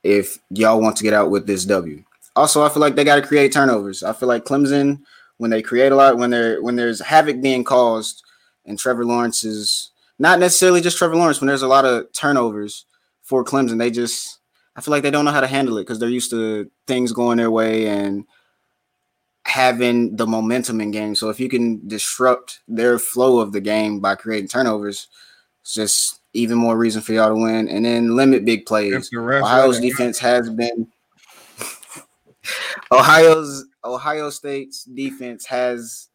if 0.02 0.38
y'all 0.50 0.80
want 0.80 0.96
to 0.96 1.04
get 1.04 1.14
out 1.14 1.30
with 1.30 1.46
this 1.46 1.64
W. 1.64 2.04
Also, 2.36 2.64
I 2.64 2.68
feel 2.68 2.80
like 2.80 2.96
they 2.96 3.04
got 3.04 3.16
to 3.16 3.22
create 3.22 3.52
turnovers. 3.52 4.02
I 4.02 4.12
feel 4.12 4.28
like 4.28 4.44
Clemson, 4.44 5.00
when 5.38 5.50
they 5.50 5.62
create 5.62 5.92
a 5.92 5.96
lot, 5.96 6.18
when 6.18 6.30
they're 6.30 6.62
when 6.62 6.76
there's 6.76 7.00
havoc 7.00 7.40
being 7.40 7.64
caused, 7.64 8.22
and 8.66 8.78
Trevor 8.78 9.04
Lawrence 9.04 9.44
is 9.44 9.90
not 10.18 10.40
necessarily 10.40 10.80
just 10.80 10.98
Trevor 10.98 11.16
Lawrence, 11.16 11.40
when 11.40 11.48
there's 11.48 11.62
a 11.62 11.68
lot 11.68 11.84
of 11.84 12.12
turnovers 12.12 12.86
for 13.22 13.44
Clemson, 13.44 13.78
they 13.78 13.90
just 13.90 14.38
I 14.76 14.80
feel 14.80 14.92
like 14.92 15.02
they 15.02 15.10
don't 15.10 15.24
know 15.24 15.30
how 15.30 15.40
to 15.40 15.46
handle 15.46 15.78
it 15.78 15.82
because 15.82 15.98
they're 15.98 16.08
used 16.08 16.30
to 16.30 16.70
things 16.86 17.12
going 17.12 17.38
their 17.38 17.50
way 17.50 17.86
and 17.86 18.24
having 19.46 20.16
the 20.16 20.26
momentum 20.26 20.80
in 20.80 20.90
games. 20.90 21.20
So 21.20 21.28
if 21.28 21.38
you 21.38 21.48
can 21.48 21.86
disrupt 21.86 22.60
their 22.66 22.98
flow 22.98 23.38
of 23.38 23.52
the 23.52 23.60
game 23.60 24.00
by 24.00 24.14
creating 24.14 24.48
turnovers, 24.48 25.08
it's 25.62 25.74
just 25.74 26.20
even 26.32 26.58
more 26.58 26.76
reason 26.76 27.02
for 27.02 27.12
y'all 27.12 27.28
to 27.28 27.34
win. 27.34 27.68
And 27.68 27.84
then 27.84 28.16
limit 28.16 28.44
big 28.44 28.66
plays. 28.66 29.10
Ohio's 29.14 29.80
defense 29.80 30.18
has 30.18 30.50
been 30.50 30.88
Ohio's 32.92 33.66
Ohio 33.84 34.30
State's 34.30 34.84
defense 34.84 35.46
has 35.46 36.08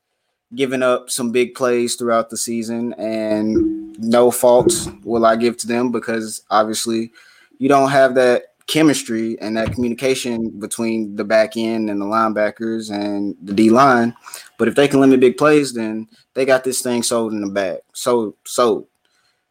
given 0.56 0.82
up 0.82 1.10
some 1.10 1.32
big 1.32 1.54
plays 1.54 1.96
throughout 1.96 2.30
the 2.30 2.38
season, 2.38 2.94
and 2.94 3.98
no 4.00 4.32
fault 4.32 4.74
will 5.04 5.26
I 5.26 5.36
give 5.36 5.58
to 5.58 5.68
them 5.68 5.92
because 5.92 6.44
obviously 6.50 7.12
you 7.60 7.70
don't 7.70 7.92
have 7.92 8.16
that 8.16 8.49
chemistry 8.70 9.36
and 9.42 9.58
that 9.58 9.74
communication 9.74 10.52
between 10.60 11.16
the 11.16 11.24
back 11.24 11.58
end 11.58 11.90
and 11.90 12.00
the 12.00 12.06
linebackers 12.06 12.92
and 12.92 13.36
the 13.42 13.52
D 13.54 13.72
line. 13.72 14.16
But 14.60 14.68
if 14.68 14.76
they 14.76 14.88
can 14.88 15.02
limit 15.02 15.20
big 15.20 15.38
plays, 15.38 15.74
then 15.74 16.08
they 16.36 16.46
got 16.46 16.64
this 16.64 16.82
thing 16.82 17.02
sold 17.02 17.34
in 17.34 17.42
the 17.42 17.50
bag. 17.50 17.80
So 17.94 18.36
sold. 18.46 18.88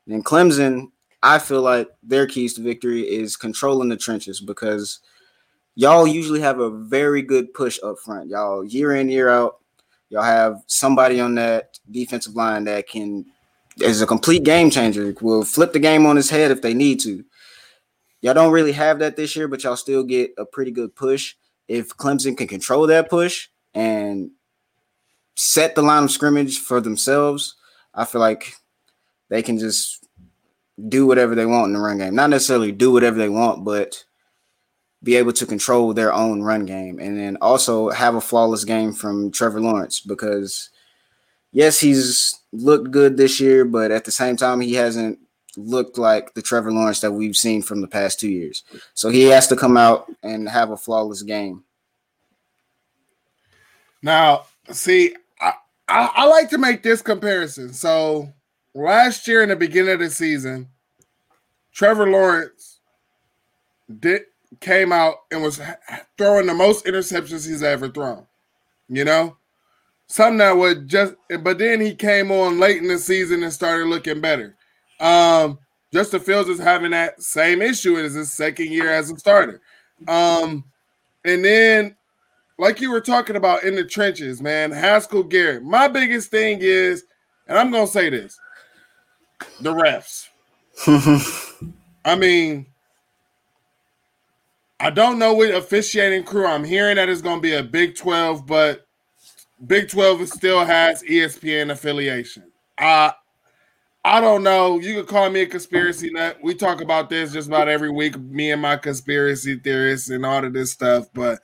And 0.07 0.25
Clemson, 0.25 0.93
I 1.21 1.41
feel 1.41 1.63
like 1.63 1.89
their 2.03 2.29
keys 2.29 2.55
to 2.55 2.63
victory 2.63 3.03
is 3.03 3.37
controlling 3.37 3.89
the 3.89 3.97
trenches 3.97 4.41
because 4.41 5.01
y'all 5.75 6.07
usually 6.07 6.41
have 6.41 6.61
a 6.61 6.71
very 6.71 7.21
good 7.21 7.53
push 7.53 7.79
up 7.83 7.99
front. 7.99 8.31
Y'all 8.31 8.65
year 8.65 8.95
in, 8.95 9.09
year 9.09 9.29
out, 9.29 9.59
y'all 10.11 10.23
have 10.23 10.63
somebody 10.69 11.21
on 11.21 11.35
that 11.35 11.77
defensive 11.91 12.37
line 12.37 12.65
that 12.65 12.89
can 12.89 13.27
is 13.81 14.01
a 14.01 14.07
complete 14.07 14.45
game 14.45 14.71
changer, 14.71 15.13
will 15.21 15.45
flip 15.45 15.73
the 15.73 15.79
game 15.79 16.07
on 16.07 16.17
his 16.17 16.31
head 16.31 16.51
if 16.51 16.63
they 16.63 16.75
need 16.75 17.01
to. 17.01 17.25
Y'all 18.21 18.35
don't 18.35 18.53
really 18.53 18.73
have 18.73 18.99
that 18.99 19.17
this 19.17 19.37
year, 19.37 19.49
but 19.49 19.63
y'all 19.63 19.77
still 19.77 20.03
get 20.03 20.33
a 20.39 20.45
pretty 20.45 20.71
good 20.71 20.95
push. 20.95 21.35
If 21.69 21.97
Clemson 21.97 22.37
can 22.37 22.49
control 22.49 22.87
that 22.87 23.11
push 23.11 23.49
and 23.75 24.31
set 25.37 25.75
the 25.75 25.83
line 25.83 26.05
of 26.05 26.11
scrimmage 26.11 26.59
for 26.59 26.81
themselves, 26.81 27.55
I 27.95 28.05
feel 28.05 28.21
like 28.21 28.55
they 29.29 29.43
can 29.43 29.59
just 29.59 30.05
do 30.89 31.07
whatever 31.07 31.35
they 31.35 31.47
want 31.47 31.69
in 31.69 31.75
the 31.75 31.81
run 31.81 31.99
game. 31.99 32.15
Not 32.15 32.31
necessarily 32.31 32.73
do 32.73 32.93
whatever 32.93 33.19
they 33.19 33.29
want, 33.29 33.65
but 33.65 34.05
be 35.03 35.17
able 35.17 35.33
to 35.33 35.47
control 35.47 35.95
their 35.95 36.13
own 36.13 36.43
run 36.43 36.67
game 36.67 36.99
and 36.99 37.17
then 37.17 37.37
also 37.41 37.91
have 37.91 38.17
a 38.17 38.21
flawless 38.21 38.65
game 38.65 38.93
from 38.93 39.31
Trevor 39.31 39.61
Lawrence 39.61 40.01
because 40.01 40.71
yes, 41.53 41.79
he's 41.79 42.41
looked 42.53 42.91
good 42.91 43.17
this 43.17 43.41
year, 43.41 43.65
but 43.65 43.91
at 43.91 44.05
the 44.05 44.11
same 44.11 44.37
time, 44.37 44.61
he 44.61 44.75
hasn't 44.75 45.19
looked 45.57 45.99
like 45.99 46.35
the 46.35 46.43
Trevor 46.43 46.73
Lawrence 46.73 47.01
that 47.01 47.13
we've 47.13 47.37
seen 47.37 47.63
from 47.63 47.81
the 47.81 47.89
past 47.89 48.21
two 48.21 48.29
years. 48.29 48.63
So 48.95 49.09
he 49.09 49.25
has 49.25 49.47
to 49.49 49.57
come 49.57 49.77
out 49.77 50.11
and 50.23 50.49
have 50.49 50.71
a 50.71 50.77
flawless 50.77 51.23
game. 51.23 51.65
Now, 54.03 54.45
see, 54.71 55.17
I, 55.41 55.53
I, 55.89 56.11
I 56.15 56.25
like 56.27 56.51
to 56.51 56.59
make 56.59 56.83
this 56.83 57.03
comparison. 57.03 57.73
So 57.73 58.33
last 58.75 59.27
year 59.27 59.43
in 59.43 59.49
the 59.49 59.57
beginning 59.57 59.95
of 59.95 60.01
the 60.01 60.11
season, 60.11 60.69
Trevor 61.73 62.09
Lawrence 62.09 62.81
did 64.01 64.23
came 64.61 64.93
out 64.93 65.17
and 65.31 65.43
was 65.43 65.61
throwing 66.17 66.47
the 66.47 66.55
most 66.55 66.87
interceptions 66.87 67.47
he's 67.47 67.63
ever 67.63 67.89
thrown. 67.89 68.27
You 68.89 69.05
know, 69.05 69.37
something 70.07 70.39
that 70.39 70.57
would 70.57 70.89
just, 70.89 71.15
but 71.41 71.59
then 71.59 71.81
he 71.81 71.95
came 71.95 72.31
on 72.31 72.59
late 72.59 72.79
in 72.79 72.89
the 72.89 72.99
season 72.99 73.43
and 73.43 73.53
started 73.53 73.87
looking 73.87 74.21
better. 74.21 74.57
Um, 75.01 75.59
Justin 75.93 76.21
Fields 76.21 76.49
is 76.49 76.59
having 76.59 76.91
that 76.91 77.23
same 77.23 77.63
issue 77.63 77.97
in 77.97 78.05
his 78.05 78.33
second 78.33 78.71
year 78.71 78.91
as 78.91 79.11
a 79.11 79.19
starter. 79.19 79.61
Um, 80.07 80.65
and 81.25 81.45
then, 81.45 81.97
like 82.59 82.81
you 82.81 82.91
were 82.91 83.01
talking 83.01 83.37
about 83.37 83.65
in 83.65 83.75
the 83.75 83.85
trenches, 83.85 84.43
man, 84.43 84.71
Haskell 84.71 85.23
Garrett. 85.23 85.63
My 85.63 85.89
biggest 85.89 86.31
thing 86.31 86.59
is, 86.61 87.05
and 87.47 87.59
I'm 87.59 87.71
gonna 87.71 87.87
say 87.87 88.11
this: 88.11 88.39
the 89.61 89.73
refs. 89.73 90.29
I 92.05 92.15
mean, 92.15 92.67
I 94.81 94.91
don't 94.91 95.19
know 95.19 95.35
what 95.35 95.51
officiating 95.51 96.25
crew. 96.25 96.47
I'm 96.47 96.65
hearing 96.65 96.97
that 96.97 97.09
it's 97.09 97.23
gonna 97.23 97.41
be 97.41 97.55
a 97.55 97.63
Big 97.63 97.97
12, 97.97 98.47
but 98.47 98.87
Big 99.67 99.89
12 99.89 100.29
still 100.29 100.65
has 100.65 101.03
ESPN 101.03 101.71
affiliation. 101.71 102.45
Uh 102.77 103.11
I 104.05 104.21
don't 104.21 104.43
know. 104.43 104.79
You 104.81 104.95
could 104.95 105.09
call 105.09 105.29
me 105.29 105.41
a 105.41 105.47
conspiracy 105.47 106.11
nut. 106.11 106.39
We 106.43 106.55
talk 106.55 106.81
about 106.81 107.11
this 107.11 107.33
just 107.33 107.49
about 107.49 107.69
every 107.69 107.91
week, 107.91 108.19
me 108.19 108.53
and 108.53 108.63
my 108.63 108.77
conspiracy 108.77 109.57
theorists 109.57 110.09
and 110.09 110.25
all 110.25 110.45
of 110.45 110.53
this 110.53 110.73
stuff. 110.73 111.09
But 111.13 111.41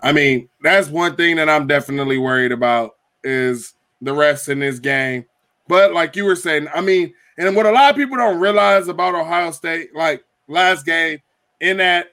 I 0.00 0.12
mean, 0.12 0.48
that's 0.62 0.88
one 0.88 1.16
thing 1.16 1.36
that 1.36 1.48
I'm 1.48 1.66
definitely 1.66 2.18
worried 2.18 2.52
about 2.52 2.96
is 3.24 3.74
the 4.00 4.12
refs 4.12 4.48
in 4.48 4.60
this 4.60 4.78
game. 4.78 5.24
But 5.68 5.92
like 5.92 6.16
you 6.16 6.24
were 6.24 6.36
saying, 6.36 6.68
I 6.74 6.80
mean, 6.80 7.12
and 7.38 7.56
what 7.56 7.66
a 7.66 7.72
lot 7.72 7.90
of 7.90 7.96
people 7.96 8.16
don't 8.16 8.38
realize 8.38 8.88
about 8.88 9.14
Ohio 9.14 9.50
State, 9.50 9.94
like 9.94 10.24
last 10.48 10.86
game 10.86 11.20
in 11.60 11.78
that 11.78 12.12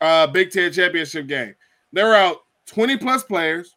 uh, 0.00 0.26
Big 0.26 0.50
Ten 0.50 0.72
championship 0.72 1.26
game, 1.26 1.54
they're 1.92 2.14
out 2.14 2.38
20 2.66 2.96
plus 2.96 3.22
players, 3.22 3.76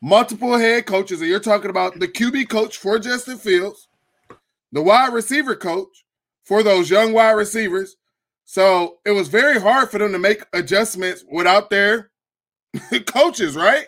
multiple 0.00 0.56
head 0.56 0.86
coaches, 0.86 1.20
and 1.20 1.30
you're 1.30 1.40
talking 1.40 1.70
about 1.70 1.98
the 1.98 2.08
QB 2.08 2.48
coach 2.48 2.78
for 2.78 2.98
Justin 2.98 3.38
Fields, 3.38 3.85
the 4.72 4.82
wide 4.82 5.12
receiver 5.12 5.54
coach 5.54 6.04
for 6.44 6.62
those 6.62 6.90
young 6.90 7.12
wide 7.12 7.32
receivers. 7.32 7.96
So 8.44 8.98
it 9.04 9.10
was 9.10 9.28
very 9.28 9.60
hard 9.60 9.90
for 9.90 9.98
them 9.98 10.12
to 10.12 10.18
make 10.18 10.44
adjustments 10.52 11.24
without 11.30 11.70
their 11.70 12.10
coaches, 13.06 13.56
right? 13.56 13.86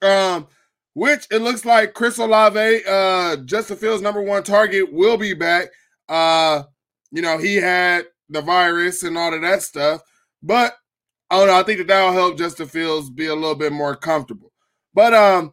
Um, 0.00 0.46
which 0.94 1.26
it 1.30 1.42
looks 1.42 1.64
like 1.64 1.94
Chris 1.94 2.18
Olave, 2.18 2.82
uh, 2.88 3.36
Justin 3.44 3.76
Fields' 3.76 4.02
number 4.02 4.22
one 4.22 4.42
target, 4.42 4.92
will 4.92 5.16
be 5.16 5.34
back. 5.34 5.68
Uh, 6.08 6.62
you 7.10 7.22
know, 7.22 7.38
he 7.38 7.56
had 7.56 8.06
the 8.28 8.40
virus 8.42 9.02
and 9.02 9.16
all 9.16 9.34
of 9.34 9.42
that 9.42 9.62
stuff, 9.62 10.00
but 10.42 10.74
I 11.30 11.36
don't 11.36 11.48
know. 11.48 11.58
I 11.58 11.62
think 11.62 11.78
that 11.78 11.88
that'll 11.88 12.12
help 12.12 12.38
Justin 12.38 12.66
Fields 12.66 13.10
be 13.10 13.26
a 13.26 13.34
little 13.34 13.54
bit 13.54 13.72
more 13.72 13.94
comfortable. 13.94 14.52
But 14.94 15.12
um, 15.14 15.52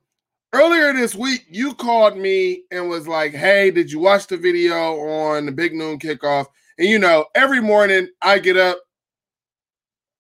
earlier 0.56 0.94
this 0.94 1.16
week, 1.16 1.46
you 1.50 1.74
called 1.74 2.18
me 2.18 2.64
and 2.72 2.90
was 2.90 3.08
like, 3.08 3.34
"Hey, 3.34 3.72
did 3.72 3.92
you 3.92 4.00
watch 4.00 4.28
the 4.28 4.38
video 4.38 5.00
on 5.00 5.46
the 5.46 5.52
Big 5.52 5.74
Noon 5.74 6.00
Kickoff?" 6.00 6.48
And 6.78 6.88
you 6.88 7.00
know, 7.00 7.26
every 7.36 7.62
morning 7.62 8.08
I 8.22 8.40
get 8.40 8.58
up. 8.58 8.80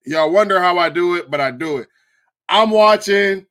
Y'all 0.05 0.31
wonder 0.31 0.59
how 0.59 0.77
I 0.77 0.89
do 0.89 1.15
it, 1.15 1.31
but 1.31 1.41
I 1.41 1.51
do 1.51 1.77
it. 1.77 1.87
I'm 2.49 2.69
watching 2.69 3.45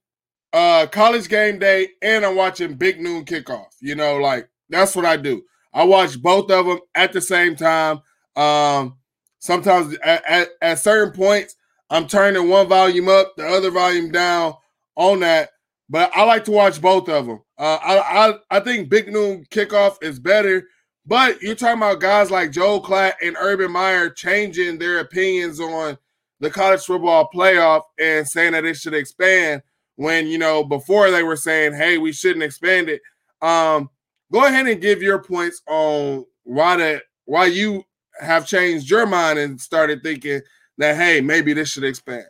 uh 0.53 0.87
college 0.87 1.29
game 1.29 1.59
day 1.59 1.89
and 2.01 2.25
I'm 2.25 2.37
watching 2.37 2.75
Big 2.75 3.01
Noon 3.01 3.25
Kickoff. 3.25 3.75
You 3.81 3.95
know, 3.95 4.19
like 4.19 4.49
that's 4.69 4.95
what 4.95 5.05
I 5.05 5.17
do. 5.17 5.43
I 5.73 5.85
watch 5.85 6.21
both 6.21 6.51
of 6.51 6.67
them 6.67 6.79
at 6.95 7.13
the 7.13 7.21
same 7.21 7.57
time. 7.57 8.01
Um, 8.37 8.99
sometimes 9.41 9.97
at, 10.05 10.25
at, 10.29 10.49
at 10.63 10.79
certain 10.79 11.13
points, 11.13 11.57
I'm 11.91 12.07
turning 12.07 12.49
one 12.49 12.69
volume 12.69 13.09
up, 13.09 13.35
the 13.37 13.47
other 13.47 13.71
volume 13.71 14.13
down 14.13 14.55
on 14.97 15.21
that 15.21 15.51
but 15.95 16.11
I 16.13 16.25
like 16.25 16.43
to 16.47 16.51
watch 16.51 16.83
both 16.83 17.09
of 17.09 17.27
them. 17.27 17.41
Uh, 17.57 17.79
I, 17.81 17.99
I 18.01 18.35
I 18.57 18.61
think 18.61 18.89
Big 18.89 19.13
Noon 19.13 19.45
Kickoff 19.53 20.03
is 20.03 20.19
better, 20.19 20.67
but 21.07 21.41
you're 21.41 21.55
talking 21.55 21.79
about 21.79 22.01
guys 22.01 22.33
like 22.33 22.51
Joe 22.51 22.81
Klatt 22.81 23.13
and 23.23 23.37
Urban 23.39 23.71
Meyer 23.71 24.11
changing 24.11 24.81
their 24.81 24.99
opinions 24.99 25.61
on 25.61 25.97
the 26.41 26.51
college 26.51 26.81
football 26.81 27.31
playoff 27.33 27.83
and 28.01 28.27
saying 28.27 28.55
that 28.55 28.65
it 28.65 28.75
should 28.75 28.93
expand 28.93 29.63
when 29.95 30.27
you 30.27 30.37
know 30.37 30.65
before 30.65 31.13
they 31.13 31.23
were 31.23 31.37
saying, 31.37 31.75
"Hey, 31.75 31.97
we 31.97 32.11
shouldn't 32.11 32.43
expand 32.43 32.89
it." 32.89 33.01
Um, 33.41 33.89
go 34.33 34.47
ahead 34.47 34.67
and 34.67 34.83
give 34.83 35.01
your 35.01 35.23
points 35.23 35.63
on 35.69 36.25
why 36.43 36.77
that 36.77 37.05
why 37.25 37.45
you 37.45 37.85
have 38.19 38.49
changed 38.49 38.91
your 38.91 39.07
mind 39.07 39.39
and 39.39 39.61
started 39.61 40.03
thinking 40.03 40.41
that 40.77 40.97
hey, 40.97 41.21
maybe 41.21 41.53
this 41.53 41.69
should 41.69 41.85
expand. 41.85 42.27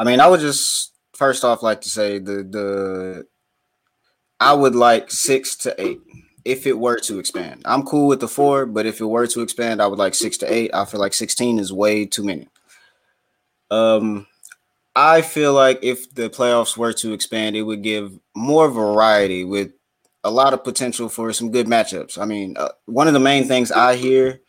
I 0.00 0.04
mean, 0.04 0.18
I 0.18 0.28
would 0.28 0.40
just 0.40 0.94
first 1.14 1.44
off 1.44 1.62
like 1.62 1.82
to 1.82 1.90
say 1.90 2.18
the 2.18 2.42
the 2.42 3.26
I 4.40 4.54
would 4.54 4.74
like 4.74 5.10
six 5.10 5.54
to 5.56 5.74
eight 5.78 6.00
if 6.46 6.66
it 6.66 6.78
were 6.78 6.98
to 7.00 7.18
expand. 7.18 7.60
I'm 7.66 7.82
cool 7.82 8.08
with 8.08 8.20
the 8.20 8.26
four, 8.26 8.64
but 8.64 8.86
if 8.86 8.98
it 9.02 9.04
were 9.04 9.26
to 9.26 9.42
expand, 9.42 9.82
I 9.82 9.86
would 9.86 9.98
like 9.98 10.14
six 10.14 10.38
to 10.38 10.50
eight. 10.50 10.70
I 10.72 10.86
feel 10.86 11.00
like 11.00 11.12
16 11.12 11.58
is 11.58 11.70
way 11.70 12.06
too 12.06 12.24
many. 12.24 12.48
Um, 13.70 14.26
I 14.96 15.20
feel 15.20 15.52
like 15.52 15.80
if 15.82 16.14
the 16.14 16.30
playoffs 16.30 16.78
were 16.78 16.94
to 16.94 17.12
expand, 17.12 17.54
it 17.54 17.62
would 17.62 17.82
give 17.82 18.18
more 18.34 18.70
variety 18.70 19.44
with 19.44 19.72
a 20.24 20.30
lot 20.30 20.54
of 20.54 20.64
potential 20.64 21.10
for 21.10 21.30
some 21.34 21.50
good 21.50 21.66
matchups. 21.66 22.16
I 22.16 22.24
mean, 22.24 22.56
uh, 22.58 22.70
one 22.86 23.06
of 23.06 23.12
the 23.12 23.20
main 23.20 23.46
things 23.46 23.70
I 23.70 23.96
hear, 23.96 24.40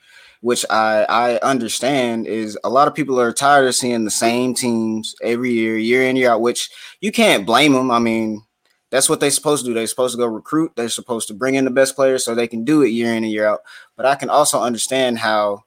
which 0.42 0.66
I 0.70 1.06
I 1.08 1.38
understand, 1.38 2.28
is 2.28 2.58
a 2.64 2.70
lot 2.70 2.88
of 2.88 2.94
people 2.94 3.20
are 3.20 3.32
tired 3.32 3.68
of 3.68 3.76
seeing 3.76 4.04
the 4.04 4.12
same 4.12 4.54
teams 4.54 5.16
every 5.24 5.52
year, 5.52 5.78
year 5.78 6.04
in 6.04 6.16
year 6.16 6.32
out. 6.32 6.42
Which 6.42 6.70
you 7.00 7.12
can't 7.12 7.46
blame 7.46 7.74
them. 7.74 7.90
I 7.90 8.00
mean, 8.00 8.44
that's 8.90 9.08
what 9.08 9.20
they're 9.20 9.32
supposed 9.32 9.64
to 9.64 9.72
do. 9.72 9.74
They're 9.74 9.88
supposed 9.88 10.16
to 10.16 10.22
go 10.22 10.28
recruit. 10.28 10.74
They're 10.76 10.90
supposed 10.90 11.28
to 11.30 11.34
bring 11.34 11.56
in 11.56 11.66
the 11.66 11.72
best 11.72 11.96
players 11.96 12.26
so 12.26 12.36
they 12.36 12.48
can 12.48 12.66
do 12.66 12.82
it 12.82 12.90
year 12.90 13.12
in 13.14 13.24
and 13.24 13.32
year 13.32 13.48
out. 13.48 13.62
But 13.96 14.06
I 14.06 14.16
can 14.16 14.30
also 14.30 14.62
understand 14.62 15.20
how 15.20 15.64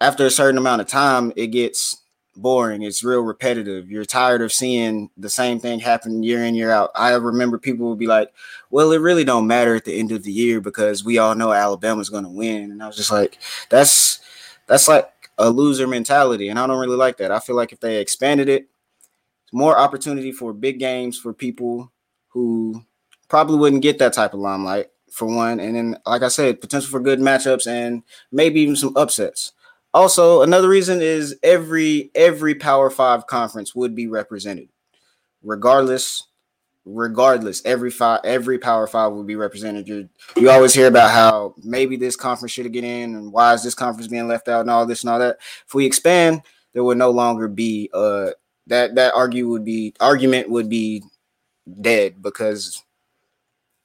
after 0.00 0.26
a 0.26 0.30
certain 0.30 0.58
amount 0.58 0.82
of 0.82 0.88
time, 0.88 1.32
it 1.36 1.48
gets 1.48 2.01
boring. 2.36 2.82
It's 2.82 3.04
real 3.04 3.20
repetitive. 3.20 3.90
You're 3.90 4.04
tired 4.04 4.42
of 4.42 4.52
seeing 4.52 5.10
the 5.16 5.30
same 5.30 5.60
thing 5.60 5.80
happen 5.80 6.22
year 6.22 6.44
in, 6.44 6.54
year 6.54 6.70
out. 6.70 6.90
I 6.94 7.12
remember 7.14 7.58
people 7.58 7.88
would 7.88 7.98
be 7.98 8.06
like, 8.06 8.32
well, 8.70 8.92
it 8.92 9.00
really 9.00 9.24
don't 9.24 9.46
matter 9.46 9.74
at 9.74 9.84
the 9.84 9.98
end 9.98 10.12
of 10.12 10.22
the 10.22 10.32
year 10.32 10.60
because 10.60 11.04
we 11.04 11.18
all 11.18 11.34
know 11.34 11.52
Alabama's 11.52 12.08
going 12.08 12.24
to 12.24 12.30
win. 12.30 12.70
And 12.70 12.82
I 12.82 12.86
was 12.86 12.96
just 12.96 13.12
like, 13.12 13.38
that's 13.68 14.20
that's 14.66 14.88
like 14.88 15.10
a 15.38 15.50
loser 15.50 15.86
mentality. 15.86 16.48
And 16.48 16.58
I 16.58 16.66
don't 16.66 16.80
really 16.80 16.96
like 16.96 17.18
that. 17.18 17.32
I 17.32 17.38
feel 17.38 17.56
like 17.56 17.72
if 17.72 17.80
they 17.80 17.98
expanded 17.98 18.48
it, 18.48 18.68
more 19.52 19.78
opportunity 19.78 20.32
for 20.32 20.52
big 20.52 20.78
games 20.78 21.18
for 21.18 21.32
people 21.34 21.92
who 22.28 22.82
probably 23.28 23.58
wouldn't 23.58 23.82
get 23.82 23.98
that 23.98 24.14
type 24.14 24.32
of 24.32 24.40
limelight 24.40 24.88
for 25.10 25.26
one. 25.26 25.60
And 25.60 25.76
then, 25.76 25.98
like 26.06 26.22
I 26.22 26.28
said, 26.28 26.60
potential 26.60 26.90
for 26.90 27.00
good 27.00 27.18
matchups 27.20 27.66
and 27.66 28.02
maybe 28.30 28.60
even 28.60 28.76
some 28.76 28.96
upsets. 28.96 29.52
Also, 29.94 30.42
another 30.42 30.68
reason 30.68 31.02
is 31.02 31.36
every 31.42 32.10
every 32.14 32.54
Power 32.54 32.90
Five 32.90 33.26
conference 33.26 33.74
would 33.74 33.94
be 33.94 34.06
represented, 34.06 34.68
regardless. 35.42 36.24
Regardless, 36.84 37.62
every 37.64 37.92
five 37.92 38.22
every 38.24 38.58
Power 38.58 38.88
Five 38.88 39.12
would 39.12 39.26
be 39.26 39.36
represented. 39.36 39.86
You 39.86 40.08
you 40.36 40.50
always 40.50 40.74
hear 40.74 40.88
about 40.88 41.12
how 41.12 41.54
maybe 41.62 41.94
this 41.94 42.16
conference 42.16 42.50
should 42.50 42.72
get 42.72 42.82
in, 42.82 43.14
and 43.14 43.32
why 43.32 43.54
is 43.54 43.62
this 43.62 43.74
conference 43.74 44.08
being 44.08 44.26
left 44.26 44.48
out, 44.48 44.62
and 44.62 44.70
all 44.70 44.84
this 44.84 45.04
and 45.04 45.10
all 45.10 45.20
that. 45.20 45.36
If 45.64 45.74
we 45.74 45.86
expand, 45.86 46.42
there 46.72 46.82
would 46.82 46.98
no 46.98 47.10
longer 47.10 47.46
be 47.46 47.88
uh 47.94 48.30
that 48.66 48.96
that 48.96 49.14
argue 49.14 49.48
would 49.48 49.64
be 49.64 49.94
argument 50.00 50.50
would 50.50 50.68
be 50.68 51.04
dead 51.80 52.20
because 52.20 52.82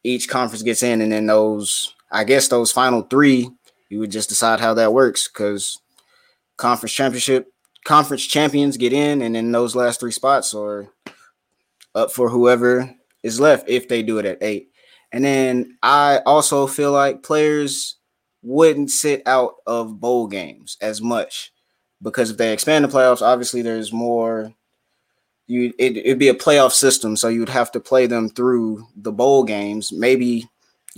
each 0.04 0.28
conference 0.28 0.64
gets 0.64 0.82
in, 0.82 1.02
and 1.02 1.12
then 1.12 1.28
those 1.28 1.94
I 2.10 2.24
guess 2.24 2.48
those 2.48 2.72
final 2.72 3.04
three, 3.04 3.48
you 3.90 4.00
would 4.00 4.12
just 4.12 4.30
decide 4.30 4.60
how 4.60 4.74
that 4.74 4.92
works 4.92 5.28
because 5.28 5.80
conference 6.58 6.94
championship 6.94 7.52
conference 7.86 8.26
champions 8.26 8.78
get 8.78 8.94
in, 8.94 9.22
and 9.22 9.36
then 9.36 9.52
those 9.52 9.76
last 9.76 10.00
three 10.00 10.12
spots 10.12 10.54
are 10.54 10.92
up 11.96 12.12
for 12.12 12.30
whoever 12.30 12.94
is 13.24 13.40
left 13.40 13.70
if 13.70 13.88
they 13.88 14.04
do 14.04 14.18
it 14.18 14.26
at 14.26 14.44
eight. 14.44 14.70
And 15.12 15.24
then 15.24 15.78
I 15.82 16.20
also 16.26 16.68
feel 16.68 16.92
like 16.92 17.24
players 17.24 17.96
wouldn't 18.44 18.92
sit 18.92 19.24
out 19.26 19.56
of 19.66 20.00
bowl 20.00 20.28
games 20.28 20.78
as 20.82 21.02
much 21.02 21.54
because 22.02 22.30
if 22.30 22.38
they 22.38 22.54
expand 22.54 22.86
the 22.86 22.90
playoffs, 22.90 23.22
obviously 23.22 23.62
there's 23.62 23.94
more 23.94 24.54
you 25.48 25.74
it, 25.80 25.98
it'd 25.98 26.20
be 26.20 26.28
a 26.28 26.34
playoff 26.34 26.74
system, 26.74 27.16
so 27.16 27.30
you'd 27.30 27.50
have 27.50 27.72
to 27.72 27.80
play 27.80 28.06
them 28.06 28.30
through 28.30 28.86
the 28.98 29.12
bowl 29.12 29.44
games, 29.44 29.92
maybe 29.94 30.48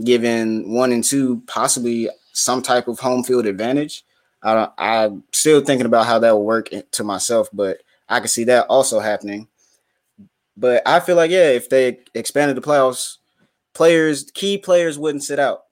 given 0.03 0.73
one 0.73 0.91
and 0.91 1.03
two 1.03 1.43
possibly 1.45 2.09
some 2.33 2.61
type 2.61 2.87
of 2.87 2.99
home 2.99 3.23
field 3.23 3.45
advantage. 3.45 4.03
I, 4.41 4.69
I'm 4.77 5.23
still 5.33 5.61
thinking 5.61 5.85
about 5.85 6.05
how 6.05 6.19
that 6.19 6.31
will 6.31 6.45
work 6.45 6.69
to 6.91 7.03
myself, 7.03 7.49
but 7.51 7.81
I 8.07 8.19
can 8.19 8.29
see 8.29 8.45
that 8.45 8.67
also 8.67 8.99
happening. 8.99 9.47
But 10.55 10.81
I 10.85 10.99
feel 10.99 11.15
like 11.15 11.31
yeah, 11.31 11.49
if 11.49 11.69
they 11.69 11.99
expanded 12.13 12.57
the 12.57 12.61
playoffs, 12.61 13.17
players, 13.73 14.29
key 14.33 14.57
players 14.57 14.97
wouldn't 14.97 15.23
sit 15.23 15.39
out. 15.39 15.63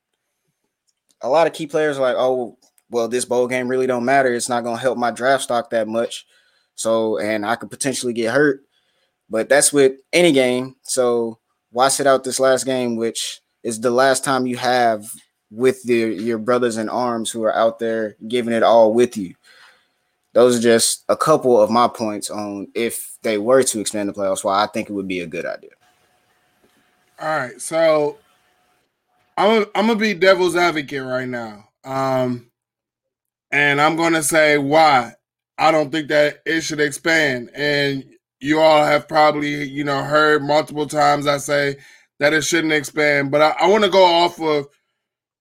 A 1.22 1.30
lot 1.30 1.48
of 1.48 1.54
key 1.54 1.68
players 1.68 1.98
are 1.98 2.02
like, 2.02 2.16
oh, 2.18 2.58
well, 2.90 3.08
this 3.08 3.26
bowl 3.26 3.48
game 3.48 3.68
really 3.68 3.88
don't 3.88 4.06
matter. 4.06 4.34
It's 4.34 4.50
not 4.50 4.64
gonna 4.64 4.78
help 4.78 4.98
my 4.98 5.12
draft 5.12 5.44
stock 5.44 5.70
that 5.72 5.88
much. 5.88 6.26
So, 6.76 7.18
and 7.18 7.46
I 7.46 7.56
could 7.56 7.72
potentially 7.72 8.14
get 8.14 8.34
hurt. 8.34 8.62
But 9.30 9.50
that's 9.50 9.74
with 9.74 9.94
any 10.14 10.32
game. 10.32 10.76
So 10.84 11.40
why 11.72 11.90
sit 11.90 12.08
out 12.08 12.24
this 12.24 12.40
last 12.40 12.66
game, 12.66 12.96
which 12.96 13.42
is 13.64 13.82
the 13.82 13.92
last 13.92 14.24
time 14.24 14.48
you 14.48 14.56
have 14.58 15.12
with 15.50 15.84
the, 15.84 15.96
your 15.96 16.38
brothers 16.38 16.78
in 16.78 16.90
arms 16.90 17.32
who 17.32 17.44
are 17.44 17.56
out 17.56 17.80
there 17.80 18.16
giving 18.28 18.54
it 18.54 18.64
all 18.64 18.94
with 18.94 19.18
you? 19.18 19.36
Those 20.34 20.58
are 20.58 20.62
just 20.62 21.04
a 21.10 21.18
couple 21.18 21.60
of 21.60 21.72
my 21.72 21.88
points 21.88 22.30
on 22.30 22.68
if 22.76 23.18
they 23.24 23.38
were 23.38 23.64
to 23.64 23.80
expand 23.80 24.10
the 24.10 24.14
playoffs, 24.14 24.44
why 24.44 24.64
I 24.64 24.68
think 24.68 24.90
it 24.90 24.94
would 24.94 25.08
be 25.08 25.22
a 25.22 25.28
good 25.28 25.46
idea. 25.46 25.72
All 27.20 27.36
right. 27.36 27.60
So 27.60 28.18
I'm 29.36 29.66
I'm 29.74 29.88
gonna 29.88 29.96
be 29.96 30.14
devil's 30.14 30.56
advocate 30.56 31.04
right 31.04 31.28
now. 31.28 31.68
Um 31.84 32.52
and 33.52 33.82
I'm 33.82 33.96
gonna 33.96 34.22
say 34.22 34.58
why 34.60 35.14
I 35.58 35.72
don't 35.72 35.92
think 35.92 36.10
that 36.10 36.42
it 36.46 36.62
should 36.62 36.80
expand. 36.80 37.50
And 37.56 38.06
you 38.40 38.60
all 38.60 38.84
have 38.84 39.08
probably, 39.08 39.64
you 39.64 39.84
know, 39.84 40.04
heard 40.04 40.44
multiple 40.44 40.86
times 40.86 41.26
I 41.26 41.38
say 41.38 41.78
that 42.20 42.34
it 42.34 42.44
shouldn't 42.44 42.74
expand. 42.74 43.32
But 43.32 43.42
I, 43.42 43.56
I 43.62 43.68
want 43.68 43.84
to 43.84 43.90
go 43.90 44.04
off 44.04 44.40
of 44.40 44.68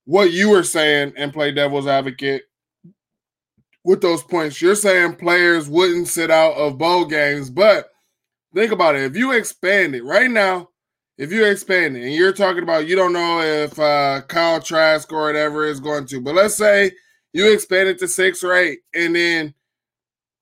what 0.07 0.32
you 0.32 0.48
were 0.48 0.62
saying 0.62 1.12
and 1.16 1.32
play 1.32 1.52
devil's 1.52 1.86
advocate 1.86 2.44
with 3.84 4.00
those 4.00 4.22
points. 4.22 4.62
You're 4.62 4.74
saying 4.74 5.16
players 5.16 5.68
wouldn't 5.68 6.09
sit 6.09 6.30
out 6.30 6.54
of 6.54 6.78
bowl 6.78 7.04
games, 7.04 7.50
but 7.50 7.88
think 8.54 8.72
about 8.72 8.96
it. 8.96 9.02
If 9.02 9.16
you 9.16 9.32
expand 9.32 9.94
it 9.94 10.04
right 10.04 10.30
now, 10.30 10.70
if 11.18 11.32
you 11.32 11.44
expand 11.44 11.96
it 11.96 12.04
and 12.04 12.14
you're 12.14 12.32
talking 12.32 12.62
about 12.62 12.86
you 12.86 12.94
don't 12.94 13.12
know 13.12 13.40
if 13.40 13.78
uh, 13.78 14.22
Kyle 14.28 14.61
Trask 14.61 15.12
or 15.12 15.26
whatever 15.26 15.64
is 15.64 15.80
going 15.80 16.07
to, 16.07 16.20
but 16.20 16.34
let's 16.34 16.57
say 16.57 16.92
you 17.32 17.52
expand 17.52 17.88
it 17.88 17.98
to 17.98 18.09
six 18.09 18.44
or 18.44 18.54
eight 18.54 18.80
and 18.94 19.14
then 19.14 19.54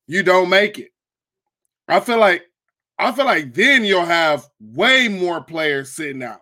you 0.07 0.23
don't 0.23 0.51
make 0.51 0.79
it. 0.79 0.91
I 1.89 2.01
feel 2.01 2.19
like 2.19 2.43
I 2.99 3.13
feel 3.13 3.25
like 3.25 3.55
then 3.55 3.85
you'll 3.85 4.05
have 4.05 4.47
way 4.61 5.09
more 5.09 5.43
players 5.43 5.93
sitting 5.93 6.23
out. 6.23 6.41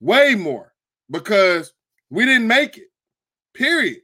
Way 0.00 0.34
more 0.34 0.72
because 1.10 1.72
we 2.12 2.26
didn't 2.26 2.46
make 2.46 2.76
it. 2.76 2.88
Period. 3.54 4.00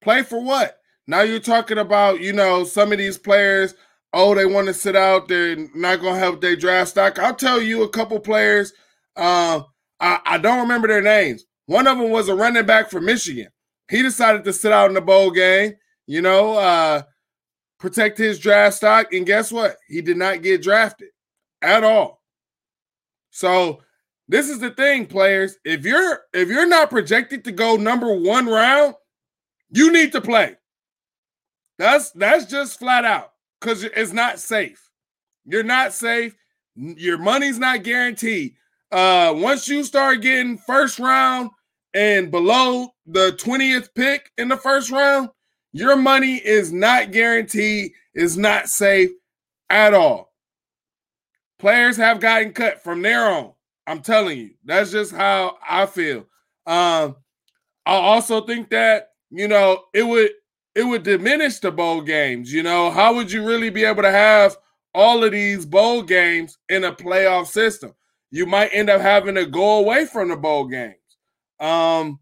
Play 0.00 0.22
for 0.22 0.40
what? 0.40 0.78
Now 1.08 1.22
you're 1.22 1.40
talking 1.40 1.78
about, 1.78 2.20
you 2.20 2.32
know, 2.32 2.62
some 2.62 2.92
of 2.92 2.98
these 2.98 3.18
players, 3.18 3.74
oh, 4.12 4.34
they 4.34 4.46
want 4.46 4.68
to 4.68 4.74
sit 4.74 4.94
out, 4.94 5.26
they're 5.26 5.56
not 5.74 6.00
to 6.00 6.14
help 6.14 6.40
their 6.40 6.54
draft 6.54 6.90
stock. 6.90 7.18
I'll 7.18 7.34
tell 7.34 7.60
you 7.60 7.82
a 7.82 7.88
couple 7.88 8.20
players, 8.20 8.72
uh, 9.16 9.62
I, 9.98 10.20
I 10.24 10.38
don't 10.38 10.60
remember 10.60 10.86
their 10.86 11.02
names. 11.02 11.44
One 11.66 11.88
of 11.88 11.98
them 11.98 12.10
was 12.10 12.28
a 12.28 12.34
running 12.34 12.64
back 12.64 12.90
for 12.90 13.00
Michigan. 13.00 13.48
He 13.90 14.02
decided 14.02 14.44
to 14.44 14.52
sit 14.52 14.72
out 14.72 14.88
in 14.88 14.94
the 14.94 15.00
bowl 15.00 15.32
game. 15.32 15.74
You 16.06 16.22
know, 16.22 16.54
uh, 16.54 17.02
protect 17.80 18.18
his 18.18 18.38
draft 18.38 18.76
stock. 18.76 19.12
And 19.12 19.26
guess 19.26 19.50
what? 19.50 19.76
He 19.88 20.00
did 20.00 20.16
not 20.16 20.42
get 20.42 20.62
drafted 20.62 21.08
at 21.60 21.82
all. 21.82 22.22
So 23.30 23.82
this 24.28 24.48
is 24.48 24.58
the 24.58 24.70
thing, 24.70 25.06
players. 25.06 25.56
If 25.64 25.84
you're 25.84 26.20
if 26.32 26.48
you're 26.48 26.66
not 26.66 26.90
projected 26.90 27.44
to 27.44 27.52
go 27.52 27.76
number 27.76 28.12
one 28.14 28.46
round, 28.46 28.94
you 29.70 29.92
need 29.92 30.12
to 30.12 30.20
play. 30.20 30.56
That's 31.78 32.10
that's 32.12 32.46
just 32.46 32.78
flat 32.78 33.04
out 33.04 33.32
because 33.60 33.84
it's 33.84 34.12
not 34.12 34.40
safe. 34.40 34.90
You're 35.44 35.62
not 35.62 35.92
safe. 35.92 36.34
Your 36.74 37.18
money's 37.18 37.58
not 37.58 37.84
guaranteed. 37.84 38.54
Uh, 38.90 39.32
once 39.36 39.68
you 39.68 39.84
start 39.84 40.22
getting 40.22 40.58
first 40.58 40.98
round 40.98 41.50
and 41.94 42.30
below 42.30 42.88
the 43.06 43.32
20th 43.32 43.88
pick 43.94 44.30
in 44.38 44.48
the 44.48 44.56
first 44.56 44.90
round, 44.90 45.30
your 45.72 45.96
money 45.96 46.36
is 46.36 46.72
not 46.72 47.12
guaranteed, 47.12 47.92
is 48.14 48.36
not 48.36 48.68
safe 48.68 49.10
at 49.70 49.94
all. 49.94 50.32
Players 51.58 51.96
have 51.96 52.20
gotten 52.20 52.52
cut 52.52 52.82
from 52.82 53.02
there 53.02 53.28
on. 53.28 53.52
I'm 53.86 54.00
telling 54.00 54.38
you, 54.38 54.50
that's 54.64 54.90
just 54.90 55.12
how 55.12 55.58
I 55.68 55.86
feel. 55.86 56.26
Um, 56.66 57.16
I 57.84 57.94
also 57.94 58.40
think 58.40 58.70
that 58.70 59.10
you 59.30 59.48
know 59.48 59.84
it 59.94 60.02
would 60.02 60.30
it 60.74 60.84
would 60.84 61.04
diminish 61.04 61.58
the 61.60 61.70
bowl 61.70 62.02
games. 62.02 62.52
You 62.52 62.62
know, 62.62 62.90
how 62.90 63.14
would 63.14 63.32
you 63.32 63.46
really 63.46 63.70
be 63.70 63.84
able 63.84 64.02
to 64.02 64.10
have 64.10 64.56
all 64.94 65.24
of 65.24 65.32
these 65.32 65.64
bowl 65.64 66.02
games 66.02 66.58
in 66.68 66.84
a 66.84 66.92
playoff 66.92 67.46
system? 67.46 67.94
You 68.30 68.44
might 68.46 68.70
end 68.72 68.90
up 68.90 69.00
having 69.00 69.36
to 69.36 69.46
go 69.46 69.78
away 69.78 70.06
from 70.06 70.28
the 70.28 70.36
bowl 70.36 70.66
games. 70.66 70.96
Um, 71.60 72.18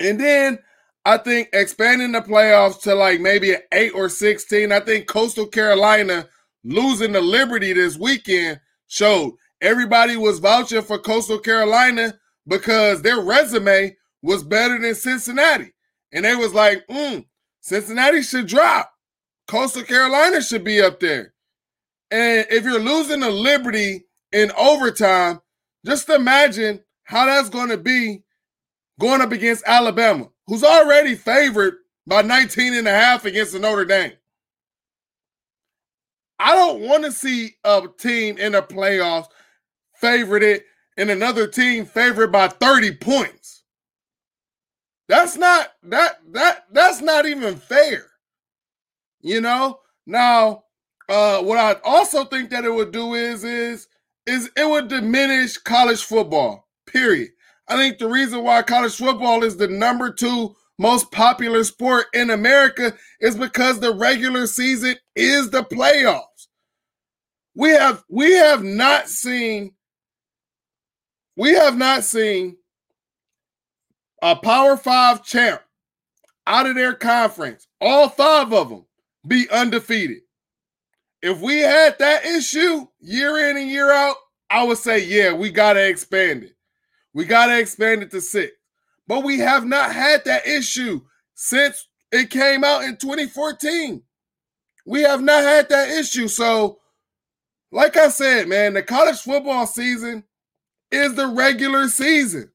and 0.00 0.18
then 0.18 0.58
I 1.04 1.18
think 1.18 1.50
expanding 1.52 2.12
the 2.12 2.22
playoffs 2.22 2.80
to 2.82 2.94
like 2.94 3.20
maybe 3.20 3.54
an 3.54 3.60
eight 3.72 3.92
or 3.94 4.08
16. 4.08 4.72
I 4.72 4.80
think 4.80 5.06
Coastal 5.06 5.46
Carolina 5.46 6.28
losing 6.64 7.12
the 7.12 7.20
Liberty 7.20 7.72
this 7.72 7.96
weekend 7.96 8.60
showed 8.88 9.34
everybody 9.60 10.16
was 10.16 10.38
vouching 10.38 10.82
for 10.82 10.98
Coastal 10.98 11.38
Carolina 11.38 12.14
because 12.46 13.02
their 13.02 13.20
resume 13.20 13.96
was 14.22 14.42
better 14.42 14.78
than 14.78 14.94
Cincinnati. 14.94 15.72
And 16.12 16.24
they 16.24 16.34
was 16.34 16.52
like, 16.52 16.86
mm, 16.88 17.24
Cincinnati 17.60 18.22
should 18.22 18.46
drop. 18.46 18.90
Coastal 19.46 19.82
Carolina 19.82 20.42
should 20.42 20.64
be 20.64 20.80
up 20.80 21.00
there. 21.00 21.34
And 22.10 22.46
if 22.50 22.64
you're 22.64 22.80
losing 22.80 23.20
to 23.20 23.30
Liberty 23.30 24.04
in 24.32 24.50
overtime, 24.52 25.40
just 25.86 26.08
imagine 26.08 26.80
how 27.04 27.26
that's 27.26 27.48
going 27.48 27.70
to 27.70 27.76
be 27.76 28.24
going 28.98 29.20
up 29.20 29.32
against 29.32 29.64
Alabama, 29.66 30.28
who's 30.46 30.64
already 30.64 31.14
favored 31.14 31.74
by 32.06 32.22
19 32.22 32.74
and 32.74 32.88
a 32.88 32.92
half 32.92 33.24
against 33.24 33.52
the 33.52 33.58
Notre 33.58 33.84
Dame. 33.84 34.12
I 36.38 36.54
don't 36.54 36.80
want 36.80 37.04
to 37.04 37.12
see 37.12 37.56
a 37.64 37.86
team 37.98 38.38
in 38.38 38.52
the 38.52 38.62
playoffs 38.62 39.26
favored 40.00 40.42
it 40.42 40.64
and 40.96 41.10
another 41.10 41.46
team 41.46 41.84
favored 41.84 42.32
by 42.32 42.48
30 42.48 42.96
points. 42.96 43.64
That's 45.08 45.36
not 45.36 45.72
that 45.84 46.18
that 46.32 46.66
that's 46.72 47.00
not 47.00 47.26
even 47.26 47.56
fair. 47.56 48.06
You 49.20 49.40
know? 49.40 49.80
Now, 50.06 50.64
uh 51.08 51.42
what 51.42 51.58
I 51.58 51.76
also 51.84 52.24
think 52.24 52.50
that 52.50 52.64
it 52.64 52.72
would 52.72 52.92
do 52.92 53.14
is 53.14 53.44
is 53.44 53.88
is 54.26 54.50
it 54.56 54.68
would 54.68 54.88
diminish 54.88 55.58
college 55.58 56.04
football. 56.04 56.68
Period. 56.86 57.30
I 57.68 57.76
think 57.76 57.98
the 57.98 58.08
reason 58.08 58.42
why 58.44 58.62
college 58.62 58.96
football 58.96 59.44
is 59.44 59.56
the 59.56 59.68
number 59.68 60.12
2 60.12 60.54
most 60.78 61.10
popular 61.12 61.62
sport 61.62 62.06
in 62.14 62.30
America 62.30 62.94
is 63.20 63.36
because 63.36 63.80
the 63.80 63.94
regular 63.94 64.46
season 64.46 64.96
is 65.14 65.50
the 65.50 65.62
playoffs. 65.62 66.48
We 67.54 67.70
have 67.70 68.04
we 68.08 68.32
have 68.32 68.62
not 68.64 69.08
seen 69.08 69.72
we 71.40 71.54
have 71.54 71.78
not 71.78 72.04
seen 72.04 72.54
a 74.20 74.36
Power 74.36 74.76
Five 74.76 75.24
champ 75.24 75.62
out 76.46 76.66
of 76.66 76.74
their 76.74 76.92
conference, 76.92 77.66
all 77.80 78.10
five 78.10 78.52
of 78.52 78.68
them, 78.68 78.84
be 79.26 79.48
undefeated. 79.48 80.18
If 81.22 81.40
we 81.40 81.60
had 81.60 81.98
that 81.98 82.26
issue 82.26 82.86
year 83.00 83.48
in 83.48 83.56
and 83.56 83.70
year 83.70 83.90
out, 83.90 84.16
I 84.50 84.64
would 84.64 84.76
say, 84.76 85.02
yeah, 85.06 85.32
we 85.32 85.50
got 85.50 85.74
to 85.74 85.88
expand 85.88 86.44
it. 86.44 86.56
We 87.14 87.24
got 87.24 87.46
to 87.46 87.58
expand 87.58 88.02
it 88.02 88.10
to 88.10 88.20
six. 88.20 88.52
But 89.06 89.24
we 89.24 89.38
have 89.38 89.64
not 89.64 89.94
had 89.94 90.22
that 90.26 90.46
issue 90.46 91.00
since 91.36 91.88
it 92.12 92.28
came 92.28 92.64
out 92.64 92.84
in 92.84 92.98
2014. 92.98 94.02
We 94.84 95.00
have 95.04 95.22
not 95.22 95.42
had 95.42 95.70
that 95.70 95.88
issue. 95.88 96.28
So, 96.28 96.80
like 97.72 97.96
I 97.96 98.10
said, 98.10 98.46
man, 98.46 98.74
the 98.74 98.82
college 98.82 99.20
football 99.20 99.66
season 99.66 100.24
is 100.90 101.14
the 101.14 101.26
regular 101.26 101.88
season. 101.88 102.50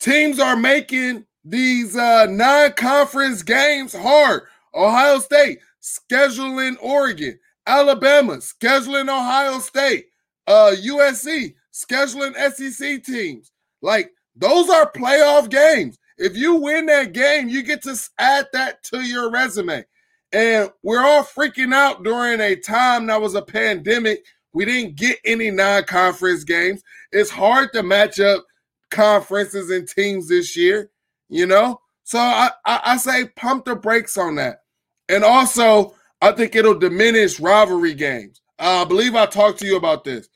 Teams 0.00 0.38
are 0.38 0.56
making 0.56 1.24
these 1.44 1.96
uh, 1.96 2.26
non-conference 2.26 3.42
games 3.42 3.94
hard. 3.94 4.42
Ohio 4.74 5.18
State 5.18 5.60
scheduling 5.82 6.76
Oregon, 6.80 7.38
Alabama 7.66 8.36
scheduling 8.36 9.08
Ohio 9.08 9.58
State, 9.60 10.06
uh, 10.46 10.74
USC 10.84 11.54
scheduling 11.72 12.34
SEC 12.52 13.04
teams. 13.04 13.52
Like 13.82 14.10
those 14.36 14.68
are 14.68 14.90
playoff 14.90 15.48
games. 15.48 15.98
If 16.16 16.36
you 16.36 16.54
win 16.54 16.86
that 16.86 17.12
game, 17.12 17.48
you 17.48 17.62
get 17.62 17.82
to 17.82 17.96
add 18.18 18.46
that 18.52 18.82
to 18.84 19.00
your 19.00 19.30
resume. 19.30 19.84
And 20.32 20.70
we're 20.82 21.04
all 21.04 21.22
freaking 21.22 21.74
out 21.74 22.02
during 22.02 22.40
a 22.40 22.56
time 22.56 23.06
that 23.06 23.20
was 23.20 23.34
a 23.34 23.42
pandemic. 23.42 24.24
We 24.54 24.64
didn't 24.64 24.96
get 24.96 25.18
any 25.24 25.50
non 25.50 25.84
conference 25.84 26.44
games. 26.44 26.82
It's 27.12 27.30
hard 27.30 27.72
to 27.74 27.82
match 27.82 28.20
up 28.20 28.44
conferences 28.90 29.70
and 29.70 29.86
teams 29.86 30.28
this 30.28 30.56
year, 30.56 30.90
you 31.28 31.46
know? 31.46 31.80
So 32.04 32.18
I, 32.18 32.50
I, 32.64 32.80
I 32.84 32.96
say 32.96 33.26
pump 33.36 33.64
the 33.64 33.74
brakes 33.74 34.16
on 34.16 34.36
that. 34.36 34.60
And 35.08 35.24
also, 35.24 35.94
I 36.22 36.32
think 36.32 36.54
it'll 36.54 36.78
diminish 36.78 37.40
rivalry 37.40 37.94
games. 37.94 38.40
Uh, 38.58 38.82
I 38.82 38.84
believe 38.84 39.14
I 39.14 39.26
talked 39.26 39.58
to 39.58 39.66
you 39.66 39.76
about 39.76 40.04
this. 40.04 40.28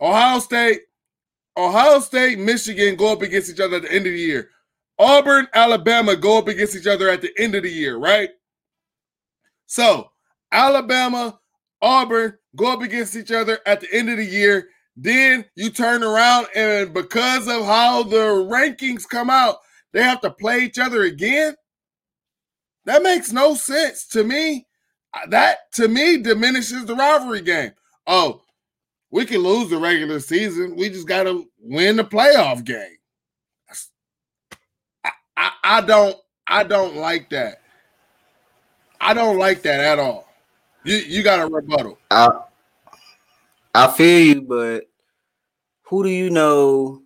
Ohio 0.00 0.38
State, 0.38 0.80
Ohio 1.56 2.00
State, 2.00 2.38
Michigan 2.38 2.96
go 2.96 3.12
up 3.12 3.22
against 3.22 3.50
each 3.50 3.60
other 3.60 3.76
at 3.76 3.82
the 3.82 3.92
end 3.92 4.06
of 4.06 4.12
the 4.12 4.18
year. 4.18 4.50
Auburn, 4.98 5.46
Alabama 5.54 6.16
go 6.16 6.38
up 6.38 6.48
against 6.48 6.74
each 6.74 6.86
other 6.86 7.08
at 7.10 7.20
the 7.20 7.32
end 7.38 7.54
of 7.54 7.62
the 7.62 7.70
year, 7.70 7.96
right? 7.96 8.30
So 9.66 10.10
Alabama, 10.50 11.38
Auburn 11.82 12.38
go 12.56 12.72
up 12.72 12.82
against 12.82 13.16
each 13.16 13.30
other 13.30 13.60
at 13.66 13.80
the 13.80 13.92
end 13.92 14.10
of 14.10 14.16
the 14.16 14.24
year. 14.24 14.68
Then 14.96 15.44
you 15.54 15.70
turn 15.70 16.02
around 16.02 16.46
and 16.56 16.92
because 16.94 17.48
of 17.48 17.64
how 17.64 18.02
the 18.02 18.48
rankings 18.50 19.06
come 19.06 19.28
out, 19.28 19.58
they 19.92 20.02
have 20.02 20.20
to 20.22 20.30
play 20.30 20.60
each 20.60 20.78
other 20.78 21.02
again. 21.02 21.54
That 22.86 23.02
makes 23.02 23.32
no 23.32 23.54
sense 23.54 24.06
to 24.08 24.24
me. 24.24 24.66
That 25.28 25.72
to 25.74 25.88
me 25.88 26.18
diminishes 26.18 26.84
the 26.84 26.94
rivalry 26.94 27.42
game. 27.42 27.72
Oh, 28.06 28.42
we 29.10 29.24
can 29.24 29.38
lose 29.38 29.70
the 29.70 29.78
regular 29.78 30.20
season. 30.20 30.76
We 30.76 30.88
just 30.88 31.08
got 31.08 31.24
to 31.24 31.46
win 31.58 31.96
the 31.96 32.04
playoff 32.04 32.64
game. 32.64 32.96
I, 35.04 35.10
I, 35.36 35.50
I 35.64 35.80
don't 35.80 36.16
I 36.46 36.64
don't 36.64 36.96
like 36.96 37.30
that. 37.30 37.60
I 39.00 39.14
don't 39.14 39.38
like 39.38 39.62
that 39.62 39.80
at 39.80 39.98
all. 39.98 40.28
You 40.84 40.96
you 40.96 41.22
got 41.22 41.40
a 41.40 41.46
rebuttal. 41.52 41.98
I 42.10 42.28
I 43.76 43.92
feel 43.92 44.36
you, 44.36 44.42
but 44.42 44.84
who 45.82 46.02
do 46.02 46.08
you 46.08 46.30
know 46.30 47.02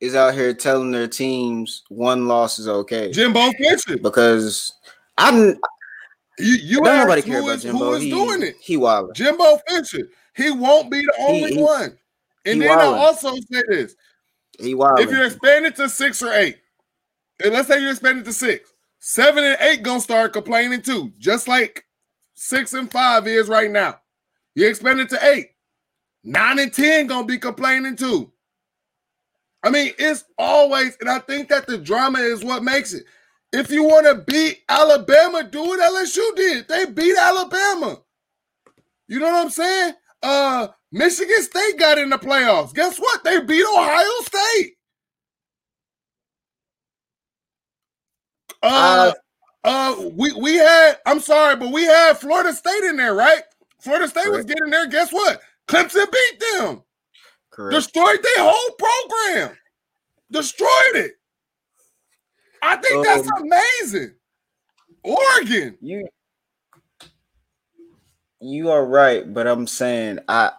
is 0.00 0.14
out 0.14 0.34
here 0.34 0.52
telling 0.52 0.90
their 0.90 1.08
teams 1.08 1.84
one 1.88 2.28
loss 2.28 2.58
is 2.58 2.68
okay? 2.68 3.10
Jimbo 3.12 3.50
Fisher. 3.52 3.98
Because 3.98 4.74
I'm 5.18 5.58
you, 6.38 6.54
you 6.54 6.76
don't 6.82 6.98
nobody 6.98 7.22
care 7.22 7.40
about 7.40 7.56
is, 7.56 7.62
Jimbo. 7.62 7.78
who 7.78 7.92
is 7.94 8.02
he, 8.02 8.10
doing 8.10 8.42
it. 8.42 8.56
He 8.60 8.76
wild. 8.76 9.14
Jimbo 9.14 9.58
Fisher. 9.68 10.08
He 10.36 10.50
won't 10.50 10.90
be 10.90 11.00
the 11.00 11.14
only 11.18 11.54
he- 11.54 11.62
one. 11.62 11.98
And 12.44 12.60
he 12.60 12.68
then 12.68 12.78
I 12.78 12.84
also 12.84 13.34
say 13.34 13.62
this: 13.68 13.94
He 14.58 14.74
wild. 14.74 14.98
if 14.98 15.10
you're 15.10 15.24
expanding 15.26 15.72
to 15.74 15.88
six 15.88 16.22
or 16.22 16.32
eight, 16.32 16.58
and 17.42 17.52
let's 17.52 17.68
say 17.68 17.80
you're 17.80 17.92
expanding 17.92 18.24
to 18.24 18.32
six, 18.32 18.72
seven 18.98 19.44
and 19.44 19.56
eight 19.60 19.82
gonna 19.82 20.00
start 20.00 20.32
complaining 20.32 20.82
too, 20.82 21.12
just 21.18 21.46
like 21.46 21.84
six 22.34 22.72
and 22.72 22.90
five 22.90 23.28
is 23.28 23.48
right 23.48 23.70
now. 23.70 24.00
You 24.56 24.68
expanded 24.68 25.08
to 25.10 25.24
eight, 25.24 25.51
nine 26.24 26.58
and 26.58 26.72
ten 26.72 27.06
gonna 27.06 27.26
be 27.26 27.38
complaining 27.38 27.96
too. 27.96 28.32
I 29.62 29.70
mean, 29.70 29.92
it's 29.98 30.24
always, 30.38 30.96
and 31.00 31.08
I 31.08 31.20
think 31.20 31.48
that 31.48 31.66
the 31.66 31.78
drama 31.78 32.18
is 32.18 32.44
what 32.44 32.64
makes 32.64 32.92
it. 32.94 33.04
If 33.52 33.70
you 33.70 33.84
want 33.84 34.06
to 34.06 34.14
beat 34.32 34.62
Alabama, 34.68 35.44
do 35.44 35.62
what 35.62 35.80
LSU 35.80 36.36
did. 36.36 36.68
They 36.68 36.86
beat 36.86 37.16
Alabama. 37.16 37.98
You 39.08 39.20
know 39.20 39.26
what 39.30 39.44
I'm 39.44 39.50
saying? 39.50 39.94
Uh, 40.22 40.68
Michigan 40.90 41.42
State 41.42 41.78
got 41.78 41.98
in 41.98 42.10
the 42.10 42.18
playoffs. 42.18 42.74
Guess 42.74 42.98
what? 42.98 43.22
They 43.24 43.40
beat 43.40 43.64
Ohio 43.64 44.10
State. 44.22 44.72
Uh, 48.62 49.12
uh, 49.64 49.96
we 50.14 50.32
we 50.32 50.54
had. 50.56 50.98
I'm 51.06 51.20
sorry, 51.20 51.56
but 51.56 51.72
we 51.72 51.84
had 51.84 52.14
Florida 52.18 52.52
State 52.54 52.84
in 52.84 52.96
there, 52.96 53.14
right? 53.14 53.42
Florida 53.80 54.08
State 54.08 54.30
was 54.30 54.44
getting 54.44 54.70
there. 54.70 54.86
Guess 54.88 55.12
what? 55.12 55.40
Clemson 55.72 56.12
beat 56.12 56.40
them. 56.52 56.82
Correct. 57.50 57.74
Destroyed 57.74 58.22
their 58.22 58.44
whole 58.50 58.76
program. 58.78 59.56
Destroyed 60.30 60.96
it. 60.96 61.12
I 62.62 62.76
think 62.76 63.04
that's 63.04 63.28
Um, 63.28 63.42
amazing. 63.42 64.14
Oregon. 65.02 65.78
You 65.80 66.06
you 68.40 68.70
are 68.70 68.84
right, 68.84 69.32
but 69.32 69.46
I'm 69.46 69.66
saying 69.66 70.18
I 70.28 70.52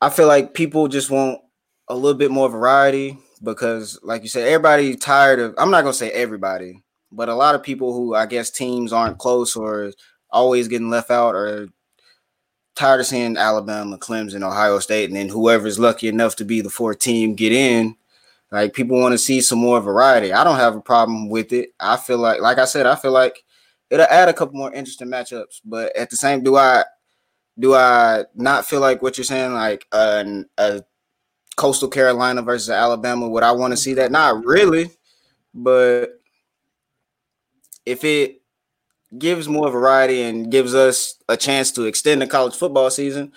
I 0.00 0.10
feel 0.10 0.26
like 0.26 0.54
people 0.54 0.88
just 0.88 1.10
want 1.10 1.40
a 1.88 1.94
little 1.94 2.18
bit 2.18 2.30
more 2.30 2.48
variety 2.48 3.18
because, 3.42 3.98
like 4.02 4.22
you 4.22 4.28
said, 4.28 4.46
everybody 4.46 4.94
tired 4.96 5.40
of. 5.40 5.54
I'm 5.58 5.70
not 5.70 5.82
gonna 5.82 5.94
say 5.94 6.10
everybody, 6.10 6.82
but 7.10 7.28
a 7.28 7.34
lot 7.34 7.54
of 7.54 7.62
people 7.62 7.92
who 7.92 8.14
I 8.14 8.26
guess 8.26 8.50
teams 8.50 8.92
aren't 8.92 9.18
close 9.18 9.56
or 9.56 9.92
always 10.30 10.68
getting 10.68 10.90
left 10.90 11.10
out 11.10 11.34
or 11.34 11.68
tired 12.78 13.00
of 13.00 13.06
seeing 13.06 13.36
Alabama, 13.36 13.98
Clemson, 13.98 14.46
Ohio 14.46 14.78
State, 14.78 15.10
and 15.10 15.16
then 15.16 15.28
whoever's 15.28 15.78
lucky 15.78 16.06
enough 16.06 16.36
to 16.36 16.44
be 16.44 16.60
the 16.60 16.70
fourth 16.70 17.00
team 17.00 17.34
get 17.34 17.52
in. 17.52 17.96
Like 18.52 18.72
people 18.72 18.98
want 18.98 19.12
to 19.12 19.18
see 19.18 19.40
some 19.40 19.58
more 19.58 19.80
variety. 19.80 20.32
I 20.32 20.44
don't 20.44 20.56
have 20.56 20.76
a 20.76 20.80
problem 20.80 21.28
with 21.28 21.52
it. 21.52 21.70
I 21.80 21.96
feel 21.96 22.18
like, 22.18 22.40
like 22.40 22.58
I 22.58 22.64
said, 22.64 22.86
I 22.86 22.94
feel 22.94 23.10
like 23.10 23.44
it'll 23.90 24.06
add 24.06 24.28
a 24.28 24.32
couple 24.32 24.56
more 24.56 24.72
interesting 24.72 25.08
matchups. 25.08 25.60
But 25.64 25.94
at 25.96 26.08
the 26.08 26.16
same, 26.16 26.42
do 26.42 26.56
I 26.56 26.84
do 27.58 27.74
I 27.74 28.24
not 28.34 28.64
feel 28.64 28.80
like 28.80 29.02
what 29.02 29.18
you're 29.18 29.24
saying, 29.24 29.52
like 29.52 29.84
uh, 29.90 30.24
a 30.56 30.82
Coastal 31.56 31.88
Carolina 31.88 32.42
versus 32.42 32.70
Alabama? 32.70 33.28
Would 33.28 33.42
I 33.42 33.52
want 33.52 33.72
to 33.72 33.76
see 33.76 33.94
that? 33.94 34.12
Not 34.12 34.44
really, 34.44 34.90
but 35.52 36.20
if 37.84 38.04
it 38.04 38.37
gives 39.16 39.48
more 39.48 39.70
variety 39.70 40.22
and 40.22 40.50
gives 40.50 40.74
us 40.74 41.14
a 41.28 41.36
chance 41.36 41.70
to 41.72 41.84
extend 41.84 42.20
the 42.20 42.26
college 42.26 42.54
football 42.54 42.90
season, 42.90 43.32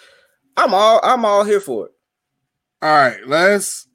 I'm 0.58 0.74
all 0.74 1.00
I'm 1.04 1.24
all 1.24 1.44
here 1.44 1.62
for 1.62 1.88
it. 1.88 1.92
All 2.82 2.90
right, 2.90 3.20
let's 3.28 3.88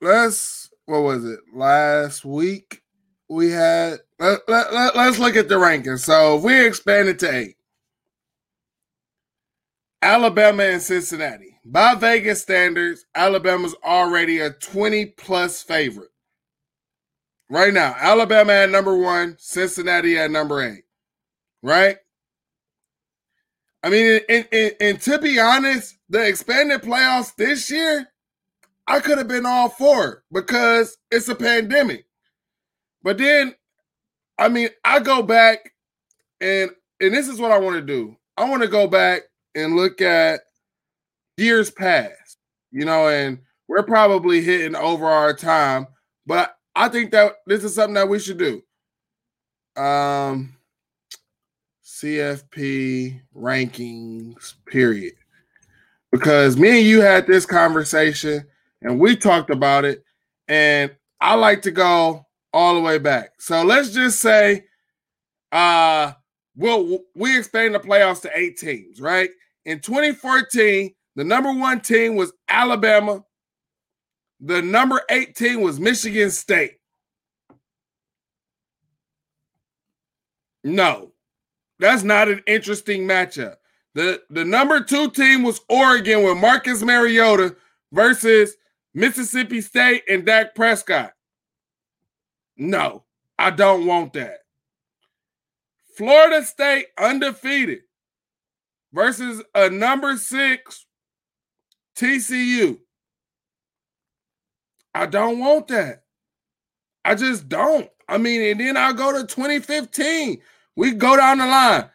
let's 0.00 0.70
what 0.86 1.02
was 1.02 1.24
it 1.24 1.40
last 1.54 2.24
week? 2.24 2.82
We 3.28 3.50
had 3.50 4.00
let, 4.18 4.40
let, 4.48 4.72
let, 4.72 4.96
us 4.96 5.18
look 5.18 5.36
at 5.36 5.48
the 5.48 5.56
rankings. 5.56 6.00
So 6.00 6.36
if 6.36 6.44
we 6.44 6.66
expanded 6.66 7.18
to 7.20 7.34
eight, 7.34 7.56
Alabama 10.02 10.64
and 10.64 10.82
Cincinnati. 10.82 11.58
By 11.64 11.94
Vegas 11.94 12.42
standards, 12.42 13.06
Alabama's 13.14 13.74
already 13.82 14.40
a 14.40 14.50
20 14.50 15.06
plus 15.06 15.62
favorite. 15.62 16.10
Right 17.48 17.72
now, 17.72 17.94
Alabama 17.98 18.52
at 18.52 18.70
number 18.70 18.96
one, 18.96 19.36
Cincinnati 19.38 20.18
at 20.18 20.30
number 20.30 20.62
eight. 20.62 20.83
Right? 21.64 21.96
I 23.82 23.88
mean, 23.88 24.20
and, 24.28 24.46
and, 24.52 24.72
and 24.80 25.00
to 25.00 25.18
be 25.18 25.40
honest, 25.40 25.96
the 26.10 26.26
expanded 26.26 26.82
playoffs 26.82 27.34
this 27.36 27.70
year, 27.70 28.06
I 28.86 29.00
could 29.00 29.16
have 29.16 29.28
been 29.28 29.46
all 29.46 29.70
for 29.70 30.08
it 30.08 30.18
because 30.30 30.98
it's 31.10 31.28
a 31.28 31.34
pandemic. 31.34 32.04
But 33.02 33.16
then, 33.16 33.54
I 34.38 34.48
mean, 34.48 34.68
I 34.84 35.00
go 35.00 35.22
back 35.22 35.72
and 36.40 36.70
and 37.00 37.14
this 37.14 37.28
is 37.28 37.40
what 37.40 37.50
I 37.50 37.58
want 37.58 37.76
to 37.76 37.82
do. 37.82 38.16
I 38.36 38.48
want 38.48 38.62
to 38.62 38.68
go 38.68 38.86
back 38.86 39.22
and 39.54 39.74
look 39.74 40.02
at 40.02 40.40
years 41.38 41.70
past, 41.70 42.38
you 42.72 42.84
know, 42.84 43.08
and 43.08 43.38
we're 43.68 43.82
probably 43.84 44.42
hitting 44.42 44.76
over 44.76 45.06
our 45.06 45.34
time, 45.34 45.86
but 46.26 46.56
I 46.74 46.88
think 46.88 47.12
that 47.12 47.36
this 47.46 47.64
is 47.64 47.74
something 47.74 47.94
that 47.94 48.08
we 48.08 48.18
should 48.18 48.38
do. 48.38 48.62
Um, 49.80 50.53
CFP 52.04 53.18
rankings, 53.34 54.54
period. 54.66 55.14
Because 56.12 56.58
me 56.58 56.78
and 56.78 56.86
you 56.86 57.00
had 57.00 57.26
this 57.26 57.46
conversation 57.46 58.44
and 58.82 59.00
we 59.00 59.16
talked 59.16 59.48
about 59.48 59.86
it, 59.86 60.04
and 60.46 60.94
I 61.20 61.34
like 61.34 61.62
to 61.62 61.70
go 61.70 62.26
all 62.52 62.74
the 62.74 62.80
way 62.80 62.98
back. 62.98 63.30
So 63.38 63.62
let's 63.62 63.90
just 63.90 64.20
say 64.20 64.66
uh 65.50 66.12
well 66.56 66.98
we 67.14 67.38
expand 67.38 67.74
the 67.74 67.80
playoffs 67.80 68.20
to 68.22 68.30
eight 68.34 68.58
teams, 68.58 69.00
right? 69.00 69.30
In 69.64 69.80
2014, 69.80 70.94
the 71.16 71.24
number 71.24 71.52
one 71.52 71.80
team 71.80 72.16
was 72.16 72.34
Alabama. 72.48 73.24
The 74.40 74.60
number 74.60 75.00
18 75.08 75.62
was 75.62 75.80
Michigan 75.80 76.30
State. 76.30 76.76
No, 80.64 81.13
that's 81.78 82.02
not 82.02 82.28
an 82.28 82.42
interesting 82.46 83.02
matchup. 83.02 83.56
The, 83.94 84.22
the 84.30 84.44
number 84.44 84.82
two 84.82 85.10
team 85.10 85.42
was 85.42 85.60
Oregon 85.68 86.24
with 86.24 86.36
Marcus 86.38 86.82
Mariota 86.82 87.56
versus 87.92 88.56
Mississippi 88.92 89.60
State 89.60 90.02
and 90.08 90.24
Dak 90.24 90.54
Prescott. 90.54 91.12
No, 92.56 93.04
I 93.38 93.50
don't 93.50 93.86
want 93.86 94.12
that. 94.14 94.38
Florida 95.96 96.44
State 96.44 96.86
undefeated 96.98 97.80
versus 98.92 99.42
a 99.54 99.70
number 99.70 100.16
six 100.16 100.86
TCU. 101.96 102.78
I 104.94 105.06
don't 105.06 105.38
want 105.40 105.68
that. 105.68 106.04
I 107.04 107.14
just 107.14 107.48
don't. 107.48 107.88
I 108.08 108.18
mean, 108.18 108.42
and 108.42 108.60
then 108.60 108.76
I'll 108.76 108.94
go 108.94 109.12
to 109.12 109.26
2015. 109.26 110.40
We 110.76 110.92
go 110.92 111.16
down 111.16 111.38
the 111.38 111.46
line. 111.46 111.90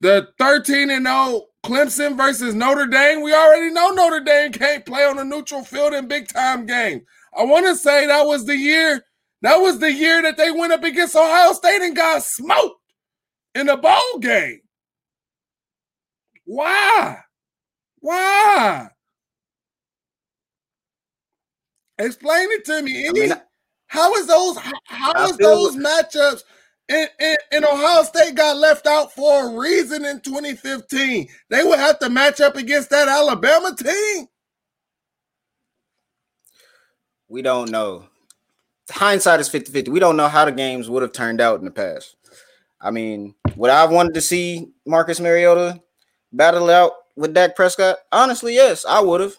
The 0.00 0.28
13 0.38 0.90
and 0.90 1.06
0 1.06 1.46
Clemson 1.64 2.16
versus 2.16 2.54
Notre 2.54 2.86
Dame. 2.86 3.22
We 3.22 3.34
already 3.34 3.70
know 3.70 3.90
Notre 3.90 4.20
Dame 4.20 4.52
can't 4.52 4.86
play 4.86 5.04
on 5.04 5.18
a 5.18 5.24
neutral 5.24 5.64
field 5.64 5.92
in 5.92 6.08
big 6.08 6.28
time 6.28 6.66
games. 6.66 7.02
I 7.36 7.44
want 7.44 7.66
to 7.66 7.76
say 7.76 8.06
that 8.06 8.26
was 8.26 8.46
the 8.46 8.56
year. 8.56 9.04
That 9.42 9.56
was 9.56 9.78
the 9.78 9.92
year 9.92 10.22
that 10.22 10.36
they 10.36 10.50
went 10.50 10.72
up 10.72 10.84
against 10.84 11.16
Ohio 11.16 11.52
State 11.52 11.82
and 11.82 11.96
got 11.96 12.22
smoked 12.22 12.80
in 13.54 13.66
the 13.66 13.76
bowl 13.76 14.18
game. 14.20 14.60
Why? 16.44 17.18
Why? 18.00 18.88
Explain 21.98 22.48
it 22.52 22.64
to 22.66 22.82
me. 22.82 23.08
I 23.08 23.12
mean, 23.12 23.32
how 23.86 24.14
is 24.14 24.26
those 24.26 24.56
how 24.84 25.26
is 25.26 25.36
those 25.36 25.76
matchups 25.76 26.42
and, 26.90 27.08
and, 27.20 27.38
and, 27.52 27.64
Ohio 27.64 28.02
State 28.02 28.34
got 28.34 28.56
left 28.56 28.86
out 28.86 29.12
for 29.12 29.46
a 29.46 29.58
reason 29.58 30.04
in 30.04 30.20
2015. 30.20 31.28
They 31.48 31.64
would 31.64 31.78
have 31.78 32.00
to 32.00 32.10
match 32.10 32.40
up 32.40 32.56
against 32.56 32.90
that 32.90 33.06
Alabama 33.06 33.74
team. 33.76 34.26
We 37.28 37.42
don't 37.42 37.70
know. 37.70 38.06
Hindsight 38.90 39.38
is 39.38 39.48
50 39.48 39.70
50. 39.70 39.90
We 39.92 40.00
don't 40.00 40.16
know 40.16 40.26
how 40.26 40.44
the 40.44 40.52
games 40.52 40.90
would 40.90 41.02
have 41.02 41.12
turned 41.12 41.40
out 41.40 41.60
in 41.60 41.64
the 41.64 41.70
past. 41.70 42.16
I 42.80 42.90
mean, 42.90 43.36
would 43.54 43.70
I 43.70 43.82
have 43.82 43.92
wanted 43.92 44.14
to 44.14 44.20
see 44.20 44.72
Marcus 44.84 45.20
Mariota 45.20 45.80
battle 46.32 46.70
out 46.70 46.92
with 47.14 47.34
Dak 47.34 47.54
Prescott? 47.54 47.98
Honestly, 48.10 48.54
yes, 48.56 48.84
I 48.84 49.00
would 49.00 49.20
have. 49.20 49.36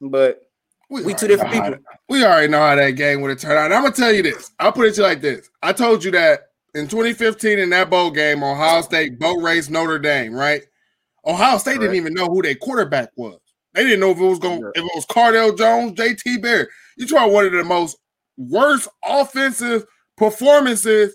But 0.00 0.42
we, 0.88 1.02
we 1.02 1.14
two 1.14 1.26
different 1.26 1.52
people. 1.52 1.74
we 2.08 2.24
already 2.24 2.46
know 2.46 2.60
how 2.60 2.76
that 2.76 2.90
game 2.92 3.22
would 3.22 3.30
have 3.30 3.40
turned 3.40 3.58
out. 3.58 3.72
I'm 3.72 3.82
gonna 3.82 3.94
tell 3.94 4.12
you 4.12 4.22
this. 4.22 4.52
I'll 4.60 4.72
put 4.72 4.86
it 4.86 4.94
to 4.94 5.00
you 5.00 5.06
like 5.06 5.20
this. 5.20 5.50
I 5.62 5.72
told 5.72 6.04
you 6.04 6.12
that 6.12 6.49
in 6.74 6.88
2015 6.88 7.58
in 7.58 7.70
that 7.70 7.90
bowl 7.90 8.10
game, 8.10 8.42
Ohio 8.42 8.82
State 8.82 9.18
boat 9.18 9.42
race 9.42 9.68
Notre 9.68 9.98
Dame, 9.98 10.34
right? 10.34 10.62
Ohio 11.24 11.58
State 11.58 11.72
right. 11.72 11.80
didn't 11.80 11.96
even 11.96 12.14
know 12.14 12.26
who 12.26 12.42
their 12.42 12.54
quarterback 12.54 13.10
was. 13.16 13.38
They 13.74 13.84
didn't 13.84 14.00
know 14.00 14.10
if 14.10 14.18
it 14.18 14.24
was 14.24 14.38
going 14.38 14.62
if 14.74 14.82
it 14.82 14.90
was 14.94 15.06
Cardale 15.06 15.56
Jones, 15.56 15.92
JT 15.92 16.42
Barrett. 16.42 16.68
You 16.96 17.06
try 17.06 17.24
one 17.24 17.46
of 17.46 17.52
the 17.52 17.64
most 17.64 17.96
worst 18.36 18.88
offensive 19.04 19.84
performances 20.16 21.14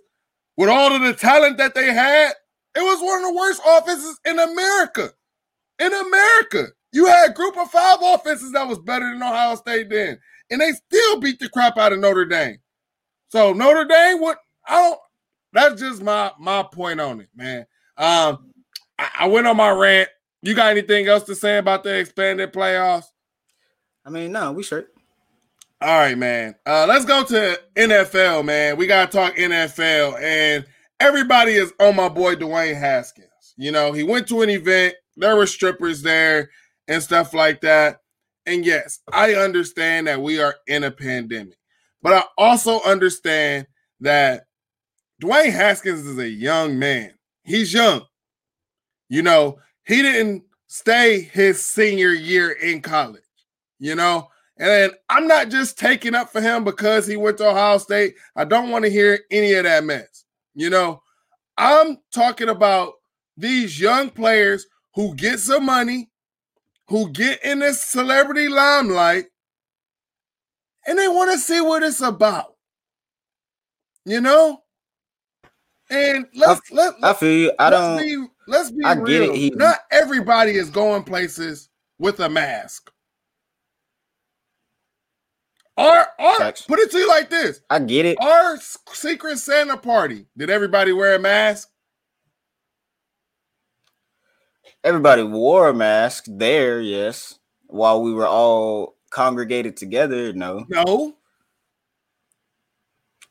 with 0.58 0.70
all 0.70 0.94
of 0.94 1.02
the 1.02 1.14
talent 1.14 1.58
that 1.58 1.76
they 1.76 1.94
had. 1.94 2.32
It 2.76 2.82
was 2.82 3.02
one 3.02 3.24
of 3.24 3.30
the 3.30 3.36
worst 3.36 3.62
offenses 3.66 4.20
in 4.26 4.40
America. 4.40 5.12
In 5.80 5.94
America. 5.94 6.68
You 6.94 7.08
had 7.08 7.30
a 7.30 7.34
group 7.34 7.58
of 7.58 7.70
five 7.70 7.98
offenses 8.02 8.54
that 8.54 8.68
was 8.68 8.80
better 8.80 9.06
than 9.06 9.22
Ohio 9.22 9.56
State 9.56 9.90
then. 9.90 10.18
And 10.50 10.62
they 10.62 10.72
still 10.72 11.20
beat 11.20 11.40
the 11.40 11.50
crap 11.50 11.78
out 11.78 11.92
of 11.92 12.00
Notre 12.00 12.26
Dame. 12.26 12.58
So 13.30 13.52
Notre 13.52 13.86
Dame, 13.86 14.22
what 14.22 14.38
I 14.68 14.82
don't 14.82 15.00
that's 15.56 15.82
just 15.82 16.02
my 16.02 16.32
my 16.38 16.64
point 16.64 17.00
on 17.00 17.22
it, 17.22 17.30
man. 17.36 17.66
Um, 17.98 18.54
I, 19.00 19.10
I 19.22 19.28
went 19.28 19.48
on 19.48 19.58
my 19.58 19.72
rant. 19.72 20.10
You 20.42 20.54
got 20.54 20.72
anything 20.72 21.08
else 21.08 21.24
to 21.24 21.36
say 21.36 21.58
about 21.58 21.84
the 21.84 21.98
expanded 21.98 22.54
playoffs? 22.54 23.06
I 24.06 24.10
mean, 24.10 24.32
no, 24.32 24.52
we 24.52 24.64
sure. 24.64 24.86
All 25.82 26.00
right, 26.00 26.18
man. 26.18 26.56
Uh, 26.66 26.86
let's 26.88 27.06
go 27.06 27.24
to 27.24 27.60
NFL, 27.76 28.46
man. 28.46 28.78
We 28.78 28.86
gotta 28.86 29.12
talk 29.12 29.36
NFL, 29.36 30.22
and 30.22 30.66
everybody 31.00 31.54
is 31.54 31.74
on 31.80 31.96
my 31.96 32.10
boy 32.10 32.36
Dwayne 32.36 32.78
Haskins. 32.78 33.54
You 33.58 33.72
know, 33.72 33.92
he 33.92 34.04
went 34.04 34.28
to 34.28 34.42
an 34.42 34.50
event. 34.50 34.96
There 35.18 35.36
were 35.36 35.48
strippers 35.48 36.02
there 36.02 36.50
and 36.88 37.02
stuff 37.02 37.34
like 37.34 37.62
that. 37.62 38.02
And 38.46 38.66
yes, 38.66 39.00
I 39.12 39.34
understand 39.36 40.08
that 40.08 40.22
we 40.22 40.42
are 40.42 40.56
in 40.68 40.84
a 40.84 40.92
pandemic, 40.92 41.58
but 42.02 42.14
I 42.14 42.24
also 42.38 42.82
understand 42.82 43.66
that 44.02 44.46
Dwayne 45.22 45.52
Haskins 45.52 46.06
is 46.06 46.18
a 46.18 46.30
young 46.30 46.78
man. 46.78 47.14
He's 47.44 47.74
young. 47.74 48.02
You 49.08 49.22
know, 49.22 49.60
he 49.86 50.02
didn't 50.02 50.44
stay 50.68 51.22
his 51.22 51.64
senior 51.64 52.12
year 52.12 52.52
in 52.52 52.82
college, 52.82 53.22
you 53.80 53.96
know. 53.96 54.30
And 54.58 54.94
I'm 55.10 55.28
not 55.28 55.50
just 55.50 55.78
taking 55.78 56.16
up 56.16 56.32
for 56.32 56.42
him 56.42 56.64
because 56.64 57.06
he 57.06 57.18
went 57.18 57.38
to 57.38 57.50
Ohio 57.50 57.78
State. 57.78 58.16
I 58.36 58.46
don't 58.46 58.70
want 58.70 58.86
to 58.86 58.92
hear 58.92 59.20
any 59.30 59.54
of 59.54 59.64
that 59.66 59.84
mess. 59.84 60.26
You 60.54 60.70
know, 60.70 61.02
I'm 61.58 61.98
talking 62.14 62.50
about 62.50 62.94
these 63.38 63.80
young 63.80 64.10
players 64.10 64.66
who 64.94 65.14
get 65.16 65.40
some 65.40 65.66
money, 65.66 66.10
who 66.88 67.12
get 67.12 67.44
in 67.44 67.60
this 67.60 67.84
celebrity 67.84 68.48
limelight, 68.48 69.26
and 70.88 70.98
they 70.98 71.08
want 71.08 71.32
to 71.32 71.38
see 71.38 71.62
what 71.62 71.84
it's 71.84 72.02
about. 72.02 72.56
You 74.06 74.22
know? 74.22 74.62
And 75.90 76.26
let's 76.34 76.62
I, 76.72 76.76
let, 76.76 76.94
I 77.04 77.14
feel 77.14 77.38
you. 77.38 77.52
I 77.60 77.70
don't. 77.70 78.00
Be, 78.00 78.26
let's 78.48 78.72
be 78.72 78.84
I 78.84 78.94
real. 78.94 79.34
Get 79.34 79.54
it. 79.54 79.58
Not 79.58 79.80
everybody 79.92 80.54
is 80.54 80.70
going 80.70 81.04
places 81.04 81.70
with 82.00 82.20
a 82.20 82.30
mask. 82.30 82.92
Our 85.78 86.08
or 86.20 86.54
put 86.68 86.80
it 86.80 86.90
to 86.92 86.98
you 86.98 87.08
like 87.08 87.30
this. 87.30 87.62
I 87.70 87.80
get 87.80 88.06
it. 88.06 88.18
Our 88.22 88.58
secret 88.94 89.38
Santa 89.38 89.78
party. 89.78 90.26
Did 90.38 90.50
everybody 90.50 90.94
wear 90.94 91.16
a 91.16 91.20
mask? 91.20 91.70
Everybody 94.84 95.24
wore 95.24 95.70
a 95.70 95.74
mask 95.74 96.26
there, 96.28 96.80
yes. 96.80 97.40
While 97.68 98.04
we 98.04 98.14
were 98.14 98.28
all 98.28 98.96
congregated 99.10 99.76
together, 99.76 100.32
no. 100.32 100.66
No. 100.70 101.16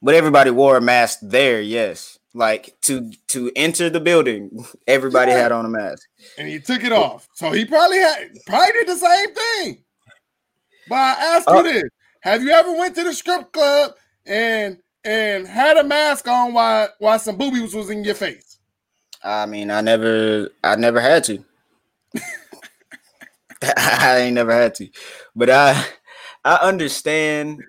But 0.02 0.16
everybody 0.16 0.50
wore 0.50 0.76
a 0.76 0.82
mask 0.82 1.20
there, 1.22 1.62
yes. 1.62 2.18
Like 2.36 2.76
to 2.82 3.12
to 3.28 3.52
enter 3.54 3.88
the 3.88 4.00
building, 4.00 4.66
everybody 4.88 5.30
yeah. 5.30 5.38
had 5.38 5.52
on 5.52 5.64
a 5.64 5.68
mask, 5.68 6.08
and 6.36 6.48
he 6.48 6.58
took 6.58 6.82
it 6.82 6.90
off. 6.90 7.28
So 7.34 7.52
he 7.52 7.64
probably 7.64 7.98
had 7.98 8.32
probably 8.44 8.72
did 8.72 8.88
the 8.88 8.96
same 8.96 9.34
thing. 9.34 9.84
But 10.88 10.96
I 10.96 11.36
ask 11.36 11.48
you 11.48 11.54
uh, 11.54 11.62
this: 11.62 11.84
Have 12.22 12.42
you 12.42 12.50
ever 12.50 12.72
went 12.72 12.96
to 12.96 13.04
the 13.04 13.14
strip 13.14 13.52
club 13.52 13.92
and 14.26 14.78
and 15.04 15.46
had 15.46 15.76
a 15.76 15.84
mask 15.84 16.26
on 16.26 16.52
while 16.54 16.88
while 16.98 17.20
some 17.20 17.36
boobies 17.36 17.72
was 17.72 17.90
in 17.90 18.02
your 18.02 18.16
face? 18.16 18.58
I 19.22 19.46
mean, 19.46 19.70
I 19.70 19.80
never 19.80 20.50
I 20.64 20.74
never 20.74 21.00
had 21.00 21.22
to. 21.24 21.44
I 23.76 24.18
ain't 24.18 24.34
never 24.34 24.52
had 24.52 24.74
to, 24.76 24.88
but 25.36 25.50
I 25.50 25.86
I 26.44 26.56
understand. 26.56 27.62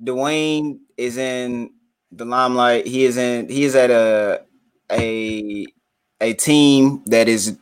Dwayne 0.00 0.78
is 0.96 1.16
in 1.16 1.70
the 2.12 2.24
limelight. 2.24 2.86
He 2.86 3.04
is 3.04 3.16
in. 3.16 3.48
He 3.48 3.64
is 3.64 3.74
at 3.74 3.90
a 3.90 4.42
a 4.90 5.66
a 6.20 6.32
team 6.34 7.02
that 7.06 7.28
is 7.28 7.58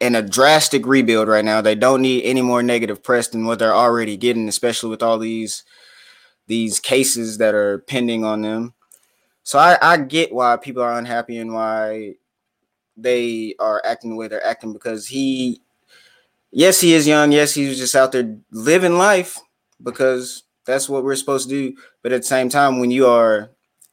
in 0.00 0.14
a 0.14 0.22
drastic 0.22 0.86
rebuild 0.86 1.28
right 1.28 1.44
now. 1.44 1.60
They 1.60 1.74
don't 1.74 2.02
need 2.02 2.24
any 2.24 2.42
more 2.42 2.62
negative 2.62 3.02
press 3.02 3.28
than 3.28 3.46
what 3.46 3.58
they're 3.58 3.74
already 3.74 4.16
getting, 4.16 4.48
especially 4.48 4.90
with 4.90 5.02
all 5.02 5.18
these 5.18 5.64
these 6.46 6.80
cases 6.80 7.38
that 7.38 7.54
are 7.54 7.78
pending 7.78 8.24
on 8.24 8.42
them. 8.42 8.74
So 9.42 9.58
I, 9.58 9.78
I 9.80 9.96
get 9.98 10.32
why 10.32 10.56
people 10.56 10.82
are 10.82 10.98
unhappy 10.98 11.38
and 11.38 11.52
why 11.54 12.14
they 12.96 13.54
are 13.58 13.80
acting 13.84 14.10
the 14.10 14.16
way 14.16 14.28
they're 14.28 14.44
acting 14.44 14.72
because 14.72 15.06
he 15.08 15.60
yes, 16.50 16.80
he 16.80 16.94
is 16.94 17.06
young. 17.06 17.32
Yes, 17.32 17.54
he's 17.54 17.78
just 17.78 17.94
out 17.94 18.12
there 18.12 18.36
living 18.50 18.98
life 18.98 19.38
because 19.82 20.44
that's 20.66 20.88
what 20.88 21.04
we're 21.04 21.16
supposed 21.16 21.48
to 21.48 21.54
do. 21.54 21.76
But 22.02 22.12
at 22.12 22.22
the 22.22 22.26
same 22.26 22.48
time, 22.48 22.80
when 22.80 22.90
you 22.90 23.06
are 23.06 23.50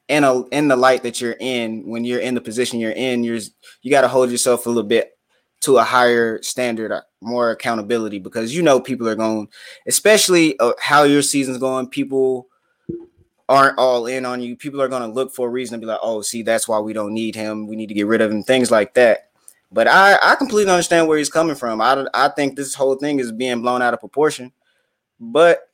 in 0.07 0.23
a 0.23 0.43
in 0.47 0.67
the 0.67 0.75
light 0.75 1.03
that 1.03 1.19
you're 1.21 1.35
in, 1.39 1.87
when 1.87 2.05
you're 2.05 2.19
in 2.19 2.35
the 2.35 2.41
position 2.41 2.79
you're 2.79 2.91
in, 2.91 3.23
you're 3.23 3.39
you 3.81 3.91
got 3.91 4.01
to 4.01 4.07
hold 4.07 4.31
yourself 4.31 4.65
a 4.65 4.69
little 4.69 4.83
bit 4.83 5.17
to 5.61 5.77
a 5.77 5.83
higher 5.83 6.41
standard, 6.41 6.91
uh, 6.91 7.01
more 7.21 7.51
accountability 7.51 8.19
because 8.19 8.55
you 8.55 8.61
know 8.61 8.79
people 8.79 9.07
are 9.07 9.15
going, 9.15 9.47
especially 9.87 10.57
uh, 10.59 10.73
how 10.79 11.03
your 11.03 11.21
season's 11.21 11.57
going. 11.57 11.87
People 11.87 12.47
aren't 13.49 13.77
all 13.77 14.05
in 14.05 14.25
on 14.25 14.41
you. 14.41 14.55
People 14.55 14.81
are 14.81 14.87
going 14.87 15.01
to 15.01 15.07
look 15.07 15.33
for 15.33 15.47
a 15.47 15.51
reason 15.51 15.79
to 15.79 15.85
be 15.85 15.89
like, 15.89 15.99
oh, 16.01 16.21
see, 16.21 16.41
that's 16.41 16.67
why 16.67 16.79
we 16.79 16.93
don't 16.93 17.13
need 17.13 17.35
him. 17.35 17.65
We 17.67 17.75
need 17.75 17.87
to 17.87 17.93
get 17.93 18.07
rid 18.07 18.21
of 18.21 18.31
him. 18.31 18.43
Things 18.43 18.71
like 18.71 18.93
that. 18.95 19.29
But 19.71 19.87
I, 19.87 20.17
I 20.21 20.35
completely 20.35 20.71
understand 20.71 21.07
where 21.07 21.17
he's 21.17 21.29
coming 21.29 21.55
from. 21.55 21.81
I, 21.81 22.05
I 22.13 22.29
think 22.29 22.55
this 22.55 22.73
whole 22.73 22.95
thing 22.95 23.19
is 23.19 23.31
being 23.31 23.61
blown 23.61 23.81
out 23.81 23.93
of 23.93 23.99
proportion. 23.99 24.51
But 25.19 25.69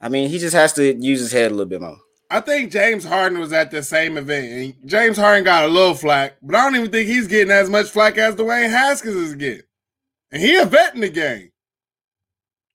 I 0.00 0.08
mean, 0.08 0.28
he 0.28 0.38
just 0.38 0.54
has 0.54 0.72
to 0.74 0.94
use 0.94 1.20
his 1.20 1.32
head 1.32 1.50
a 1.50 1.54
little 1.54 1.68
bit 1.68 1.80
more. 1.80 1.96
I 2.30 2.40
think 2.40 2.72
James 2.72 3.04
Harden 3.04 3.38
was 3.38 3.52
at 3.52 3.70
the 3.70 3.82
same 3.82 4.16
event. 4.16 4.76
James 4.86 5.16
Harden 5.16 5.44
got 5.44 5.64
a 5.64 5.68
little 5.68 5.94
flack, 5.94 6.36
but 6.42 6.56
I 6.56 6.64
don't 6.64 6.76
even 6.76 6.90
think 6.90 7.08
he's 7.08 7.28
getting 7.28 7.52
as 7.52 7.70
much 7.70 7.90
flack 7.90 8.18
as 8.18 8.34
Dwayne 8.34 8.70
Haskins 8.70 9.14
is 9.14 9.34
getting. 9.34 9.64
And 10.32 10.42
he 10.42 10.56
a 10.56 10.64
vet 10.64 10.94
in 10.94 11.00
the 11.00 11.08
game. 11.10 11.52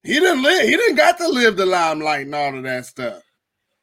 He 0.04 0.14
didn't 0.14 0.44
live. 0.44 0.62
He 0.64 0.78
didn't 0.78 0.96
got 0.96 1.18
to 1.18 1.28
live 1.28 1.58
the 1.58 1.66
limelight 1.66 2.26
and 2.26 2.36
all 2.36 2.56
of 2.56 2.64
that 2.64 2.86
stuff, 2.86 3.22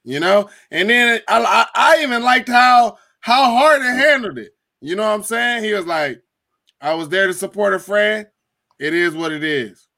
you 0.03 0.19
know. 0.19 0.49
And 0.71 0.89
then 0.89 1.21
I, 1.29 1.43
I, 1.43 1.67
I 1.75 2.03
even 2.03 2.23
liked 2.23 2.49
how 2.49 2.97
how 3.21 3.45
Harden 3.51 3.87
handled 3.87 4.39
it. 4.39 4.53
You 4.81 4.97
know 4.97 5.03
what 5.03 5.15
I'm 5.15 5.23
saying? 5.23 5.65
He 5.65 5.75
was 5.75 5.87
like, 5.87 6.23
"I 6.81 6.95
was 6.95 7.11
there 7.11 7.27
to 7.27 7.35
support 7.35 7.75
a 7.75 7.79
friend. 7.79 8.27
It 8.79 8.95
is 8.95 9.15
what 9.15 9.33
it 9.33 9.45
is. 9.45 9.89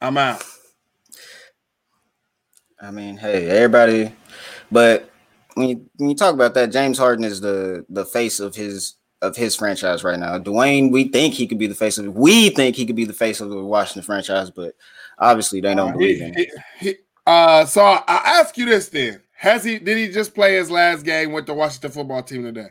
I'm 0.00 0.18
out." 0.18 0.42
I 2.80 2.90
mean, 2.90 3.16
hey, 3.16 3.48
everybody 3.48 4.12
but 4.74 5.08
when 5.54 5.68
you, 5.68 5.90
when 5.96 6.10
you 6.10 6.16
talk 6.16 6.34
about 6.34 6.54
that, 6.54 6.72
James 6.72 6.98
Harden 6.98 7.24
is 7.24 7.40
the 7.40 7.86
the 7.88 8.04
face 8.04 8.40
of 8.40 8.56
his 8.56 8.96
of 9.22 9.36
his 9.36 9.54
franchise 9.54 10.02
right 10.02 10.18
now. 10.18 10.36
Dwayne, 10.38 10.90
we 10.90 11.04
think 11.04 11.32
he 11.32 11.46
could 11.46 11.58
be 11.58 11.68
the 11.68 11.76
face 11.76 11.96
of 11.96 12.12
we 12.14 12.50
think 12.50 12.74
he 12.74 12.84
could 12.84 12.96
be 12.96 13.04
the 13.04 13.12
face 13.12 13.40
of 13.40 13.50
the 13.50 13.64
Washington 13.64 14.02
franchise, 14.02 14.50
but 14.50 14.74
obviously 15.18 15.60
they 15.60 15.74
don't 15.74 15.90
uh, 15.90 15.92
believe 15.92 16.18
he, 16.18 16.24
him. 16.24 16.46
He, 16.80 16.94
uh, 17.24 17.64
so 17.64 17.82
I, 17.82 18.02
I 18.08 18.40
ask 18.40 18.58
you 18.58 18.66
this 18.66 18.88
then: 18.88 19.22
Has 19.36 19.62
he 19.62 19.78
did 19.78 19.96
he 19.96 20.08
just 20.12 20.34
play 20.34 20.56
his 20.56 20.72
last 20.72 21.04
game 21.04 21.32
with 21.32 21.46
the 21.46 21.54
Washington 21.54 21.92
football 21.92 22.24
team 22.24 22.42
today? 22.42 22.68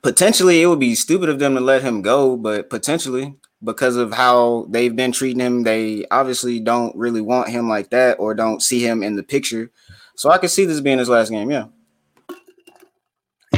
Potentially, 0.00 0.62
it 0.62 0.66
would 0.66 0.80
be 0.80 0.94
stupid 0.94 1.28
of 1.28 1.40
them 1.40 1.56
to 1.56 1.60
let 1.60 1.82
him 1.82 2.02
go, 2.02 2.36
but 2.36 2.70
potentially 2.70 3.34
because 3.64 3.96
of 3.96 4.12
how 4.12 4.66
they've 4.68 4.94
been 4.94 5.12
treating 5.12 5.40
him, 5.40 5.62
they 5.62 6.04
obviously 6.10 6.60
don't 6.60 6.94
really 6.96 7.20
want 7.20 7.48
him 7.48 7.68
like 7.68 7.90
that 7.90 8.18
or 8.18 8.34
don't 8.34 8.62
see 8.62 8.84
him 8.84 9.02
in 9.02 9.16
the 9.16 9.22
picture. 9.22 9.70
So 10.16 10.30
I 10.30 10.38
can 10.38 10.48
see 10.48 10.64
this 10.64 10.80
being 10.80 10.98
his 10.98 11.08
last 11.08 11.30
game. 11.30 11.50
Yeah. 11.50 11.66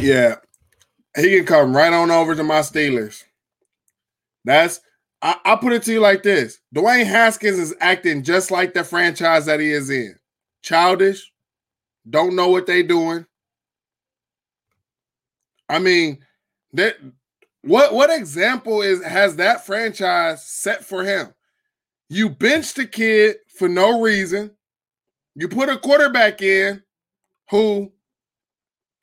Yeah. 0.00 0.36
He 1.16 1.36
can 1.36 1.46
come 1.46 1.76
right 1.76 1.92
on 1.92 2.11
over 2.11 2.34
to 2.34 2.42
my 2.42 2.61
Steelers. 2.61 3.24
That's 4.44 4.80
I, 5.22 5.36
I 5.44 5.57
put 5.57 5.72
it 5.72 5.82
to 5.84 5.92
you 5.92 6.00
like 6.00 6.22
this. 6.22 6.61
Dwayne 6.74 7.07
Haskins 7.07 7.59
is 7.59 7.74
acting 7.80 8.22
just 8.22 8.50
like 8.50 8.74
the 8.74 8.84
franchise 8.84 9.46
that 9.46 9.59
he 9.59 9.70
is 9.70 9.88
in. 9.88 10.16
Childish, 10.62 11.32
don't 12.09 12.36
know 12.36 12.48
what 12.48 12.66
they 12.66 12.82
doing. 12.82 13.24
I 15.68 15.78
mean, 15.78 16.18
that 16.74 16.96
what 17.65 17.95
what 17.95 18.11
example 18.11 18.83
is 18.83 19.03
has 19.03 19.37
that 19.37 19.65
franchise 19.65 20.45
set 20.45 20.85
for 20.85 21.03
him? 21.03 21.33
You 22.09 22.29
bench 22.29 22.75
the 22.75 22.87
kid 22.87 23.37
for 23.57 23.69
no 23.69 24.01
reason. 24.01 24.51
You 25.35 25.49
put 25.49 25.71
a 25.71 25.79
quarterback 25.79 26.43
in 26.43 26.83
who 27.51 27.91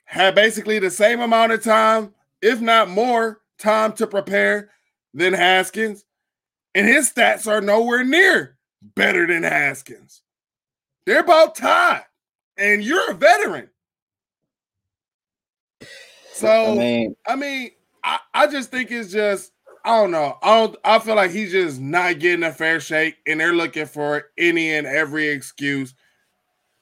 had 0.05 0.35
basically 0.35 0.77
the 0.79 0.91
same 0.91 1.21
amount 1.21 1.53
of 1.53 1.63
time, 1.63 2.13
if 2.41 2.61
not 2.61 2.89
more, 2.89 3.41
time 3.57 3.93
to 3.93 4.05
prepare 4.05 4.69
than 5.13 5.33
Haskins. 5.33 6.05
And 6.75 6.87
his 6.87 7.11
stats 7.11 7.47
are 7.47 7.61
nowhere 7.61 8.03
near 8.03 8.57
better 8.95 9.25
than 9.25 9.43
Haskins. 9.43 10.21
They're 11.05 11.21
about 11.21 11.55
tied. 11.55 12.05
And 12.57 12.83
you're 12.83 13.11
a 13.11 13.15
veteran. 13.15 13.69
So 16.33 16.73
I 16.73 16.75
mean, 16.75 17.15
I 17.27 17.35
mean 17.35 17.71
I, 18.03 18.19
I 18.33 18.47
just 18.47 18.71
think 18.71 18.91
it's 18.91 19.11
just 19.11 19.51
I 19.83 19.99
don't 19.99 20.11
know. 20.11 20.37
I 20.41 20.59
don't 20.59 20.75
I 20.83 20.99
feel 20.99 21.15
like 21.15 21.31
he's 21.31 21.51
just 21.51 21.79
not 21.79 22.19
getting 22.19 22.43
a 22.43 22.51
fair 22.51 22.79
shake, 22.79 23.15
and 23.27 23.39
they're 23.39 23.53
looking 23.53 23.85
for 23.85 24.25
any 24.37 24.73
and 24.73 24.85
every 24.85 25.27
excuse 25.29 25.93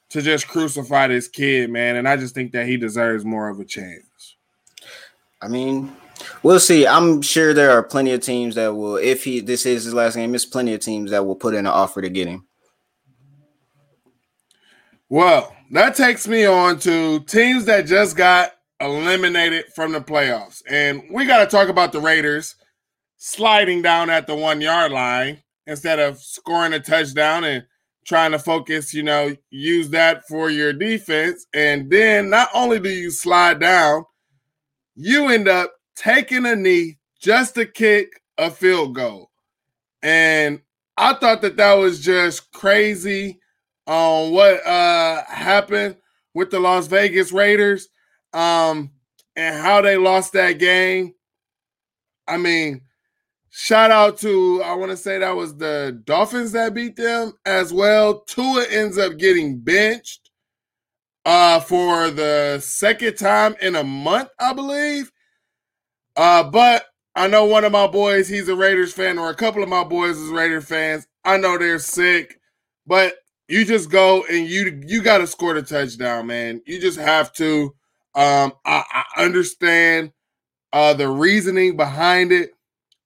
to 0.09 0.21
just 0.21 0.47
crucify 0.47 1.07
this 1.07 1.27
kid, 1.27 1.69
man. 1.69 1.95
And 1.95 2.07
I 2.07 2.17
just 2.17 2.33
think 2.33 2.51
that 2.51 2.67
he 2.67 2.77
deserves 2.77 3.23
more 3.23 3.47
of 3.47 3.59
a 3.59 3.65
chance. 3.65 4.35
I 5.41 5.47
mean, 5.47 5.95
we'll 6.43 6.59
see. 6.59 6.85
I'm 6.85 7.21
sure 7.21 7.53
there 7.53 7.71
are 7.71 7.83
plenty 7.83 8.11
of 8.11 8.21
teams 8.21 8.55
that 8.55 8.73
will, 8.73 8.97
if 8.97 9.23
he 9.23 9.39
this 9.39 9.65
is 9.65 9.85
his 9.85 9.93
last 9.93 10.15
game, 10.15 10.31
there's 10.31 10.45
plenty 10.45 10.73
of 10.73 10.81
teams 10.81 11.11
that 11.11 11.25
will 11.25 11.35
put 11.35 11.53
in 11.53 11.61
an 11.61 11.67
offer 11.67 12.01
to 12.01 12.09
get 12.09 12.27
him. 12.27 12.45
Well, 15.07 15.55
that 15.71 15.95
takes 15.95 16.27
me 16.27 16.45
on 16.45 16.79
to 16.79 17.21
teams 17.21 17.65
that 17.65 17.87
just 17.87 18.15
got 18.15 18.51
eliminated 18.81 19.65
from 19.73 19.91
the 19.91 20.01
playoffs. 20.01 20.61
And 20.69 21.03
we 21.11 21.25
got 21.25 21.39
to 21.39 21.47
talk 21.47 21.69
about 21.69 21.91
the 21.91 21.99
Raiders 21.99 22.55
sliding 23.17 23.81
down 23.81 24.09
at 24.09 24.27
the 24.27 24.35
one 24.35 24.61
yard 24.61 24.91
line 24.91 25.43
instead 25.67 25.99
of 25.99 26.19
scoring 26.19 26.73
a 26.73 26.79
touchdown 26.79 27.43
and 27.43 27.65
trying 28.05 28.31
to 28.31 28.39
focus, 28.39 28.93
you 28.93 29.03
know, 29.03 29.35
use 29.51 29.89
that 29.89 30.27
for 30.27 30.49
your 30.49 30.73
defense. 30.73 31.45
And 31.53 31.89
then 31.89 32.29
not 32.29 32.49
only 32.53 32.79
do 32.79 32.89
you 32.89 33.11
slide 33.11 33.59
down, 33.59 34.05
you 34.95 35.29
end 35.29 35.47
up 35.47 35.73
taking 35.95 36.45
a 36.45 36.55
knee 36.55 36.97
just 37.19 37.55
to 37.55 37.65
kick 37.65 38.21
a 38.37 38.49
field 38.49 38.95
goal. 38.95 39.29
And 40.01 40.61
I 40.97 41.13
thought 41.13 41.41
that 41.41 41.57
that 41.57 41.73
was 41.73 41.99
just 41.99 42.51
crazy 42.51 43.39
on 43.85 44.31
what 44.31 44.65
uh 44.65 45.23
happened 45.25 45.97
with 46.33 46.51
the 46.51 46.59
Las 46.59 46.87
Vegas 46.87 47.31
Raiders 47.31 47.89
um, 48.33 48.91
and 49.35 49.55
how 49.55 49.81
they 49.81 49.97
lost 49.97 50.33
that 50.33 50.53
game. 50.53 51.13
I 52.27 52.37
mean, 52.37 52.81
shout 53.49 53.91
out 53.91 54.17
to 54.19 54.61
I 54.63 54.73
want 54.75 54.91
to 54.91 54.97
say 54.97 55.19
that 55.19 55.35
was 55.35 55.57
the 55.57 55.99
Dolphins 56.05 56.51
that 56.51 56.73
beat 56.73 56.95
them 56.95 57.33
as 57.45 57.73
well. 57.73 58.21
Tua 58.21 58.65
ends 58.69 58.97
up 58.97 59.17
getting 59.17 59.59
benched 59.59 60.29
uh 61.25 61.59
for 61.59 62.09
the 62.11 62.59
second 62.61 63.17
time 63.17 63.55
in 63.61 63.75
a 63.75 63.83
month, 63.83 64.29
I 64.39 64.53
believe. 64.53 65.11
Uh, 66.15 66.43
but 66.43 66.85
I 67.15 67.27
know 67.27 67.45
one 67.45 67.63
of 67.65 67.71
my 67.71 67.87
boys, 67.87 68.27
he's 68.27 68.49
a 68.49 68.55
Raiders 68.55 68.93
fan, 68.93 69.17
or 69.17 69.29
a 69.29 69.35
couple 69.35 69.63
of 69.63 69.69
my 69.69 69.83
boys 69.83 70.17
is 70.17 70.29
Raiders 70.29 70.65
fans. 70.65 71.07
I 71.23 71.37
know 71.37 71.57
they're 71.57 71.79
sick, 71.79 72.39
but 72.85 73.15
you 73.47 73.65
just 73.65 73.89
go 73.89 74.23
and 74.29 74.47
you 74.47 74.81
you 74.85 75.01
got 75.01 75.19
to 75.19 75.27
score 75.27 75.53
the 75.53 75.61
touchdown, 75.61 76.27
man. 76.27 76.61
You 76.65 76.79
just 76.79 76.99
have 76.99 77.33
to. 77.33 77.73
Um, 78.15 78.53
I, 78.65 78.83
I 79.17 79.23
understand 79.23 80.11
uh, 80.73 80.93
the 80.93 81.09
reasoning 81.09 81.77
behind 81.77 82.31
it, 82.31 82.51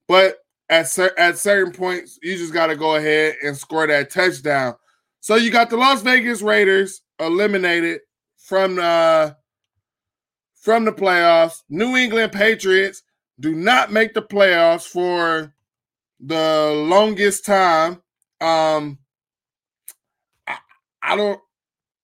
but 0.07 0.37
at 0.69 0.87
cer- 0.87 1.17
at 1.17 1.37
certain 1.37 1.73
points, 1.73 2.17
you 2.21 2.37
just 2.37 2.53
got 2.53 2.67
to 2.67 2.75
go 2.75 2.95
ahead 2.95 3.35
and 3.43 3.55
score 3.55 3.85
that 3.87 4.09
touchdown. 4.09 4.75
So 5.19 5.35
you 5.35 5.51
got 5.51 5.69
the 5.69 5.77
Las 5.77 6.01
Vegas 6.01 6.41
Raiders 6.41 7.01
eliminated 7.19 8.01
from 8.37 8.75
the 8.75 9.35
from 10.55 10.85
the 10.85 10.91
playoffs. 10.91 11.61
New 11.69 11.95
England 11.95 12.31
Patriots 12.31 13.03
do 13.39 13.53
not 13.53 13.91
make 13.91 14.13
the 14.13 14.21
playoffs 14.21 14.87
for 14.87 15.53
the 16.19 16.85
longest 16.87 17.45
time. 17.45 18.01
Um, 18.41 18.97
I, 20.47 20.57
I 21.01 21.15
don't 21.15 21.39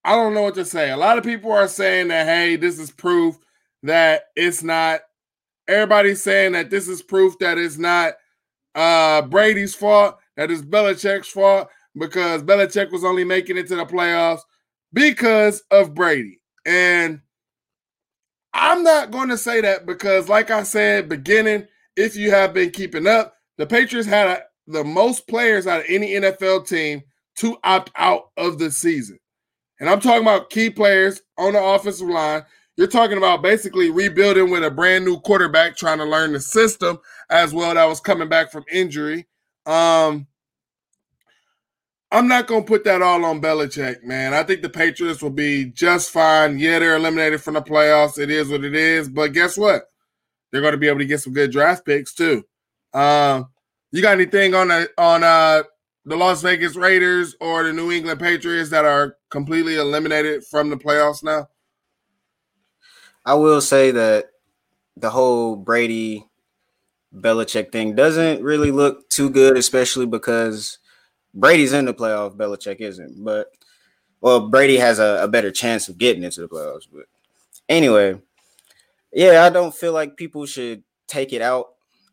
I 0.04 0.16
don't 0.16 0.34
know 0.34 0.44
what 0.44 0.56
to 0.56 0.66
say. 0.66 0.92
A 0.92 0.98
lot 0.98 1.18
of 1.18 1.24
people 1.24 1.52
are 1.52 1.68
saying 1.68 2.08
that, 2.08 2.26
hey, 2.26 2.56
this 2.56 2.80
is 2.80 2.92
proof 2.92 3.38
that 3.84 4.24
it's 4.36 4.64
not 4.64 5.02
everybody's 5.68 6.22
saying 6.22 6.54
that 6.54 6.70
this 6.70 6.88
is 6.88 7.02
proof 7.02 7.38
that 7.40 7.58
it's 7.58 7.78
not 7.78 8.14
uh, 8.76 9.22
Brady's 9.24 9.76
fault, 9.76 10.18
that 10.36 10.52
it's 10.52 10.62
Belichick's 10.62 11.30
fault 11.30 11.70
because 11.98 12.44
Belichick 12.44 12.92
was 12.92 13.04
only 13.04 13.24
making 13.24 13.58
it 13.58 13.68
to 13.68 13.76
the 13.76 13.86
playoffs 13.86 14.42
because 14.94 15.64
of 15.72 15.94
Brady. 15.94 16.40
And 16.66 17.22
I'm 18.54 18.84
not 18.84 19.12
going 19.12 19.30
to 19.30 19.38
say 19.38 19.62
that 19.62 19.86
because, 19.86 20.28
like 20.28 20.50
I 20.50 20.64
said, 20.64 21.10
beginning, 21.10 21.68
if 21.96 22.16
you 22.16 22.32
have 22.32 22.54
been 22.54 22.72
keeping 22.72 23.08
up, 23.08 23.36
the 23.58 23.66
Patriots 23.66 24.08
had 24.08 24.28
a, 24.28 24.44
the 24.68 24.84
most 24.84 25.28
players 25.28 25.68
out 25.68 25.82
of 25.82 25.86
any 25.88 26.12
NFL 26.12 26.68
team 26.68 27.02
to 27.38 27.58
opt 27.64 27.92
out 27.96 28.30
of 28.38 28.60
the 28.60 28.72
season. 28.72 29.20
And 29.80 29.90
I'm 29.90 30.00
talking 30.00 30.22
about 30.22 30.50
key 30.50 30.70
players 30.70 31.22
on 31.38 31.54
the 31.54 31.64
offensive 31.64 32.08
line. 32.08 32.44
You're 32.76 32.88
talking 32.88 33.18
about 33.18 33.42
basically 33.42 33.90
rebuilding 33.90 34.50
with 34.50 34.64
a 34.64 34.72
brand 34.72 35.06
new 35.06 35.20
quarterback 35.20 35.76
trying 35.76 35.98
to 35.98 36.06
learn 36.06 36.34
the 36.34 36.40
system 36.40 37.00
as 37.30 37.54
well 37.54 37.74
that 37.74 37.86
was 37.86 38.00
coming 38.00 38.30
back 38.30 38.52
from 38.52 38.64
injury. 38.72 39.28
Um, 39.66 40.28
I'm 42.12 42.28
not 42.28 42.48
going 42.48 42.64
to 42.64 42.68
put 42.68 42.86
that 42.86 43.02
all 43.02 43.24
on 43.24 43.42
Belichick, 43.42 44.04
man. 44.04 44.34
I 44.34 44.44
think 44.44 44.62
the 44.62 44.70
Patriots 44.70 45.22
will 45.22 45.30
be 45.30 45.66
just 45.66 46.10
fine. 46.10 46.58
Yeah, 46.58 46.80
they're 46.80 46.96
eliminated 46.96 47.42
from 47.42 47.54
the 47.54 47.62
playoffs. 47.62 48.18
It 48.18 48.32
is 48.32 48.50
what 48.50 48.64
it 48.64 48.74
is. 48.74 49.10
But 49.10 49.34
guess 49.34 49.58
what? 49.58 49.84
They're 50.52 50.62
going 50.62 50.72
to 50.74 50.80
be 50.80 50.88
able 50.88 51.00
to 51.00 51.06
get 51.06 51.22
some 51.22 51.34
good 51.34 51.52
draft 51.52 51.86
picks 51.86 52.14
too. 52.14 52.44
Um, 52.94 53.50
you 53.92 54.02
got 54.02 54.14
anything 54.14 54.56
on 54.56 54.72
on 54.98 55.24
uh 55.24 55.64
the 56.06 56.16
Las 56.16 56.42
Vegas 56.42 56.76
Raiders 56.76 57.36
or 57.40 57.64
the 57.64 57.74
New 57.74 57.92
England 57.92 58.20
Patriots 58.20 58.70
that 58.70 58.86
are 58.86 59.18
completely 59.30 59.76
eliminated 59.76 60.44
from 60.46 60.70
the 60.70 60.78
playoffs 60.78 61.24
now? 61.24 61.48
I 63.26 63.36
will 63.36 63.62
say 63.62 63.92
that 63.92 64.26
the 64.98 65.10
whole 65.10 65.56
Brady 65.56 66.26
Belichick 67.14 67.72
thing 67.72 67.96
doesn't 67.96 68.44
really 68.44 68.72
look 68.72 69.10
too 69.10 69.30
good, 69.30 69.58
especially 69.58 70.06
because 70.06 70.80
Brady's 71.34 71.74
in 71.74 71.86
the 71.86 71.94
playoff, 71.94 72.36
Belichick 72.36 72.80
isn't. 72.80 73.24
But 73.24 73.48
well, 74.22 74.50
Brady 74.50 74.78
has 74.78 75.00
a, 75.00 75.24
a 75.24 75.28
better 75.28 75.52
chance 75.52 75.90
of 75.90 75.98
getting 75.98 76.24
into 76.24 76.42
the 76.42 76.48
playoffs. 76.48 76.88
But 76.92 77.06
anyway, 77.68 78.20
yeah, 79.12 79.44
I 79.44 79.50
don't 79.50 79.74
feel 79.74 79.94
like 79.94 80.18
people 80.18 80.46
should 80.46 80.84
take 81.08 81.34
it 81.34 81.42
out 81.42 81.68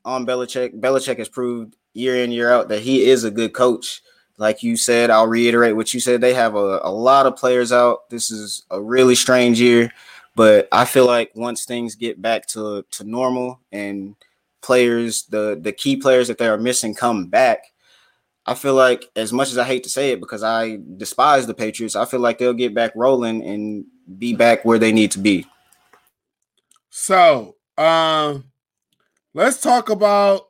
on 0.04 0.26
Belichick. 0.26 0.78
Belichick 0.80 1.18
has 1.18 1.28
proved 1.28 1.76
year 1.96 2.16
in, 2.16 2.30
year 2.30 2.52
out 2.52 2.68
that 2.68 2.82
he 2.82 3.06
is 3.06 3.24
a 3.24 3.30
good 3.30 3.52
coach. 3.52 4.02
Like 4.38 4.62
you 4.62 4.76
said, 4.76 5.10
I'll 5.10 5.26
reiterate 5.26 5.76
what 5.76 5.94
you 5.94 6.00
said. 6.00 6.20
They 6.20 6.34
have 6.34 6.54
a, 6.54 6.80
a 6.82 6.90
lot 6.90 7.26
of 7.26 7.36
players 7.36 7.72
out. 7.72 8.08
This 8.10 8.30
is 8.30 8.64
a 8.70 8.80
really 8.80 9.14
strange 9.14 9.60
year. 9.60 9.90
But 10.34 10.68
I 10.70 10.84
feel 10.84 11.06
like 11.06 11.32
once 11.34 11.64
things 11.64 11.94
get 11.94 12.20
back 12.20 12.46
to, 12.48 12.84
to 12.90 13.04
normal 13.04 13.60
and 13.72 14.14
players, 14.60 15.24
the 15.24 15.58
the 15.60 15.72
key 15.72 15.96
players 15.96 16.28
that 16.28 16.36
they 16.36 16.48
are 16.48 16.58
missing 16.58 16.94
come 16.94 17.28
back, 17.28 17.72
I 18.44 18.54
feel 18.54 18.74
like 18.74 19.10
as 19.16 19.32
much 19.32 19.50
as 19.50 19.56
I 19.56 19.64
hate 19.64 19.82
to 19.84 19.90
say 19.90 20.12
it 20.12 20.20
because 20.20 20.42
I 20.42 20.78
despise 20.98 21.46
the 21.46 21.54
Patriots, 21.54 21.96
I 21.96 22.04
feel 22.04 22.20
like 22.20 22.36
they'll 22.36 22.52
get 22.52 22.74
back 22.74 22.92
rolling 22.94 23.42
and 23.42 23.86
be 24.18 24.34
back 24.34 24.64
where 24.64 24.78
they 24.78 24.92
need 24.92 25.10
to 25.12 25.18
be. 25.18 25.46
So, 26.90 27.56
um, 27.78 28.44
let's 29.32 29.60
talk 29.60 29.88
about 29.88 30.45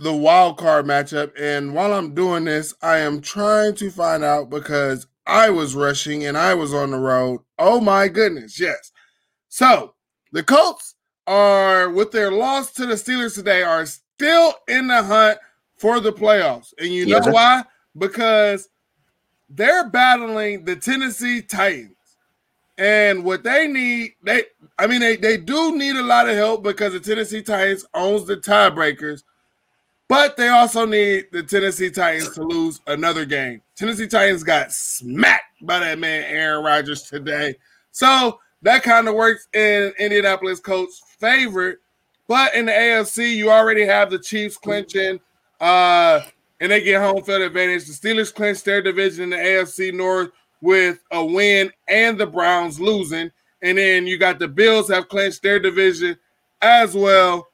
the 0.00 0.12
wild 0.12 0.56
card 0.56 0.86
matchup. 0.86 1.30
And 1.38 1.74
while 1.74 1.92
I'm 1.92 2.14
doing 2.14 2.44
this, 2.44 2.74
I 2.82 2.98
am 2.98 3.20
trying 3.20 3.74
to 3.76 3.90
find 3.90 4.24
out 4.24 4.48
because 4.50 5.06
I 5.26 5.50
was 5.50 5.74
rushing 5.74 6.24
and 6.24 6.36
I 6.36 6.54
was 6.54 6.72
on 6.72 6.90
the 6.90 6.98
road. 6.98 7.40
Oh 7.58 7.80
my 7.80 8.08
goodness, 8.08 8.58
yes. 8.58 8.92
So 9.48 9.94
the 10.32 10.42
Colts 10.42 10.94
are 11.26 11.90
with 11.90 12.12
their 12.12 12.32
loss 12.32 12.72
to 12.72 12.86
the 12.86 12.94
Steelers 12.94 13.34
today 13.34 13.62
are 13.62 13.84
still 13.86 14.54
in 14.68 14.88
the 14.88 15.02
hunt 15.02 15.38
for 15.76 16.00
the 16.00 16.12
playoffs. 16.12 16.72
And 16.78 16.88
you 16.88 17.06
know 17.06 17.20
why? 17.20 17.64
Because 17.96 18.68
they're 19.48 19.88
battling 19.88 20.64
the 20.64 20.76
Tennessee 20.76 21.42
Titans. 21.42 21.96
And 22.78 23.24
what 23.24 23.42
they 23.42 23.68
need, 23.68 24.14
they 24.22 24.44
I 24.78 24.86
mean, 24.86 25.00
they, 25.00 25.16
they 25.16 25.36
do 25.36 25.76
need 25.76 25.96
a 25.96 26.02
lot 26.02 26.28
of 26.28 26.36
help 26.36 26.62
because 26.62 26.94
the 26.94 27.00
Tennessee 27.00 27.42
Titans 27.42 27.84
owns 27.92 28.26
the 28.26 28.38
tiebreakers, 28.38 29.22
but 30.10 30.36
they 30.36 30.48
also 30.48 30.84
need 30.84 31.26
the 31.30 31.40
Tennessee 31.40 31.88
Titans 31.88 32.34
to 32.34 32.42
lose 32.42 32.80
another 32.88 33.24
game. 33.24 33.62
Tennessee 33.76 34.08
Titans 34.08 34.42
got 34.42 34.72
smacked 34.72 35.64
by 35.64 35.78
that 35.78 36.00
man 36.00 36.24
Aaron 36.24 36.64
Rodgers 36.64 37.02
today. 37.02 37.54
So 37.92 38.40
that 38.62 38.82
kind 38.82 39.06
of 39.06 39.14
works 39.14 39.46
in 39.54 39.92
Indianapolis 40.00 40.58
Colts' 40.58 41.00
favor. 41.20 41.78
But 42.26 42.56
in 42.56 42.66
the 42.66 42.72
AFC, 42.72 43.36
you 43.36 43.52
already 43.52 43.86
have 43.86 44.10
the 44.10 44.18
Chiefs 44.18 44.56
clinching 44.56 45.20
uh, 45.60 46.22
and 46.58 46.72
they 46.72 46.82
get 46.82 47.00
home 47.00 47.22
field 47.22 47.42
advantage. 47.42 47.84
The 47.86 47.92
Steelers 47.92 48.34
clinch 48.34 48.64
their 48.64 48.82
division 48.82 49.22
in 49.22 49.30
the 49.30 49.36
AFC 49.36 49.94
North 49.94 50.32
with 50.60 50.98
a 51.12 51.24
win 51.24 51.70
and 51.86 52.18
the 52.18 52.26
Browns 52.26 52.80
losing. 52.80 53.30
And 53.62 53.78
then 53.78 54.08
you 54.08 54.18
got 54.18 54.40
the 54.40 54.48
Bills 54.48 54.88
have 54.88 55.08
clinched 55.08 55.44
their 55.44 55.60
division 55.60 56.18
as 56.60 56.96
well. 56.96 57.46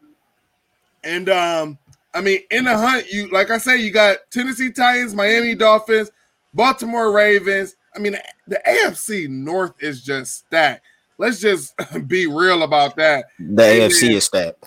And 1.05 1.29
um, 1.29 1.79
I 2.17 2.23
mean, 2.23 2.41
in 2.51 2.64
the 2.64 2.77
hunt, 2.77 3.12
you 3.12 3.29
like 3.29 3.51
I 3.51 3.59
say, 3.59 3.77
you 3.77 3.91
got 3.91 4.17
Tennessee 4.31 4.73
Titans, 4.73 5.14
Miami 5.14 5.55
Dolphins, 5.55 6.11
Baltimore 6.55 7.12
Ravens. 7.12 7.77
I 7.95 7.99
mean, 7.99 8.17
the 8.49 8.61
AFC 8.67 9.29
North 9.29 9.75
is 9.81 10.03
just 10.03 10.35
stacked. 10.35 10.85
Let's 11.19 11.41
just 11.41 11.75
be 12.09 12.27
real 12.27 12.62
about 12.62 12.97
that. 12.97 13.27
The 13.39 13.64
and 13.64 13.93
AFC 13.93 14.01
then, 14.01 14.11
is 14.12 14.25
stacked. 14.25 14.64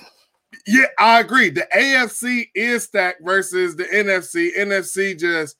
Yeah, 0.68 0.86
I 1.00 1.20
agree. 1.22 1.50
The 1.50 1.68
AFC 1.76 2.50
is 2.54 2.84
stacked 2.84 3.24
versus 3.24 3.76
the 3.76 3.86
NFC. 3.86 4.56
NFC 4.56 5.20
just 5.20 5.58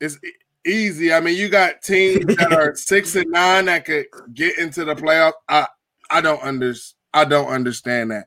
is 0.00 0.20
easy. 0.64 1.12
I 1.12 1.20
mean, 1.20 1.36
you 1.36 1.48
got 1.48 1.82
teams 1.82 2.24
that 2.36 2.52
are 2.52 2.74
six 2.76 3.16
and 3.16 3.30
nine 3.30 3.64
that 3.64 3.84
could 3.84 4.06
get 4.34 4.58
into 4.58 4.84
the 4.84 4.94
playoff. 4.94 5.32
I 5.48 5.66
I 6.10 6.20
don't 6.20 6.42
under 6.44 6.74
I 7.12 7.24
don't 7.24 7.48
understand 7.48 8.12
that, 8.12 8.26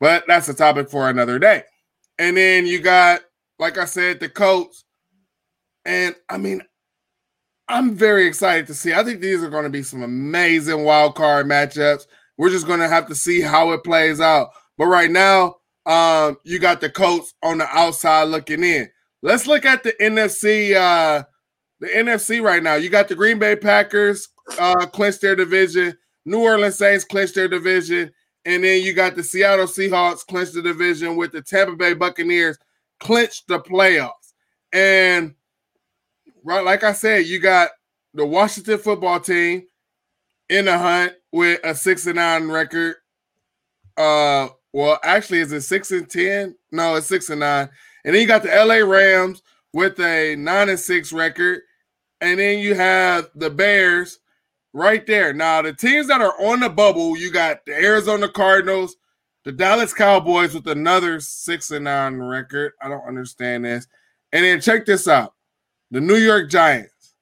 but 0.00 0.24
that's 0.26 0.48
a 0.48 0.54
topic 0.54 0.88
for 0.88 1.10
another 1.10 1.38
day. 1.38 1.64
And 2.18 2.36
then 2.36 2.66
you 2.66 2.80
got, 2.80 3.20
like 3.58 3.78
I 3.78 3.84
said, 3.84 4.20
the 4.20 4.28
Colts, 4.28 4.84
and 5.84 6.14
I 6.28 6.38
mean, 6.38 6.62
I'm 7.68 7.94
very 7.94 8.26
excited 8.26 8.66
to 8.68 8.74
see. 8.74 8.92
I 8.92 9.04
think 9.04 9.20
these 9.20 9.42
are 9.42 9.50
going 9.50 9.64
to 9.64 9.70
be 9.70 9.82
some 9.82 10.02
amazing 10.02 10.84
wild 10.84 11.14
card 11.14 11.46
matchups. 11.46 12.06
We're 12.36 12.50
just 12.50 12.66
going 12.66 12.80
to 12.80 12.88
have 12.88 13.06
to 13.08 13.14
see 13.14 13.40
how 13.40 13.72
it 13.72 13.84
plays 13.84 14.20
out. 14.20 14.50
But 14.76 14.86
right 14.86 15.10
now, 15.10 15.56
um, 15.86 16.38
you 16.44 16.58
got 16.58 16.80
the 16.80 16.90
Colts 16.90 17.34
on 17.42 17.58
the 17.58 17.66
outside 17.66 18.24
looking 18.24 18.62
in. 18.62 18.88
Let's 19.22 19.46
look 19.46 19.64
at 19.64 19.82
the 19.82 19.92
NFC. 20.00 20.74
Uh, 20.74 21.24
the 21.80 21.88
NFC 21.88 22.42
right 22.42 22.62
now. 22.62 22.74
You 22.74 22.90
got 22.90 23.08
the 23.08 23.14
Green 23.14 23.38
Bay 23.38 23.56
Packers 23.56 24.28
uh, 24.58 24.86
clinch 24.86 25.20
their 25.20 25.36
division. 25.36 25.96
New 26.24 26.42
Orleans 26.42 26.76
Saints 26.76 27.04
clinch 27.04 27.32
their 27.32 27.48
division, 27.48 28.12
and 28.48 28.64
then 28.64 28.82
you 28.82 28.94
got 28.94 29.14
the 29.14 29.22
Seattle 29.22 29.66
Seahawks 29.66 30.26
clinch 30.26 30.52
the 30.52 30.62
division 30.62 31.16
with 31.16 31.32
the 31.32 31.42
Tampa 31.42 31.76
Bay 31.76 31.92
Buccaneers 31.92 32.56
clinch 32.98 33.44
the 33.44 33.60
playoffs. 33.60 34.32
And 34.72 35.34
right, 36.42 36.64
like 36.64 36.82
I 36.82 36.92
said, 36.92 37.26
you 37.26 37.40
got 37.40 37.68
the 38.14 38.24
Washington 38.24 38.78
football 38.78 39.20
team 39.20 39.66
in 40.48 40.64
the 40.64 40.78
hunt 40.78 41.12
with 41.30 41.60
a 41.62 41.74
six 41.74 42.06
and 42.06 42.16
nine 42.16 42.48
record. 42.48 42.96
Uh, 43.98 44.48
well, 44.72 44.98
actually, 45.04 45.40
is 45.40 45.52
it 45.52 45.60
six 45.60 45.90
and 45.90 46.08
ten? 46.08 46.56
No, 46.72 46.94
it's 46.94 47.06
six 47.06 47.28
and 47.28 47.40
nine. 47.40 47.68
And 48.06 48.14
then 48.14 48.22
you 48.22 48.26
got 48.26 48.42
the 48.42 48.48
LA 48.48 48.76
Rams 48.76 49.42
with 49.74 50.00
a 50.00 50.36
nine 50.36 50.70
and 50.70 50.80
six 50.80 51.12
record, 51.12 51.60
and 52.22 52.40
then 52.40 52.60
you 52.60 52.74
have 52.74 53.28
the 53.34 53.50
Bears 53.50 54.20
right 54.72 55.06
there. 55.06 55.32
Now, 55.32 55.62
the 55.62 55.72
teams 55.72 56.08
that 56.08 56.20
are 56.20 56.34
on 56.40 56.60
the 56.60 56.68
bubble, 56.68 57.16
you 57.16 57.30
got 57.30 57.64
the 57.66 57.74
Arizona 57.74 58.28
Cardinals, 58.28 58.96
the 59.44 59.52
Dallas 59.52 59.94
Cowboys 59.94 60.54
with 60.54 60.66
another 60.68 61.20
six 61.20 61.70
and 61.70 61.84
nine 61.84 62.16
record. 62.16 62.72
I 62.82 62.88
don't 62.88 63.06
understand 63.06 63.64
this. 63.64 63.86
And 64.32 64.44
then 64.44 64.60
check 64.60 64.84
this 64.84 65.08
out: 65.08 65.34
the 65.90 66.00
New 66.00 66.16
York 66.16 66.50
Giants. 66.50 67.14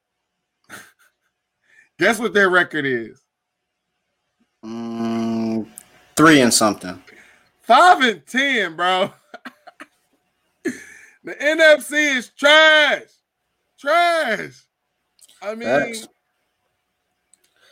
Guess 1.98 2.18
what 2.18 2.34
their 2.34 2.50
record 2.50 2.84
is? 2.84 3.22
Mm, 4.64 5.68
three 6.16 6.40
and 6.40 6.52
something. 6.52 7.00
Five 7.62 8.00
and 8.02 8.26
ten, 8.26 8.76
bro. 8.76 9.12
the 10.64 11.34
NFC 11.34 12.16
is 12.16 12.30
trash. 12.30 13.02
Trash. 13.78 14.64
I 15.42 15.54
mean, 15.54 15.68
That's... 15.68 16.08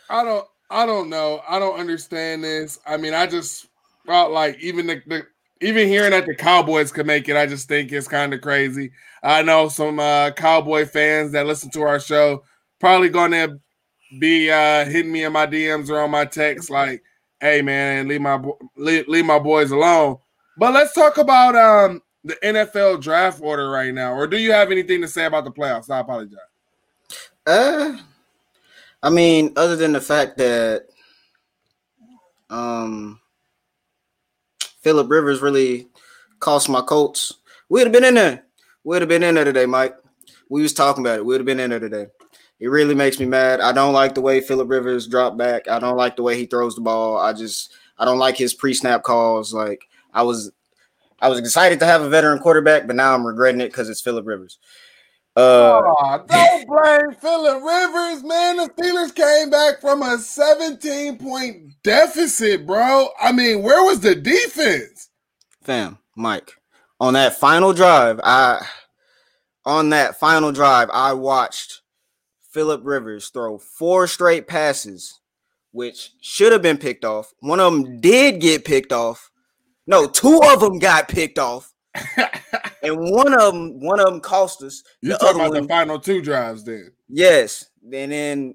I 0.08 0.24
don't 0.24 0.46
I 0.70 0.86
don't 0.86 1.08
know. 1.08 1.42
I 1.48 1.58
don't 1.58 1.78
understand 1.78 2.42
this. 2.42 2.78
I 2.86 2.96
mean, 2.96 3.14
I 3.14 3.26
just 3.26 3.68
felt 4.06 4.32
like 4.32 4.58
even 4.60 4.86
the, 4.86 5.02
the 5.06 5.26
even 5.60 5.88
hearing 5.88 6.10
that 6.10 6.26
the 6.26 6.34
Cowboys 6.34 6.92
could 6.92 7.06
make 7.06 7.28
it, 7.28 7.36
I 7.36 7.46
just 7.46 7.68
think 7.68 7.92
it's 7.92 8.08
kind 8.08 8.34
of 8.34 8.40
crazy. 8.40 8.90
I 9.22 9.42
know 9.42 9.68
some 9.68 9.98
uh, 9.98 10.32
Cowboy 10.32 10.86
fans 10.86 11.32
that 11.32 11.46
listen 11.46 11.70
to 11.70 11.82
our 11.82 12.00
show 12.00 12.44
probably 12.80 13.08
gonna 13.08 13.58
be 14.18 14.50
uh, 14.50 14.84
hitting 14.84 15.12
me 15.12 15.24
in 15.24 15.32
my 15.32 15.46
DMs 15.46 15.90
or 15.90 16.00
on 16.00 16.10
my 16.10 16.24
text 16.24 16.70
like, 16.70 17.02
hey 17.40 17.62
man, 17.62 18.08
leave 18.08 18.20
my 18.20 18.42
leave, 18.76 19.06
leave 19.08 19.24
my 19.24 19.38
boys 19.38 19.70
alone. 19.70 20.18
But 20.56 20.74
let's 20.74 20.92
talk 20.92 21.18
about 21.18 21.56
um 21.56 22.02
the 22.24 22.36
NFL 22.42 23.02
draft 23.02 23.40
order 23.42 23.70
right 23.70 23.92
now. 23.92 24.14
Or 24.14 24.26
do 24.26 24.38
you 24.38 24.52
have 24.52 24.70
anything 24.72 25.00
to 25.02 25.08
say 25.08 25.26
about 25.26 25.44
the 25.44 25.50
playoffs? 25.50 25.90
I 25.90 26.00
apologize. 26.00 26.38
Uh 27.46 27.98
I 29.04 29.10
mean, 29.10 29.52
other 29.56 29.76
than 29.76 29.92
the 29.92 30.00
fact 30.00 30.38
that 30.38 30.86
um 32.48 33.20
Philip 34.80 35.10
Rivers 35.10 35.42
really 35.42 35.88
cost 36.40 36.70
my 36.70 36.80
Colts. 36.80 37.34
We'd 37.68 37.82
have 37.82 37.92
been 37.92 38.04
in 38.04 38.14
there. 38.14 38.44
We'd 38.82 39.02
have 39.02 39.08
been 39.08 39.22
in 39.22 39.34
there 39.34 39.44
today, 39.44 39.66
Mike. 39.66 39.94
We 40.48 40.62
was 40.62 40.72
talking 40.72 41.04
about 41.04 41.18
it. 41.18 41.24
We'd 41.26 41.36
have 41.36 41.46
been 41.46 41.60
in 41.60 41.70
there 41.70 41.80
today. 41.80 42.06
It 42.60 42.68
really 42.68 42.94
makes 42.94 43.20
me 43.20 43.26
mad. 43.26 43.60
I 43.60 43.72
don't 43.72 43.92
like 43.92 44.14
the 44.14 44.22
way 44.22 44.40
Philip 44.40 44.70
Rivers 44.70 45.06
dropped 45.06 45.36
back. 45.36 45.68
I 45.68 45.78
don't 45.78 45.98
like 45.98 46.16
the 46.16 46.22
way 46.22 46.38
he 46.38 46.46
throws 46.46 46.74
the 46.74 46.80
ball. 46.80 47.18
I 47.18 47.34
just 47.34 47.74
I 47.98 48.06
don't 48.06 48.18
like 48.18 48.38
his 48.38 48.54
pre-snap 48.54 49.02
calls. 49.02 49.52
Like 49.52 49.86
I 50.14 50.22
was 50.22 50.50
I 51.20 51.28
was 51.28 51.38
excited 51.38 51.78
to 51.80 51.86
have 51.86 52.00
a 52.00 52.08
veteran 52.08 52.38
quarterback, 52.38 52.86
but 52.86 52.96
now 52.96 53.14
I'm 53.14 53.26
regretting 53.26 53.60
it 53.60 53.68
because 53.68 53.90
it's 53.90 54.00
Philip 54.00 54.26
Rivers. 54.26 54.58
Uh, 55.36 55.82
oh, 55.84 56.24
don't 56.28 56.66
blame 56.68 57.16
Philip 57.20 57.62
Rivers, 57.62 58.22
man. 58.22 58.56
The 58.56 58.70
Steelers 58.76 59.14
came 59.14 59.50
back 59.50 59.80
from 59.80 60.02
a 60.02 60.18
17 60.18 61.18
point 61.18 61.72
deficit, 61.82 62.66
bro. 62.66 63.08
I 63.20 63.32
mean, 63.32 63.62
where 63.62 63.82
was 63.82 64.00
the 64.00 64.14
defense? 64.14 65.10
Fam, 65.62 65.98
Mike, 66.16 66.52
on 67.00 67.14
that 67.14 67.34
final 67.36 67.72
drive, 67.72 68.20
I 68.22 68.64
on 69.64 69.90
that 69.90 70.20
final 70.20 70.52
drive, 70.52 70.88
I 70.92 71.14
watched 71.14 71.82
Philip 72.50 72.82
Rivers 72.84 73.30
throw 73.30 73.58
four 73.58 74.06
straight 74.06 74.46
passes, 74.46 75.20
which 75.72 76.12
should 76.20 76.52
have 76.52 76.62
been 76.62 76.78
picked 76.78 77.04
off. 77.04 77.34
One 77.40 77.58
of 77.58 77.72
them 77.72 78.00
did 78.00 78.40
get 78.40 78.64
picked 78.64 78.92
off. 78.92 79.30
No, 79.86 80.06
two 80.06 80.40
of 80.44 80.60
them 80.60 80.78
got 80.78 81.08
picked 81.08 81.38
off. 81.40 81.73
And 82.82 82.98
one 82.98 83.32
of 83.32 83.52
them, 83.52 83.80
one 83.80 84.00
of 84.00 84.06
them 84.06 84.20
cost 84.20 84.62
us. 84.62 84.82
You 85.00 85.16
talking 85.18 85.40
about 85.40 85.52
one, 85.52 85.62
the 85.62 85.68
final 85.68 85.98
two 85.98 86.20
drives, 86.22 86.64
then? 86.64 86.92
Yes, 87.08 87.66
and 87.92 88.12
then 88.12 88.54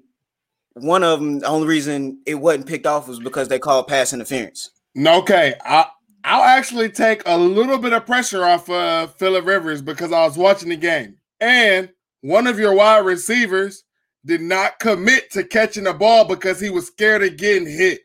one 0.74 1.02
of 1.02 1.20
them. 1.20 1.40
The 1.40 1.46
only 1.46 1.68
reason 1.68 2.20
it 2.26 2.34
wasn't 2.34 2.66
picked 2.66 2.86
off 2.86 3.08
was 3.08 3.18
because 3.18 3.48
they 3.48 3.58
called 3.58 3.88
pass 3.88 4.12
interference. 4.12 4.70
Okay, 4.96 5.54
I 5.64 5.86
I'll 6.24 6.42
actually 6.42 6.90
take 6.90 7.22
a 7.26 7.36
little 7.36 7.78
bit 7.78 7.92
of 7.92 8.06
pressure 8.06 8.44
off 8.44 8.68
of 8.68 8.74
uh, 8.74 9.06
Philip 9.06 9.46
Rivers 9.46 9.80
because 9.80 10.12
I 10.12 10.24
was 10.24 10.36
watching 10.36 10.68
the 10.68 10.76
game, 10.76 11.16
and 11.40 11.88
one 12.20 12.46
of 12.46 12.58
your 12.58 12.74
wide 12.74 13.04
receivers 13.04 13.84
did 14.26 14.42
not 14.42 14.78
commit 14.78 15.30
to 15.30 15.44
catching 15.44 15.84
the 15.84 15.94
ball 15.94 16.26
because 16.26 16.60
he 16.60 16.68
was 16.68 16.86
scared 16.86 17.22
of 17.22 17.38
getting 17.38 17.66
hit. 17.66 18.00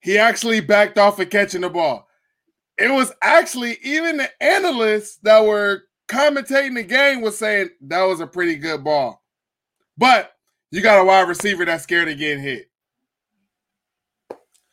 He 0.00 0.18
actually 0.18 0.60
backed 0.60 0.98
off 0.98 1.18
of 1.18 1.30
catching 1.30 1.62
the 1.62 1.70
ball. 1.70 2.05
It 2.78 2.92
was 2.92 3.12
actually 3.22 3.78
even 3.82 4.18
the 4.18 4.30
analysts 4.42 5.16
that 5.22 5.44
were 5.44 5.84
commentating 6.08 6.74
the 6.74 6.82
game 6.82 7.20
was 7.20 7.38
saying 7.38 7.70
that 7.82 8.02
was 8.02 8.20
a 8.20 8.26
pretty 8.26 8.56
good 8.56 8.84
ball. 8.84 9.22
But 9.96 10.32
you 10.70 10.82
got 10.82 11.00
a 11.00 11.04
wide 11.04 11.28
receiver 11.28 11.64
that's 11.64 11.84
scared 11.84 12.08
of 12.08 12.18
getting 12.18 12.42
hit. 12.42 12.70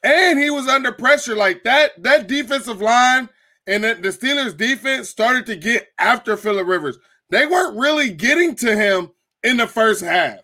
And 0.04 0.38
he 0.38 0.50
was 0.50 0.68
under 0.68 0.92
pressure 0.92 1.36
like 1.36 1.64
that. 1.64 2.04
That 2.04 2.28
defensive 2.28 2.82
line 2.82 3.30
and 3.66 3.84
the 3.84 4.10
Steelers 4.10 4.58
defense 4.58 5.10
started 5.10 5.46
to 5.46 5.56
get 5.56 5.88
after 5.98 6.36
Philip 6.36 6.68
Rivers. 6.68 6.98
They 7.30 7.46
weren't 7.46 7.80
really 7.80 8.10
getting 8.10 8.56
to 8.56 8.76
him 8.76 9.12
in 9.44 9.58
the 9.58 9.68
first 9.68 10.04
half. 10.04 10.40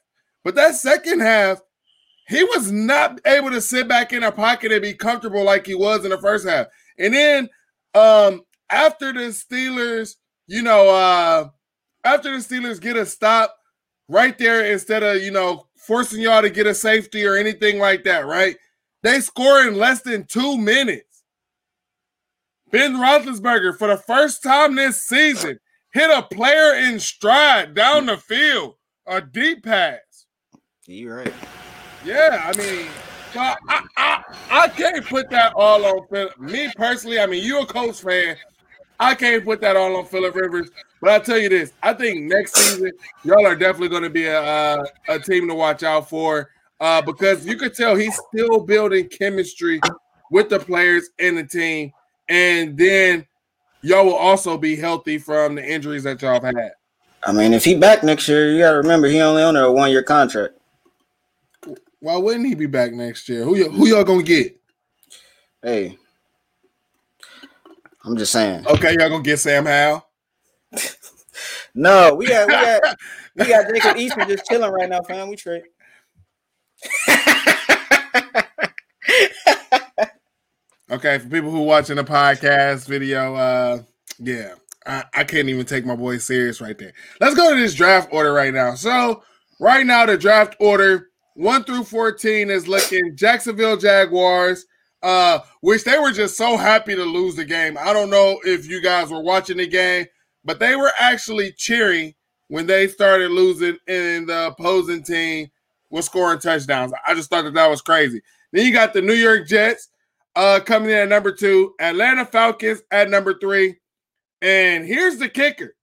But 0.46 0.56
that 0.56 0.76
second 0.76 1.20
half, 1.20 1.62
he 2.28 2.44
was 2.44 2.72
not 2.72 3.20
able 3.26 3.50
to 3.50 3.60
sit 3.60 3.88
back 3.90 4.14
in 4.14 4.24
a 4.24 4.32
pocket 4.32 4.72
and 4.72 4.82
be 4.82 4.94
comfortable 4.94 5.44
like 5.44 5.66
he 5.66 5.76
was 5.76 6.06
in 6.06 6.12
the 6.12 6.18
first 6.18 6.48
half. 6.48 6.68
And 7.00 7.14
then 7.14 7.50
um 7.96 8.42
after 8.70 9.12
the 9.12 9.30
Steelers, 9.30 10.16
you 10.48 10.62
know, 10.62 10.90
uh 10.90 11.50
after 12.04 12.32
the 12.32 12.44
Steelers 12.44 12.80
get 12.80 12.98
a 12.98 13.06
stop 13.06 13.56
right 14.08 14.38
there 14.38 14.72
instead 14.72 15.04
of, 15.04 15.24
you 15.24 15.32
know, 15.32 15.68
forcing 15.76 16.22
y'all 16.22 16.42
to 16.42 16.50
get 16.50 16.68
a 16.68 16.74
safety 16.74 17.26
or 17.26 17.36
anything 17.36 17.80
like 17.80 18.04
that, 18.04 18.26
right? 18.26 18.58
They 19.02 19.22
score 19.22 19.62
in 19.62 19.78
less 19.78 20.02
than 20.02 20.26
two 20.26 20.58
minutes. 20.58 21.24
Ben 22.72 22.96
Roethlisberger, 22.96 23.78
for 23.78 23.88
the 23.88 23.98
first 23.98 24.44
time 24.44 24.76
this 24.76 25.02
season, 25.04 25.60
hit 25.94 26.12
a 26.12 26.22
player 26.22 26.76
in 26.76 27.00
stride 27.00 27.74
down 27.74 28.06
the 28.06 28.18
field 28.18 28.76
a 29.08 29.22
deep 29.22 29.64
pass. 29.64 30.28
You're 30.86 31.18
right. 31.18 31.34
Yeah, 32.06 32.44
I 32.46 32.58
mean, 32.58 32.88
I, 33.36 33.56
I, 33.98 34.24
I 34.52 34.68
can't 34.70 35.06
put 35.06 35.30
that 35.30 35.54
all 35.56 35.86
on. 35.86 36.30
Me 36.40 36.72
personally, 36.76 37.20
I 37.20 37.26
mean, 37.26 37.44
you're 37.44 37.62
a 37.62 37.66
Colts 37.66 38.00
fan. 38.00 38.36
I 39.00 39.16
can't 39.16 39.46
put 39.46 39.62
that 39.62 39.78
all 39.78 39.96
on 39.96 40.06
Philip 40.06 40.36
Rivers. 40.36 40.70
But 41.02 41.12
I 41.12 41.20
tell 41.20 41.38
you 41.38 41.50
this, 41.50 41.72
I 41.82 41.94
think 41.94 42.24
next 42.24 42.56
season 42.56 42.92
y'all 43.24 43.46
are 43.46 43.56
definitely 43.56 43.88
going 43.90 44.04
to 44.04 44.10
be 44.10 44.26
a, 44.26 44.42
a, 44.42 44.86
a 45.08 45.20
team 45.20 45.48
to 45.48 45.54
watch 45.54 45.84
out 45.84 46.10
for 46.10 46.50
uh, 46.80 47.02
because 47.02 47.46
you 47.46 47.56
could 47.56 47.74
tell 47.74 47.96
he's 47.96 48.20
still 48.30 48.60
building 48.60 49.08
chemistry 49.08 49.80
with 50.32 50.50
the 50.50 50.60
players 50.60 51.10
and 51.20 51.38
the 51.38 51.44
team, 51.44 51.92
and 52.28 52.78
then 52.78 53.26
y'all 53.82 54.06
will 54.06 54.16
also 54.16 54.58
be 54.58 54.76
healthy 54.76 55.18
from 55.18 55.56
the 55.56 55.66
injuries 55.66 56.04
that 56.04 56.22
y'all 56.22 56.34
have 56.42 56.56
had. 56.56 56.72
I 57.24 57.32
mean, 57.32 57.54
if 57.54 57.66
he 57.66 57.76
back 57.76 58.04
next 58.04 58.28
year, 58.28 58.52
you 58.52 58.60
got 58.60 58.72
to 58.72 58.78
remember 58.78 59.08
he 59.08 59.20
only 59.20 59.44
on 59.44 59.56
a 59.56 59.72
one 59.72 59.92
year 59.92 60.04
contract. 60.04 60.59
Why 62.00 62.16
wouldn't 62.16 62.46
he 62.46 62.56
be 62.56 62.66
back 62.66 62.94
next 62.94 63.28
year? 63.28 63.44
Who 63.44 63.54
y- 63.54 63.70
who 63.70 63.88
y'all 63.88 64.04
gonna 64.04 64.24
get? 64.24 64.60
Hey, 65.62 65.98
I'm 68.06 68.18
just 68.18 68.32
saying. 68.32 68.66
Okay, 68.68 68.96
y'all 68.98 69.10
gonna 69.10 69.24
get 69.24 69.38
Sam 69.40 69.66
Howell? 69.66 70.08
no, 71.76 72.16
we 72.16 72.28
got 72.28 72.48
we 72.48 72.54
got 72.54 72.82
we 73.36 73.46
got 73.46 73.68
Jacob 73.68 73.98
Eason 73.98 74.28
just 74.28 74.46
chilling 74.46 74.72
right 74.72 74.90
now, 74.90 75.02
fam. 75.02 75.28
We 75.30 75.36
trade. 75.36 75.64
okay, 80.92 81.20
for 81.20 81.28
people 81.28 81.52
who 81.52 81.64
watching 81.64 81.98
the 81.98 82.06
podcast 82.06 82.88
video, 82.88 83.36
uh, 83.36 83.82
yeah, 84.20 84.54
I, 84.86 85.04
I 85.14 85.24
can't 85.26 85.50
even 85.50 85.66
take 85.66 85.86
my 85.86 85.98
boy 85.98 86.20
serious 86.20 86.62
right 86.62 86.78
there. 86.78 86.94
Let's 87.20 87.36
go 87.36 87.54
to 87.54 87.60
this 87.60 87.74
draft 87.74 88.14
order 88.14 88.32
right 88.32 88.54
now. 88.54 88.76
So, 88.76 89.24
right 89.60 89.86
now, 89.86 90.06
the 90.06 90.18
draft 90.18 90.56
order 90.62 91.09
one 91.40 91.64
through 91.64 91.86
14 91.86 92.50
is 92.50 92.68
looking 92.68 93.16
Jacksonville 93.16 93.78
Jaguars, 93.78 94.66
uh, 95.02 95.40
which 95.62 95.86
they 95.86 95.98
were 95.98 96.12
just 96.12 96.36
so 96.36 96.58
happy 96.58 96.94
to 96.96 97.04
lose 97.06 97.36
the 97.36 97.46
game. 97.46 97.78
I 97.80 97.94
don't 97.94 98.10
know 98.10 98.42
if 98.44 98.68
you 98.68 98.82
guys 98.82 99.10
were 99.10 99.22
watching 99.22 99.56
the 99.56 99.66
game, 99.66 100.06
but 100.44 100.60
they 100.60 100.76
were 100.76 100.92
actually 101.00 101.54
cheering 101.54 102.14
when 102.50 102.68
they 102.68 102.90
started 102.90 103.32
losing 103.32 103.78
and 103.88 104.28
the 104.28 104.48
opposing 104.48 105.02
team 105.02 105.48
was 105.90 106.08
scoring 106.08 106.40
touchdowns. 106.40 106.92
I 107.08 107.16
just 107.16 107.30
thought 107.30 107.46
that 107.46 107.54
that 107.54 107.70
was 107.70 107.82
crazy. 107.82 108.22
Then 108.52 108.66
you 108.66 108.74
got 108.74 108.92
the 108.92 109.02
New 109.02 109.14
York 109.14 109.48
Jets 109.48 109.88
uh, 110.36 110.60
coming 110.66 110.90
in 110.90 110.98
at 110.98 111.08
number 111.08 111.32
two, 111.32 111.74
Atlanta 111.80 112.26
Falcons 112.26 112.82
at 112.92 113.10
number 113.10 113.40
three, 113.40 113.78
and 114.42 114.86
here's 114.86 115.18
the 115.18 115.30
kicker. 115.30 115.74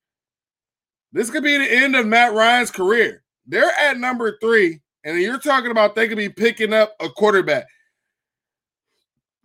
This 1.12 1.30
could 1.30 1.42
be 1.42 1.56
the 1.56 1.72
end 1.72 1.96
of 1.96 2.04
Matt 2.04 2.34
Ryan's 2.34 2.70
career. 2.70 3.22
They're 3.46 3.72
at 3.80 3.96
number 3.96 4.36
three, 4.38 4.82
and 5.06 5.22
you're 5.22 5.38
talking 5.38 5.70
about 5.70 5.94
they 5.94 6.08
could 6.08 6.18
be 6.18 6.28
picking 6.28 6.72
up 6.72 6.94
a 7.00 7.08
quarterback. 7.08 7.66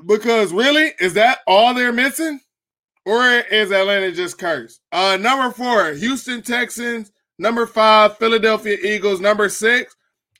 Because 0.07 0.51
really, 0.51 0.91
is 0.99 1.13
that 1.13 1.39
all 1.45 1.75
they're 1.75 1.93
missing? 1.93 2.39
Or 3.05 3.23
is 3.23 3.71
Atlanta 3.71 4.11
just 4.11 4.39
cursed? 4.39 4.81
Uh, 4.91 5.17
number 5.19 5.51
four, 5.51 5.93
Houston 5.93 6.41
Texans. 6.41 7.11
Number 7.37 7.65
five, 7.67 8.17
Philadelphia 8.17 8.77
Eagles. 8.83 9.19
Number 9.19 9.49
six, 9.49 9.95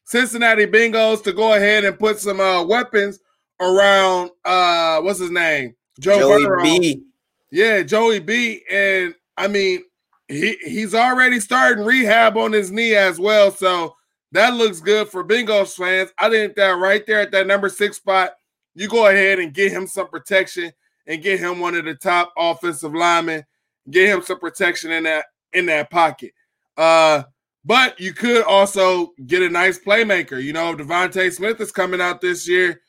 Cincinnati 0.06 0.65
Bengals 0.65 1.23
to 1.23 1.34
go 1.34 1.53
ahead 1.53 1.85
and 1.85 1.98
put 1.98 2.19
some 2.19 2.39
uh, 2.39 2.64
weapons 2.64 3.19
around 3.60 4.31
uh, 4.43 5.02
what's 5.02 5.19
his 5.19 5.31
name? 5.31 5.76
Joe 5.99 6.19
Joey 6.19 6.45
Burrow. 6.45 6.64
B. 6.64 7.03
Yeah, 7.52 7.84
Joey 7.84 8.19
B. 8.19 8.64
And 8.72 9.14
I 9.38 9.48
mean, 9.48 9.84
he 10.27 10.57
he's 10.64 10.95
already 10.95 11.39
starting 11.39 11.85
rehab 11.85 12.38
on 12.38 12.52
his 12.52 12.72
knee 12.72 12.95
as 12.95 13.19
well. 13.19 13.52
So 13.52 13.95
that 14.32 14.53
looks 14.53 14.80
good 14.80 15.10
for 15.10 15.24
Bengals 15.24 15.76
fans. 15.76 16.12
I 16.18 16.30
think 16.30 16.56
that 16.56 16.72
right 16.72 17.06
there 17.06 17.20
at 17.20 17.32
that 17.32 17.48
number 17.48 17.70
six 17.70 17.98
spot, 17.98 18.32
you 18.76 18.88
go 18.88 19.08
ahead 19.08 19.40
and 19.40 19.53
get 19.53 19.72
him 19.72 19.88
some 19.88 20.08
protection 20.08 20.72
and 21.08 21.22
get 21.22 21.40
him 21.40 21.60
one 21.60 21.76
of 21.76 21.86
the 21.86 21.95
top 21.95 22.34
offensive 22.38 22.94
linemen. 22.94 23.45
Get 23.90 24.10
him 24.10 24.22
some 24.22 24.40
protection 24.40 24.91
in 24.91 25.03
that 25.03 25.26
in 25.53 25.66
that 25.66 25.90
pocket. 25.90 26.32
Uh, 26.78 27.24
but 27.66 27.99
you 27.99 28.14
could 28.14 28.44
also 28.44 29.12
get 29.26 29.41
a 29.41 29.49
nice 29.49 29.78
playmaker. 29.78 30.41
You 30.41 30.53
know, 30.53 30.76
DeVonta 30.76 31.32
Smith 31.32 31.60
is 31.60 31.72
coming 31.72 32.02
out 32.02 32.22
this 32.22 32.48
year. 32.48 32.82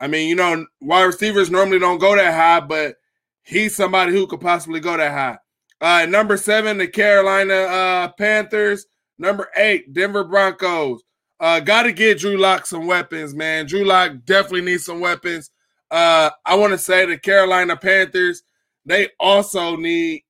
I 0.00 0.06
mean, 0.06 0.28
you 0.28 0.34
know, 0.34 0.66
wide 0.80 1.04
receivers 1.04 1.50
normally 1.50 1.78
don't 1.78 1.98
go 1.98 2.16
that 2.16 2.34
high, 2.34 2.66
but 2.66 2.96
he's 3.42 3.76
somebody 3.76 4.12
who 4.12 4.26
could 4.26 4.40
possibly 4.40 4.80
go 4.80 4.96
that 4.96 5.12
high. 5.12 5.38
Uh, 5.80 6.06
number 6.06 6.36
seven, 6.36 6.78
the 6.78 6.88
Carolina 6.88 7.54
uh, 7.54 8.08
Panthers. 8.12 8.86
Number 9.20 9.50
eight, 9.54 9.92
Denver 9.92 10.24
Broncos. 10.24 11.02
Uh, 11.38 11.60
got 11.60 11.82
to 11.82 11.92
get 11.92 12.18
Drew 12.18 12.38
Lock 12.38 12.66
some 12.66 12.86
weapons, 12.86 13.34
man. 13.34 13.66
Drew 13.66 13.84
Lock 13.84 14.12
definitely 14.24 14.62
needs 14.62 14.86
some 14.86 14.98
weapons. 14.98 15.50
Uh, 15.90 16.30
I 16.46 16.54
want 16.56 16.72
to 16.72 16.78
say 16.78 17.04
the 17.04 17.18
Carolina 17.18 17.76
Panthers, 17.76 18.42
they 18.86 19.08
also 19.20 19.76
need 19.76 20.22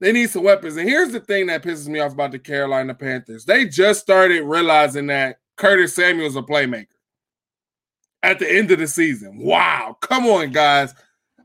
they 0.00 0.12
need 0.12 0.28
some 0.28 0.44
weapons. 0.44 0.76
And 0.76 0.86
here's 0.86 1.12
the 1.12 1.20
thing 1.20 1.46
that 1.46 1.62
pisses 1.62 1.88
me 1.88 2.00
off 2.00 2.12
about 2.12 2.32
the 2.32 2.38
Carolina 2.38 2.94
Panthers. 2.94 3.46
They 3.46 3.64
just 3.64 4.00
started 4.00 4.42
realizing 4.42 5.06
that 5.06 5.38
Curtis 5.56 5.94
Samuel's 5.94 6.36
a 6.36 6.42
playmaker 6.42 6.88
at 8.22 8.38
the 8.38 8.50
end 8.50 8.70
of 8.70 8.80
the 8.80 8.86
season. 8.86 9.38
Wow. 9.38 9.96
Come 10.02 10.26
on, 10.26 10.50
guys. 10.50 10.92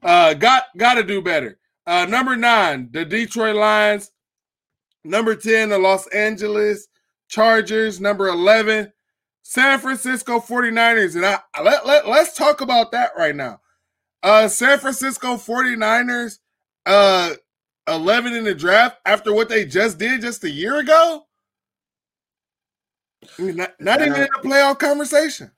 Uh, 0.04 0.34
got 0.34 0.64
got 0.76 0.96
to 0.96 1.04
do 1.04 1.22
better. 1.22 1.58
Uh, 1.88 2.06
number 2.06 2.36
nine, 2.36 2.90
the 2.92 3.06
Detroit 3.06 3.56
Lions. 3.56 4.12
Number 5.04 5.36
10, 5.36 5.70
the 5.70 5.78
Los 5.78 6.08
Angeles 6.08 6.88
Chargers. 7.28 8.02
Number 8.02 8.28
11, 8.28 8.92
San 9.44 9.80
Francisco 9.80 10.40
49ers. 10.40 11.16
And 11.16 11.26
I 11.26 11.40
let, 11.62 11.86
let, 11.86 12.08
let's 12.08 12.36
talk 12.36 12.62
about 12.62 12.92
that 12.92 13.12
right 13.18 13.36
now. 13.36 13.62
Uh, 14.22 14.48
San 14.48 14.80
Francisco 14.80 15.36
49ers, 15.36 16.40
uh, 16.86 17.34
11 17.88 18.34
in 18.34 18.44
the 18.44 18.54
draft 18.54 18.98
after 19.06 19.34
what 19.34 19.50
they 19.50 19.66
just 19.66 19.98
did 19.98 20.22
just 20.22 20.44
a 20.44 20.50
year 20.50 20.80
ago. 20.80 21.26
I 23.38 23.42
mean, 23.42 23.56
not, 23.56 23.72
not 23.80 24.02
even 24.02 24.16
in 24.16 24.24
a 24.24 24.48
playoff 24.48 24.80
conversation 24.80 25.52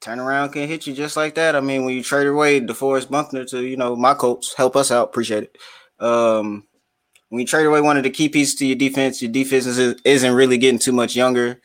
turnaround 0.00 0.52
can 0.52 0.66
hit 0.66 0.86
you 0.86 0.94
just 0.94 1.16
like 1.16 1.34
that. 1.34 1.54
I 1.54 1.60
mean, 1.60 1.84
when 1.84 1.94
you 1.94 2.02
trade 2.02 2.26
away 2.26 2.60
DeForest 2.60 3.10
Buckner 3.10 3.44
to, 3.46 3.62
you 3.62 3.76
know, 3.76 3.94
my 3.94 4.14
Colts, 4.14 4.54
help 4.54 4.76
us 4.76 4.90
out, 4.90 5.08
appreciate 5.08 5.44
it. 5.44 5.58
Um, 6.04 6.64
when 7.30 7.40
you 7.40 7.46
trade 7.46 7.64
away 7.64 7.80
one 7.80 7.96
of 7.96 8.02
the 8.02 8.10
key 8.10 8.28
pieces 8.28 8.56
to 8.56 8.66
your 8.66 8.76
defense, 8.76 9.22
your 9.22 9.30
defense 9.30 9.64
is, 9.64 10.00
isn't 10.04 10.34
really 10.34 10.58
getting 10.58 10.80
too 10.80 10.92
much 10.92 11.16
younger, 11.16 11.60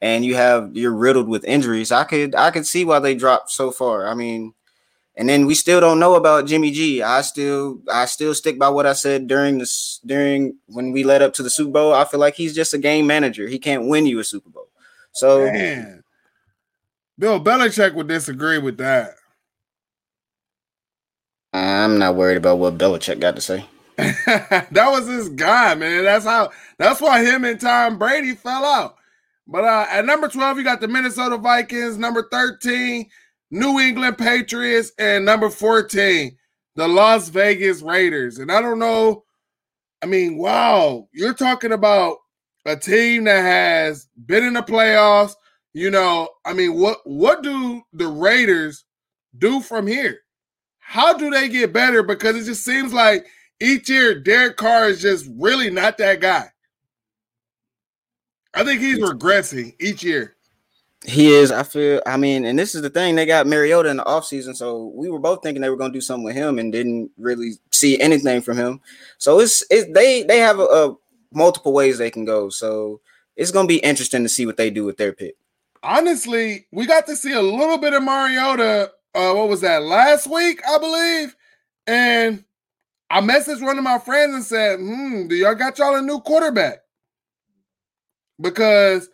and 0.00 0.24
you 0.24 0.36
have 0.36 0.76
you're 0.76 0.94
riddled 0.94 1.28
with 1.28 1.44
injuries. 1.44 1.90
I 1.90 2.04
could 2.04 2.34
I 2.34 2.50
could 2.50 2.66
see 2.66 2.84
why 2.84 3.00
they 3.00 3.14
dropped 3.14 3.50
so 3.50 3.70
far. 3.70 4.06
I 4.06 4.14
mean, 4.14 4.52
and 5.16 5.28
then 5.28 5.46
we 5.46 5.54
still 5.54 5.80
don't 5.80 5.98
know 5.98 6.14
about 6.14 6.46
Jimmy 6.46 6.70
G. 6.70 7.02
I 7.02 7.22
still 7.22 7.80
I 7.90 8.04
still 8.04 8.34
stick 8.34 8.58
by 8.58 8.68
what 8.68 8.86
I 8.86 8.92
said 8.92 9.26
during 9.26 9.58
this 9.58 9.98
during 10.04 10.56
when 10.66 10.92
we 10.92 11.04
led 11.04 11.22
up 11.22 11.32
to 11.34 11.42
the 11.42 11.50
Super 11.50 11.72
Bowl. 11.72 11.94
I 11.94 12.04
feel 12.04 12.20
like 12.20 12.34
he's 12.34 12.54
just 12.54 12.74
a 12.74 12.78
game 12.78 13.06
manager. 13.06 13.48
He 13.48 13.58
can't 13.58 13.88
win 13.88 14.06
you 14.06 14.18
a 14.20 14.24
Super 14.24 14.50
Bowl. 14.50 14.68
So 15.12 15.50
Man. 15.50 16.04
Bill 17.18 17.40
Belichick 17.40 17.94
would 17.94 18.08
disagree 18.08 18.58
with 18.58 18.76
that. 18.76 19.14
I'm 21.54 21.98
not 21.98 22.14
worried 22.14 22.36
about 22.36 22.58
what 22.58 22.76
Belichick 22.76 23.20
got 23.20 23.34
to 23.36 23.40
say. 23.40 23.64
that 24.26 24.70
was 24.72 25.08
his 25.08 25.28
guy, 25.30 25.74
man. 25.74 26.04
That's 26.04 26.24
how. 26.24 26.50
That's 26.78 27.00
why 27.00 27.24
him 27.24 27.44
and 27.44 27.60
Tom 27.60 27.98
Brady 27.98 28.34
fell 28.34 28.64
out. 28.64 28.96
But 29.46 29.64
uh, 29.64 29.86
at 29.90 30.06
number 30.06 30.28
twelve, 30.28 30.56
you 30.56 30.64
got 30.64 30.80
the 30.80 30.86
Minnesota 30.86 31.36
Vikings. 31.36 31.98
Number 31.98 32.28
thirteen, 32.30 33.10
New 33.50 33.80
England 33.80 34.16
Patriots, 34.16 34.92
and 34.98 35.24
number 35.24 35.50
fourteen, 35.50 36.36
the 36.76 36.86
Las 36.86 37.28
Vegas 37.28 37.82
Raiders. 37.82 38.38
And 38.38 38.52
I 38.52 38.60
don't 38.60 38.78
know. 38.78 39.24
I 40.00 40.06
mean, 40.06 40.38
wow, 40.38 41.08
you're 41.12 41.34
talking 41.34 41.72
about 41.72 42.18
a 42.66 42.76
team 42.76 43.24
that 43.24 43.42
has 43.42 44.06
been 44.26 44.44
in 44.44 44.52
the 44.52 44.62
playoffs, 44.62 45.34
you 45.72 45.90
know, 45.90 46.28
I 46.44 46.52
mean, 46.52 46.78
what 46.78 46.98
what 47.04 47.42
do 47.42 47.82
the 47.92 48.06
Raiders 48.06 48.84
do 49.38 49.60
from 49.60 49.86
here? 49.86 50.20
How 50.78 51.12
do 51.12 51.30
they 51.30 51.48
get 51.48 51.72
better? 51.72 52.02
Because 52.02 52.36
it 52.36 52.44
just 52.44 52.64
seems 52.64 52.92
like 52.92 53.26
each 53.60 53.88
year 53.88 54.18
Derek 54.18 54.56
Carr 54.56 54.88
is 54.88 55.00
just 55.00 55.28
really 55.36 55.70
not 55.70 55.98
that 55.98 56.20
guy. 56.20 56.50
I 58.54 58.64
think 58.64 58.80
he's 58.80 58.98
regressing 58.98 59.74
each 59.80 60.02
year. 60.02 60.34
He 61.04 61.32
is. 61.32 61.52
I 61.52 61.62
feel. 61.62 62.02
I 62.06 62.16
mean, 62.16 62.44
and 62.44 62.58
this 62.58 62.74
is 62.74 62.82
the 62.82 62.90
thing. 62.90 63.14
They 63.14 63.24
got 63.24 63.46
Mariota 63.46 63.88
in 63.88 63.98
the 63.98 64.04
offseason, 64.04 64.56
so 64.56 64.92
we 64.94 65.08
were 65.08 65.20
both 65.20 65.42
thinking 65.42 65.62
they 65.62 65.70
were 65.70 65.76
going 65.76 65.92
to 65.92 65.96
do 65.96 66.00
something 66.00 66.24
with 66.24 66.34
him, 66.34 66.58
and 66.58 66.72
didn't 66.72 67.10
really 67.16 67.52
see 67.70 68.00
anything 68.00 68.40
from 68.40 68.56
him. 68.56 68.80
So 69.18 69.38
it's 69.38 69.64
it. 69.70 69.94
They 69.94 70.24
they 70.24 70.38
have 70.38 70.58
a, 70.58 70.64
a 70.64 70.96
multiple 71.32 71.72
ways 71.72 71.98
they 71.98 72.10
can 72.10 72.24
go. 72.24 72.48
So 72.48 73.00
it's 73.36 73.52
going 73.52 73.68
to 73.68 73.72
be 73.72 73.78
interesting 73.78 74.24
to 74.24 74.28
see 74.28 74.44
what 74.44 74.56
they 74.56 74.70
do 74.70 74.84
with 74.84 74.96
their 74.96 75.12
pick 75.12 75.36
honestly, 75.82 76.66
we 76.72 76.86
got 76.86 77.06
to 77.06 77.16
see 77.16 77.32
a 77.32 77.42
little 77.42 77.78
bit 77.78 77.92
of 77.92 78.02
Mariota. 78.02 78.92
Uh, 79.14 79.32
what 79.34 79.48
was 79.48 79.60
that 79.62 79.82
last 79.82 80.26
week, 80.26 80.60
I 80.68 80.78
believe? 80.78 81.36
And 81.86 82.44
I 83.10 83.20
messaged 83.20 83.62
one 83.62 83.78
of 83.78 83.84
my 83.84 83.98
friends 83.98 84.34
and 84.34 84.44
said, 84.44 84.78
"Hmm, 84.78 85.28
do 85.28 85.34
y'all 85.34 85.54
got 85.54 85.78
y'all 85.78 85.96
a 85.96 86.02
new 86.02 86.20
quarterback?" 86.20 86.78
Because 88.40 89.08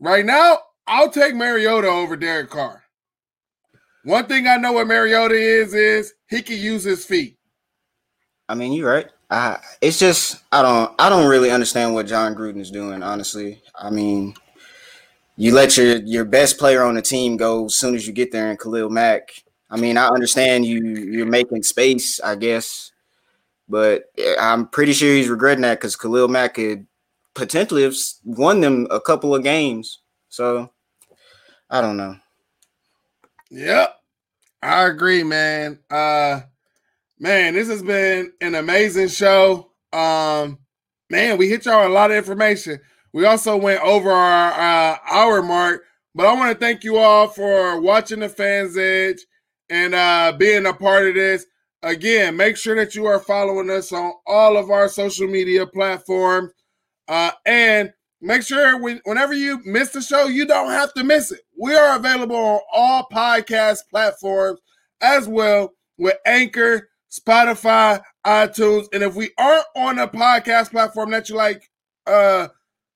right 0.00 0.24
now, 0.24 0.58
I'll 0.86 1.10
take 1.10 1.34
Mariota 1.34 1.88
over 1.88 2.16
Derek 2.16 2.50
Carr. 2.50 2.82
One 4.04 4.26
thing 4.26 4.46
I 4.46 4.56
know 4.56 4.72
what 4.72 4.88
Mariota 4.88 5.34
is 5.34 5.74
is 5.74 6.14
he 6.28 6.42
can 6.42 6.56
use 6.58 6.82
his 6.82 7.04
feet. 7.04 7.38
I 8.48 8.54
mean, 8.54 8.72
you're 8.72 8.90
right. 8.90 9.08
I, 9.30 9.58
it's 9.80 9.98
just 9.98 10.42
I 10.52 10.60
don't 10.60 10.94
I 10.98 11.08
don't 11.08 11.28
really 11.28 11.50
understand 11.50 11.94
what 11.94 12.06
Jon 12.06 12.34
Gruden 12.34 12.60
is 12.60 12.70
doing. 12.70 13.02
Honestly, 13.02 13.62
I 13.74 13.90
mean, 13.90 14.34
you 15.36 15.54
let 15.54 15.76
your 15.76 15.96
your 16.02 16.24
best 16.24 16.58
player 16.58 16.82
on 16.82 16.94
the 16.94 17.02
team 17.02 17.36
go 17.36 17.66
as 17.66 17.76
soon 17.76 17.94
as 17.94 18.06
you 18.06 18.12
get 18.12 18.32
there 18.32 18.50
and 18.50 18.58
Khalil 18.58 18.90
Mack. 18.90 19.30
I 19.70 19.78
mean, 19.78 19.96
I 19.96 20.08
understand 20.08 20.66
you 20.66 20.84
you're 20.84 21.24
making 21.24 21.62
space, 21.62 22.20
I 22.20 22.34
guess, 22.34 22.91
but 23.72 24.12
I'm 24.38 24.68
pretty 24.68 24.92
sure 24.92 25.08
he's 25.08 25.30
regretting 25.30 25.62
that 25.62 25.80
because 25.80 25.96
Khalil 25.96 26.28
Mack 26.28 26.54
could 26.54 26.86
potentially 27.34 27.82
have 27.84 27.94
won 28.22 28.60
them 28.60 28.86
a 28.90 29.00
couple 29.00 29.34
of 29.34 29.42
games. 29.42 30.00
So 30.28 30.70
I 31.70 31.80
don't 31.80 31.96
know. 31.96 32.14
Yep. 33.50 33.96
I 34.62 34.84
agree, 34.84 35.24
man. 35.24 35.78
Uh 35.90 36.40
man, 37.18 37.54
this 37.54 37.68
has 37.68 37.82
been 37.82 38.30
an 38.42 38.56
amazing 38.56 39.08
show. 39.08 39.70
Um 39.90 40.58
man, 41.08 41.38
we 41.38 41.48
hit 41.48 41.64
y'all 41.64 41.88
a 41.88 41.88
lot 41.88 42.10
of 42.10 42.18
information. 42.18 42.78
We 43.14 43.24
also 43.24 43.56
went 43.56 43.80
over 43.82 44.10
our 44.10 44.52
uh, 44.52 44.98
hour 45.10 45.42
mark, 45.42 45.84
but 46.14 46.26
I 46.26 46.34
want 46.34 46.52
to 46.52 46.58
thank 46.58 46.84
you 46.84 46.98
all 46.98 47.26
for 47.26 47.80
watching 47.80 48.20
the 48.20 48.28
Fans 48.28 48.76
Edge 48.76 49.18
and 49.70 49.94
uh, 49.94 50.34
being 50.38 50.66
a 50.66 50.74
part 50.74 51.08
of 51.08 51.14
this. 51.14 51.46
Again, 51.82 52.36
make 52.36 52.56
sure 52.56 52.76
that 52.76 52.94
you 52.94 53.06
are 53.06 53.18
following 53.18 53.68
us 53.70 53.92
on 53.92 54.12
all 54.26 54.56
of 54.56 54.70
our 54.70 54.88
social 54.88 55.26
media 55.26 55.66
platforms. 55.66 56.52
Uh, 57.08 57.32
and 57.44 57.92
make 58.20 58.42
sure 58.42 58.80
when, 58.80 59.00
whenever 59.04 59.34
you 59.34 59.60
miss 59.64 59.90
the 59.90 60.00
show, 60.00 60.26
you 60.26 60.46
don't 60.46 60.70
have 60.70 60.94
to 60.94 61.02
miss 61.02 61.32
it. 61.32 61.40
We 61.58 61.74
are 61.74 61.96
available 61.96 62.36
on 62.36 62.60
all 62.72 63.08
podcast 63.12 63.80
platforms 63.90 64.60
as 65.00 65.26
well 65.26 65.72
with 65.98 66.16
Anchor, 66.24 66.88
Spotify, 67.10 68.00
iTunes. 68.24 68.86
And 68.92 69.02
if 69.02 69.16
we 69.16 69.30
aren't 69.36 69.66
on 69.74 69.98
a 69.98 70.06
podcast 70.06 70.70
platform 70.70 71.10
that 71.10 71.28
you 71.28 71.34
like, 71.34 71.68
uh, 72.06 72.48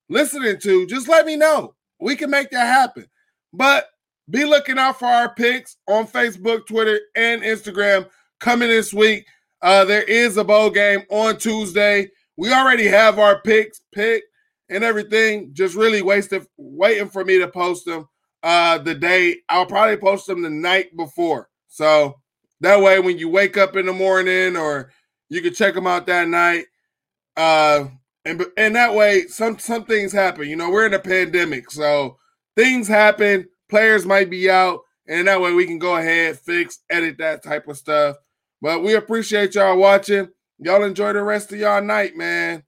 listening 0.08 0.58
to, 0.60 0.86
just 0.86 1.08
let 1.08 1.26
me 1.26 1.34
know. 1.34 1.74
We 2.00 2.14
can 2.14 2.30
make 2.30 2.50
that 2.50 2.66
happen. 2.66 3.06
But 3.52 3.88
be 4.30 4.44
looking 4.44 4.78
out 4.78 4.98
for 4.98 5.06
our 5.06 5.34
picks 5.34 5.76
on 5.88 6.06
Facebook, 6.06 6.66
Twitter, 6.66 7.00
and 7.14 7.42
Instagram 7.42 8.08
coming 8.40 8.68
this 8.68 8.92
week. 8.92 9.26
Uh, 9.62 9.84
there 9.84 10.02
is 10.02 10.36
a 10.36 10.44
bowl 10.44 10.70
game 10.70 11.02
on 11.10 11.36
Tuesday. 11.38 12.08
We 12.36 12.52
already 12.52 12.86
have 12.86 13.18
our 13.18 13.40
picks 13.40 13.80
picked 13.92 14.26
and 14.68 14.84
everything. 14.84 15.50
Just 15.52 15.74
really 15.74 16.02
wasted 16.02 16.46
waiting 16.56 17.08
for 17.08 17.24
me 17.24 17.38
to 17.38 17.48
post 17.48 17.86
them 17.86 18.06
uh, 18.42 18.78
the 18.78 18.94
day. 18.94 19.38
I'll 19.48 19.66
probably 19.66 19.96
post 19.96 20.26
them 20.26 20.42
the 20.42 20.50
night 20.50 20.96
before. 20.96 21.48
So 21.68 22.20
that 22.60 22.80
way, 22.80 23.00
when 23.00 23.18
you 23.18 23.28
wake 23.28 23.56
up 23.56 23.76
in 23.76 23.86
the 23.86 23.92
morning 23.92 24.56
or 24.56 24.92
you 25.28 25.40
can 25.42 25.54
check 25.54 25.74
them 25.74 25.86
out 25.86 26.06
that 26.06 26.28
night, 26.28 26.66
uh, 27.36 27.86
and 28.24 28.44
and 28.56 28.74
that 28.76 28.94
way 28.94 29.26
some 29.26 29.58
some 29.58 29.84
things 29.84 30.12
happen. 30.12 30.48
You 30.48 30.56
know, 30.56 30.70
we're 30.70 30.86
in 30.86 30.94
a 30.94 30.98
pandemic, 30.98 31.70
so 31.70 32.18
things 32.56 32.88
happen. 32.88 33.48
Players 33.68 34.06
might 34.06 34.30
be 34.30 34.50
out, 34.50 34.80
and 35.06 35.26
that 35.28 35.40
way 35.40 35.52
we 35.52 35.66
can 35.66 35.78
go 35.78 35.96
ahead, 35.96 36.38
fix, 36.38 36.80
edit 36.90 37.18
that 37.18 37.42
type 37.42 37.68
of 37.68 37.76
stuff. 37.76 38.16
But 38.60 38.82
we 38.82 38.94
appreciate 38.94 39.54
y'all 39.54 39.76
watching. 39.76 40.28
Y'all 40.58 40.84
enjoy 40.84 41.12
the 41.12 41.22
rest 41.22 41.52
of 41.52 41.58
y'all 41.58 41.82
night, 41.82 42.16
man. 42.16 42.62